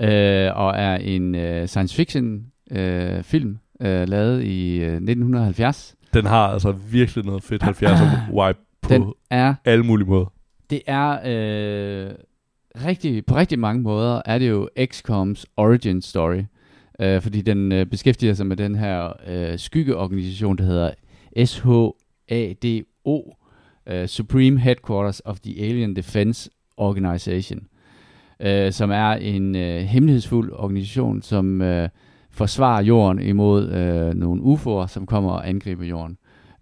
øh, 0.00 0.50
og 0.54 0.74
er 0.76 0.96
en 0.96 1.34
øh, 1.34 1.68
science 1.68 1.96
fiction 1.96 2.46
øh, 2.70 3.22
film, 3.22 3.58
øh, 3.80 4.08
lavet 4.08 4.42
i 4.44 4.76
øh, 4.76 4.92
1970. 4.92 5.94
Den 6.14 6.26
har 6.26 6.46
altså 6.46 6.72
virkelig 6.72 7.24
noget 7.24 7.42
fedt 7.42 7.62
70'er 7.62 8.26
vibe 8.30 8.58
på 8.82 8.88
Den 8.88 9.12
er 9.30 9.54
alle 9.64 9.84
mulige 9.84 10.08
måder. 10.08 10.32
det 10.70 10.82
er 10.86 11.10
øh, 11.10 12.10
rigtig, 12.86 13.26
på 13.26 13.36
rigtig 13.36 13.58
mange 13.58 13.82
måder 13.82 14.22
er 14.24 14.38
det 14.38 14.48
jo 14.48 14.68
XCOM's 14.80 15.44
origin 15.56 16.02
story. 16.02 16.42
Øh, 17.00 17.22
fordi 17.22 17.40
den 17.40 17.72
øh, 17.72 17.86
beskæftiger 17.86 18.34
sig 18.34 18.46
med 18.46 18.56
den 18.56 18.74
her 18.74 19.12
øh, 19.26 19.58
skyggeorganisation, 19.58 20.58
der 20.58 20.64
hedder 20.64 20.90
SHADO, 21.44 23.36
øh, 23.86 24.06
Supreme 24.06 24.60
Headquarters 24.60 25.22
of 25.24 25.40
the 25.40 25.64
Alien 25.64 25.96
Defense 25.96 26.50
Organization. 26.76 27.66
øh, 28.40 28.72
som 28.72 28.90
er 28.90 29.10
en 29.12 29.56
øh, 29.56 29.80
hemmelighedsfuld 29.80 30.52
organisation, 30.52 31.22
som 31.22 31.62
øh, 31.62 31.88
forsvarer 32.30 32.82
jorden 32.82 33.22
imod 33.22 33.70
øh, 33.70 34.14
nogle 34.14 34.42
UFO'er, 34.42 34.86
som 34.86 35.06
kommer 35.06 35.30
og 35.30 35.48
angriber 35.48 35.84
jorden. 35.84 36.16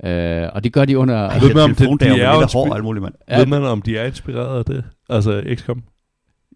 Øh, 0.04 0.48
og 0.52 0.64
det 0.64 0.72
gør 0.72 0.84
de 0.84 0.98
under... 0.98 1.14
Ej, 1.16 1.38
ved 1.38 1.54
man, 1.54 1.62
om 1.64 1.74
det- 1.74 2.00
de 2.00 2.06
er 2.20 2.34
jo 2.34 2.40
lidt 2.40 2.50
spi- 2.50 2.52
hår 2.58 2.68
og 2.70 2.74
alt 2.76 2.84
muligt, 2.84 3.02
mand. 3.02 3.14
Ja. 3.30 3.38
Ved 3.38 3.46
man, 3.46 3.62
om 3.62 3.82
de 3.82 3.98
er 3.98 4.04
inspireret 4.06 4.58
af 4.58 4.64
det? 4.64 4.84
Altså 5.08 5.44
XCOM? 5.54 5.82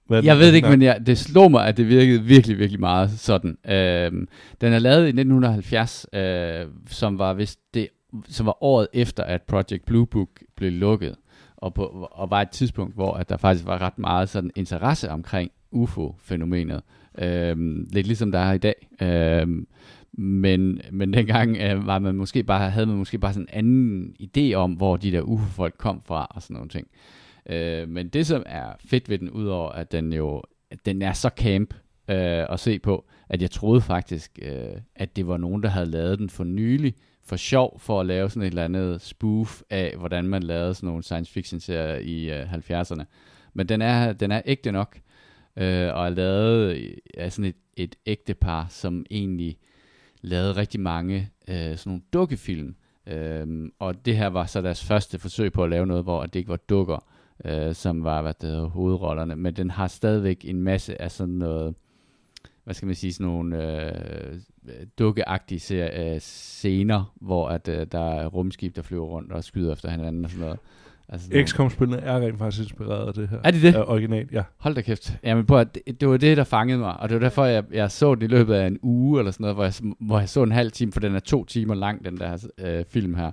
Hvad 0.06 0.18
er 0.18 0.22
Jeg 0.24 0.38
ved 0.38 0.48
det 0.48 0.54
ikke, 0.54 0.68
Nej. 0.68 0.76
men 0.76 0.82
jeg, 0.82 1.06
det 1.06 1.18
slog 1.18 1.50
mig, 1.50 1.66
at 1.66 1.76
det 1.76 1.88
virkede 1.88 2.22
virkelig, 2.22 2.58
virkelig 2.58 2.80
meget 2.80 3.10
sådan. 3.10 3.56
Øhm, 3.68 4.28
den 4.60 4.72
er 4.72 4.78
lavet 4.78 5.04
i 5.06 5.08
1970, 5.08 6.06
øh, 6.12 6.66
som 6.88 7.18
var 7.18 7.34
vist 7.34 7.58
det, 7.74 7.88
som 8.28 8.46
var 8.46 8.62
året 8.64 8.86
efter, 8.92 9.22
at 9.22 9.42
Project 9.42 9.84
Blue 9.86 10.06
Book 10.06 10.28
blev 10.56 10.72
lukket, 10.72 11.14
og, 11.56 11.74
på, 11.74 12.08
og 12.12 12.30
var 12.30 12.40
et 12.42 12.50
tidspunkt, 12.50 12.94
hvor 12.94 13.12
at 13.14 13.28
der 13.28 13.36
faktisk 13.36 13.66
var 13.66 13.82
ret 13.82 13.98
meget 13.98 14.28
sådan 14.28 14.50
interesse 14.56 15.10
omkring 15.10 15.50
UFO-fænomenet. 15.72 16.80
Øhm, 17.18 17.86
lidt 17.92 18.06
ligesom 18.06 18.32
der 18.32 18.38
er 18.38 18.52
i 18.52 18.58
dag. 18.58 18.74
Øhm, 19.02 19.66
men, 20.18 20.80
men 20.92 21.12
dengang 21.12 21.56
øh, 21.56 21.86
var 21.86 21.98
man 21.98 22.14
måske 22.14 22.42
bare, 22.42 22.70
havde 22.70 22.86
man 22.86 22.96
måske 22.96 23.18
bare 23.18 23.32
sådan 23.32 23.48
en 23.52 23.58
anden 23.58 24.14
idé 24.20 24.54
om, 24.54 24.72
hvor 24.72 24.96
de 24.96 25.12
der 25.12 25.20
UFO-folk 25.20 25.74
kom 25.78 26.02
fra 26.02 26.26
og 26.30 26.42
sådan 26.42 26.54
nogle 26.54 26.68
ting. 26.68 26.86
Øh, 27.50 27.88
men 27.88 28.08
det, 28.08 28.26
som 28.26 28.42
er 28.46 28.66
fedt 28.86 29.08
ved 29.08 29.18
den, 29.18 29.30
udover 29.30 29.70
at 29.70 29.92
den 29.92 30.12
jo 30.12 30.42
at 30.74 30.86
den 30.86 31.02
er 31.02 31.12
så 31.12 31.30
camp 31.36 31.74
øh, 32.08 32.46
at 32.50 32.60
se 32.60 32.78
på, 32.78 33.04
at 33.28 33.42
jeg 33.42 33.50
troede 33.50 33.80
faktisk, 33.80 34.38
øh, 34.42 34.76
at 34.94 35.16
det 35.16 35.26
var 35.26 35.36
nogen, 35.36 35.62
der 35.62 35.68
havde 35.68 35.86
lavet 35.86 36.18
den 36.18 36.30
for 36.30 36.44
nylig, 36.44 36.94
for 37.24 37.36
sjov, 37.36 37.80
for 37.80 38.00
at 38.00 38.06
lave 38.06 38.30
sådan 38.30 38.42
et 38.42 38.46
eller 38.46 38.64
andet 38.64 39.00
spoof 39.00 39.62
af, 39.70 39.94
hvordan 39.98 40.24
man 40.24 40.42
lavede 40.42 40.74
sådan 40.74 40.86
nogle 40.86 41.02
science 41.02 41.32
fiction 41.32 41.60
serier 41.60 41.96
i 41.96 42.40
øh, 42.40 42.52
70'erne. 42.52 43.04
Men 43.54 43.68
den 43.68 43.82
er, 43.82 44.12
den 44.12 44.32
er 44.32 44.42
ægte 44.44 44.72
nok, 44.72 44.98
øh, 45.56 45.94
og 45.94 46.06
er 46.06 46.08
lavet 46.08 46.94
af 47.16 47.32
sådan 47.32 47.44
et, 47.44 47.56
et 47.76 47.96
ægte 48.06 48.34
par, 48.34 48.66
som 48.70 49.06
egentlig 49.10 49.56
lavede 50.24 50.56
rigtig 50.56 50.80
mange 50.80 51.30
øh, 51.48 51.76
sådan 51.76 51.80
nogle 51.90 52.02
dukkefilm. 52.12 52.74
Øhm, 53.06 53.72
og 53.78 54.06
det 54.06 54.16
her 54.16 54.26
var 54.26 54.46
så 54.46 54.62
deres 54.62 54.84
første 54.84 55.18
forsøg 55.18 55.52
på 55.52 55.64
at 55.64 55.70
lave 55.70 55.86
noget, 55.86 56.04
hvor 56.04 56.26
det 56.26 56.36
ikke 56.36 56.50
var 56.50 56.56
dukker, 56.56 57.04
øh, 57.44 57.74
som 57.74 58.04
var 58.04 58.22
hvad 58.22 58.34
det 58.40 58.50
hedder, 58.50 58.66
hovedrollerne, 58.66 59.36
men 59.36 59.54
den 59.54 59.70
har 59.70 59.86
stadigvæk 59.86 60.44
en 60.44 60.62
masse 60.62 61.02
af 61.02 61.10
sådan 61.10 61.34
noget, 61.34 61.74
hvad 62.64 62.74
skal 62.74 62.86
man 62.86 62.94
sige, 62.94 63.12
sådan 63.12 63.26
nogle 63.26 63.62
øh, 63.62 64.38
dukkeagtige 64.98 65.60
ser, 65.60 65.88
øh, 65.92 66.20
scener, 66.20 67.14
hvor 67.14 67.48
at, 67.48 67.68
øh, 67.68 67.86
der 67.92 68.10
er 68.10 68.26
rumskib, 68.26 68.76
der 68.76 68.82
flyver 68.82 69.06
rundt 69.06 69.32
og 69.32 69.44
skyder 69.44 69.72
efter 69.72 69.90
hinanden 69.90 70.24
og 70.24 70.30
sådan 70.30 70.44
noget. 70.44 70.58
Altså 71.08 71.28
XCOM-spillene 71.44 72.02
er 72.02 72.16
rent 72.20 72.38
faktisk 72.38 72.62
inspireret 72.62 73.06
af 73.06 73.14
det 73.14 73.28
her. 73.28 73.38
Er 73.44 73.50
de 73.50 73.62
det? 73.62 73.74
Er 73.74 73.90
original, 73.90 74.28
ja. 74.32 74.42
Hold 74.58 74.74
da 74.74 74.80
kæft. 74.80 75.16
Jamen, 75.22 75.46
prøv, 75.46 75.60
at- 75.60 75.74
det, 75.74 76.00
det 76.00 76.08
var 76.08 76.16
det, 76.16 76.36
der 76.36 76.44
fangede 76.44 76.78
mig, 76.78 76.96
og 77.00 77.08
det 77.08 77.14
var 77.14 77.20
derfor, 77.20 77.44
jeg, 77.44 77.64
jeg 77.72 77.90
så 77.90 78.14
den 78.14 78.22
i 78.22 78.26
løbet 78.26 78.54
af 78.54 78.66
en 78.66 78.78
uge, 78.82 79.18
eller 79.18 79.32
sådan 79.32 79.44
noget, 79.44 79.56
hvor 79.56 79.64
jeg, 79.64 79.72
hvor 80.00 80.18
jeg 80.18 80.28
så 80.28 80.42
en 80.42 80.52
halv 80.52 80.70
time, 80.72 80.92
for 80.92 81.00
den 81.00 81.14
er 81.14 81.20
to 81.20 81.44
timer 81.44 81.74
lang, 81.74 82.04
den 82.04 82.16
der 82.16 82.46
øh, 82.58 82.84
film 82.90 83.14
her. 83.14 83.30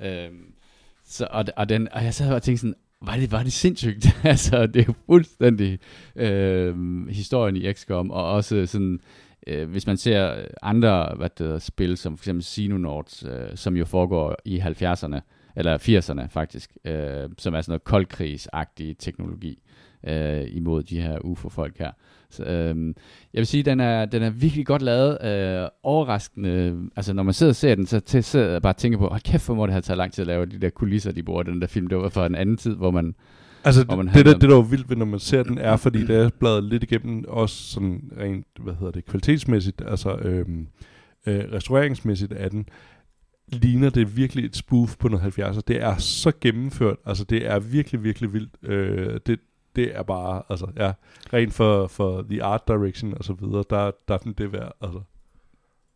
Øhm, 0.00 0.52
så, 1.06 1.26
og, 1.30 1.44
og, 1.56 1.68
den, 1.68 1.88
og 1.92 2.04
jeg 2.04 2.14
sad 2.14 2.34
og 2.34 2.42
tænkte 2.42 2.60
sådan, 2.60 2.74
var 3.02 3.16
det, 3.16 3.32
var 3.32 3.42
det 3.42 3.52
sindssygt? 3.52 4.06
altså, 4.24 4.66
det 4.66 4.80
er 4.80 4.84
jo 4.88 4.94
fuldstændig 5.06 5.78
øh, 6.16 6.74
historien 7.08 7.56
i 7.56 7.72
XCOM, 7.72 8.10
og 8.10 8.30
også 8.32 8.66
sådan, 8.66 9.00
øh, 9.46 9.70
hvis 9.70 9.86
man 9.86 9.96
ser 9.96 10.34
andre 10.62 11.12
hvad 11.16 11.28
det 11.38 11.46
hedder, 11.46 11.58
spil, 11.58 11.96
som 11.96 12.16
for 12.18 12.22
eksempel 12.22 12.44
Xenonauts, 12.44 13.24
øh, 13.28 13.48
som 13.56 13.76
jo 13.76 13.84
foregår 13.84 14.36
i 14.44 14.58
70'erne, 14.58 15.20
eller 15.58 15.78
80'erne 15.78 16.26
faktisk, 16.28 16.76
øh, 16.84 17.28
som 17.38 17.54
er 17.54 17.60
sådan 17.60 17.72
noget 17.72 17.84
koldkrigsagtig 17.84 18.98
teknologi 18.98 19.62
øh, 20.06 20.44
imod 20.48 20.82
de 20.82 21.00
her 21.00 21.18
UFO-folk 21.24 21.78
her. 21.78 21.90
Så, 22.30 22.44
øh, 22.44 22.94
jeg 23.34 23.38
vil 23.40 23.46
sige, 23.46 23.62
den 23.62 23.80
er, 23.80 24.04
den 24.04 24.22
er 24.22 24.30
virkelig 24.30 24.66
godt 24.66 24.82
lavet, 24.82 25.18
øh, 25.24 25.68
overraskende. 25.82 26.76
Altså, 26.96 27.12
når 27.12 27.22
man 27.22 27.34
sidder 27.34 27.52
og 27.52 27.56
ser 27.56 27.74
den, 27.74 27.86
så 27.86 28.00
til, 28.00 28.24
sidder 28.24 28.50
jeg 28.50 28.62
bare 28.62 28.72
og 28.72 28.76
tænker 28.76 28.98
på, 28.98 29.08
hold 29.08 29.20
kæft, 29.20 29.46
hvor 29.46 29.54
må 29.54 29.66
det 29.66 29.72
have 29.72 29.82
taget 29.82 29.98
lang 29.98 30.12
tid 30.12 30.22
at 30.22 30.26
lave 30.26 30.46
de 30.46 30.58
der 30.58 30.70
kulisser, 30.70 31.12
de 31.12 31.22
bruger 31.22 31.42
den 31.42 31.60
der 31.60 31.66
film. 31.66 31.86
Det 31.86 31.98
var 31.98 32.08
for 32.08 32.26
en 32.26 32.34
anden 32.34 32.56
tid, 32.56 32.74
hvor 32.74 32.90
man... 32.90 33.14
Altså, 33.64 33.84
Hvor 33.84 33.96
man 33.96 34.06
det, 34.06 34.14
det, 34.14 34.26
der, 34.26 34.32
det 34.32 34.42
der 34.42 34.48
er 34.48 34.54
jo 34.54 34.60
vildt 34.60 34.90
ved, 34.90 34.96
når 34.96 35.06
man 35.06 35.20
ser 35.20 35.42
den, 35.42 35.58
er, 35.58 35.76
fordi 35.76 36.06
det 36.06 36.16
er 36.16 36.30
bladet 36.40 36.64
lidt 36.64 36.82
igennem, 36.82 37.24
også 37.28 37.56
sådan 37.56 38.12
rent, 38.20 38.46
hvad 38.58 38.74
hedder 38.74 38.92
det, 38.92 39.04
kvalitetsmæssigt, 39.04 39.82
altså 39.86 40.16
øhm, 40.16 40.66
øh, 41.26 41.44
restaureringsmæssigt 41.52 42.32
af 42.32 42.50
den, 42.50 42.66
ligner 43.48 43.90
det 43.90 44.16
virkelig 44.16 44.44
et 44.44 44.56
spoof 44.56 44.96
på 44.96 45.08
noget 45.08 45.38
70'er. 45.38 45.60
Det 45.68 45.82
er 45.82 45.96
så 45.96 46.32
gennemført, 46.40 46.96
altså 47.06 47.24
det 47.24 47.46
er 47.46 47.58
virkelig, 47.58 48.04
virkelig 48.04 48.32
vildt. 48.32 48.50
Øh, 48.62 49.20
det, 49.26 49.40
det 49.76 49.96
er 49.96 50.02
bare, 50.02 50.42
altså 50.48 50.66
ja, 50.76 50.92
rent 51.32 51.54
for, 51.54 51.86
for 51.86 52.26
the 52.30 52.42
art 52.42 52.68
direction 52.68 53.14
og 53.14 53.24
så 53.24 53.32
videre, 53.32 53.64
der, 53.70 53.90
der 54.08 54.14
er 54.14 54.18
den 54.18 54.32
det 54.32 54.52
værd, 54.52 54.72
altså. 54.80 55.00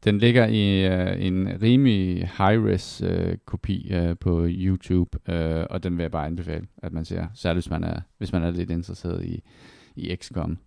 Den 0.05 0.19
ligger 0.19 0.47
i 0.47 0.87
øh, 0.87 1.27
en 1.27 1.63
rimelig 1.63 2.31
high-res 2.39 3.03
øh, 3.05 3.37
kopi 3.47 3.93
øh, 3.93 4.17
på 4.21 4.47
YouTube, 4.49 5.33
øh, 5.33 5.67
og 5.71 5.83
den 5.83 5.97
vil 5.97 6.03
jeg 6.03 6.11
bare 6.11 6.27
anbefale, 6.27 6.67
at 6.83 6.93
man 6.93 7.05
ser, 7.05 7.27
særligt 7.35 7.65
hvis 7.65 7.71
man 7.71 7.85
er, 7.85 8.01
hvis 8.19 8.33
man 8.33 8.43
er 8.43 8.51
lidt 8.51 8.71
interesseret 8.71 9.25
i, 9.25 9.43
i 9.97 10.17
XCOM. 10.17 10.59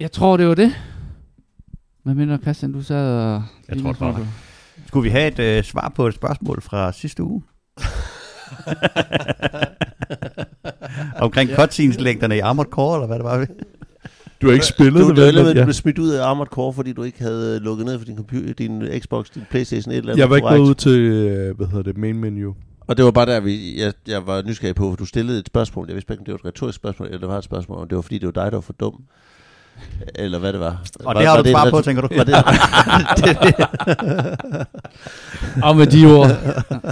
Jeg 0.00 0.12
tror, 0.12 0.36
det 0.36 0.48
var 0.48 0.54
det. 0.54 0.72
Hvad 2.04 2.14
mener 2.14 2.38
Christian, 2.38 2.72
du 2.72 2.82
sad 2.82 3.18
og... 3.18 3.42
Jeg 3.68 3.82
tror, 3.82 3.92
det 3.92 4.00
var. 4.00 4.26
Skulle 4.86 5.04
vi 5.04 5.10
have 5.10 5.26
et 5.26 5.38
øh, 5.38 5.64
svar 5.64 5.92
på 5.96 6.06
et 6.06 6.14
spørgsmål 6.14 6.62
fra 6.62 6.92
sidste 6.92 7.22
uge? 7.22 7.42
Omkring 11.20 11.50
cutscenes-længderne 11.50 12.36
i 12.36 12.38
Armored 12.38 12.70
Core, 12.70 12.96
eller 12.96 13.06
hvad 13.06 13.16
det 13.16 13.24
var? 13.24 13.46
Du 14.42 14.46
har 14.46 14.52
ikke 14.52 14.66
spillet 14.66 15.02
Du, 15.02 15.08
det, 15.08 15.16
vel? 15.16 15.34
du, 15.34 15.38
du, 15.40 15.44
Men 15.44 15.52
du 15.54 15.58
ja. 15.58 15.64
blev 15.64 15.72
smidt 15.74 15.98
ud 15.98 16.10
af 16.10 16.26
Armored 16.26 16.48
Core, 16.48 16.72
fordi 16.72 16.92
du 16.92 17.02
ikke 17.02 17.22
havde 17.22 17.60
lukket 17.60 17.86
ned 17.86 17.98
for 17.98 18.04
din 18.04 18.16
computer, 18.16 18.52
din 18.52 18.82
Xbox, 19.00 19.26
din 19.34 19.42
Playstation, 19.50 19.92
et 19.92 19.96
eller 19.96 20.12
andet. 20.12 20.20
Jeg 20.20 20.30
var 20.30 20.36
ikke 20.36 20.48
gået 20.48 20.58
ud 20.58 20.74
til, 20.74 20.98
øh, 21.00 21.56
hvad 21.56 21.66
hedder 21.66 21.82
det, 21.82 21.98
main 21.98 22.20
menu. 22.20 22.54
Og 22.86 22.96
det 22.96 23.04
var 23.04 23.10
bare 23.10 23.26
der, 23.26 23.40
vi, 23.40 23.80
jeg, 23.80 23.92
jeg 24.08 24.26
var 24.26 24.42
nysgerrig 24.42 24.74
på, 24.74 24.90
for 24.90 24.96
du 24.96 25.04
stillede 25.04 25.38
et 25.38 25.46
spørgsmål. 25.46 25.86
Jeg 25.88 25.94
vidste 25.94 26.12
ikke, 26.12 26.20
om 26.20 26.24
det 26.24 26.32
var 26.32 26.38
et 26.38 26.44
retorisk 26.44 26.76
spørgsmål, 26.76 27.08
eller 27.08 27.18
det 27.18 27.28
var 27.28 27.38
et 27.38 27.44
spørgsmål, 27.44 27.78
om 27.78 27.88
det 27.88 27.96
var 27.96 28.02
fordi, 28.02 28.18
det 28.18 28.26
var 28.26 28.32
dig, 28.42 28.52
der 28.52 28.56
var 28.56 28.60
for 28.60 28.72
dum. 28.72 29.02
Eller 30.14 30.38
hvad 30.38 30.52
det 30.52 30.60
var. 30.60 30.82
Og 31.04 31.04
var, 31.04 31.12
det 31.12 31.26
har 31.28 31.36
var 31.36 31.42
du 31.42 31.48
svar 31.50 31.70
på, 31.70 31.80
tænker 31.80 32.02
du? 32.02 32.08
Var 32.16 32.24
det, 32.24 32.34
Og 35.66 35.76
med 35.76 35.86
de 35.86 36.06
ord, 36.06 36.28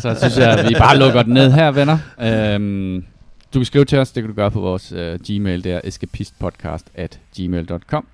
så 0.01 0.15
synes 0.19 0.37
jeg, 0.39 0.59
at 0.59 0.69
vi 0.69 0.75
bare 0.79 0.99
lukker 0.99 1.23
den 1.23 1.35
ned 1.35 1.53
her, 1.53 1.71
venner. 1.71 1.99
Øhm, 2.21 3.05
du 3.55 3.59
kan 3.59 3.65
skrive 3.65 3.85
til 3.85 3.99
os, 3.99 4.13
det 4.13 4.23
kan 4.23 4.31
du 4.31 4.37
gøre 4.37 4.51
på 4.51 4.61
vores 4.61 4.93
øh, 4.93 5.19
Gmail, 5.29 5.65
det 5.65 5.73
er 5.73 5.81
escapistpodcast 5.85 6.87
at 6.95 7.19
gmail.com. 7.37 8.07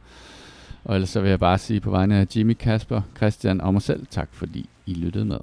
Og 0.85 0.95
ellers 0.95 1.11
så 1.11 1.21
vil 1.21 1.29
jeg 1.31 1.41
bare 1.41 1.59
sige 1.59 1.81
på 1.81 1.91
vegne 1.91 2.17
af 2.17 2.27
Jimmy, 2.37 2.57
Kasper, 2.61 3.01
Christian 3.17 3.61
og 3.61 3.73
mig 3.73 3.83
selv, 3.83 4.07
tak 4.11 4.29
fordi 4.33 4.69
I 4.87 4.95
lyttede 4.95 5.25
med. 5.25 5.39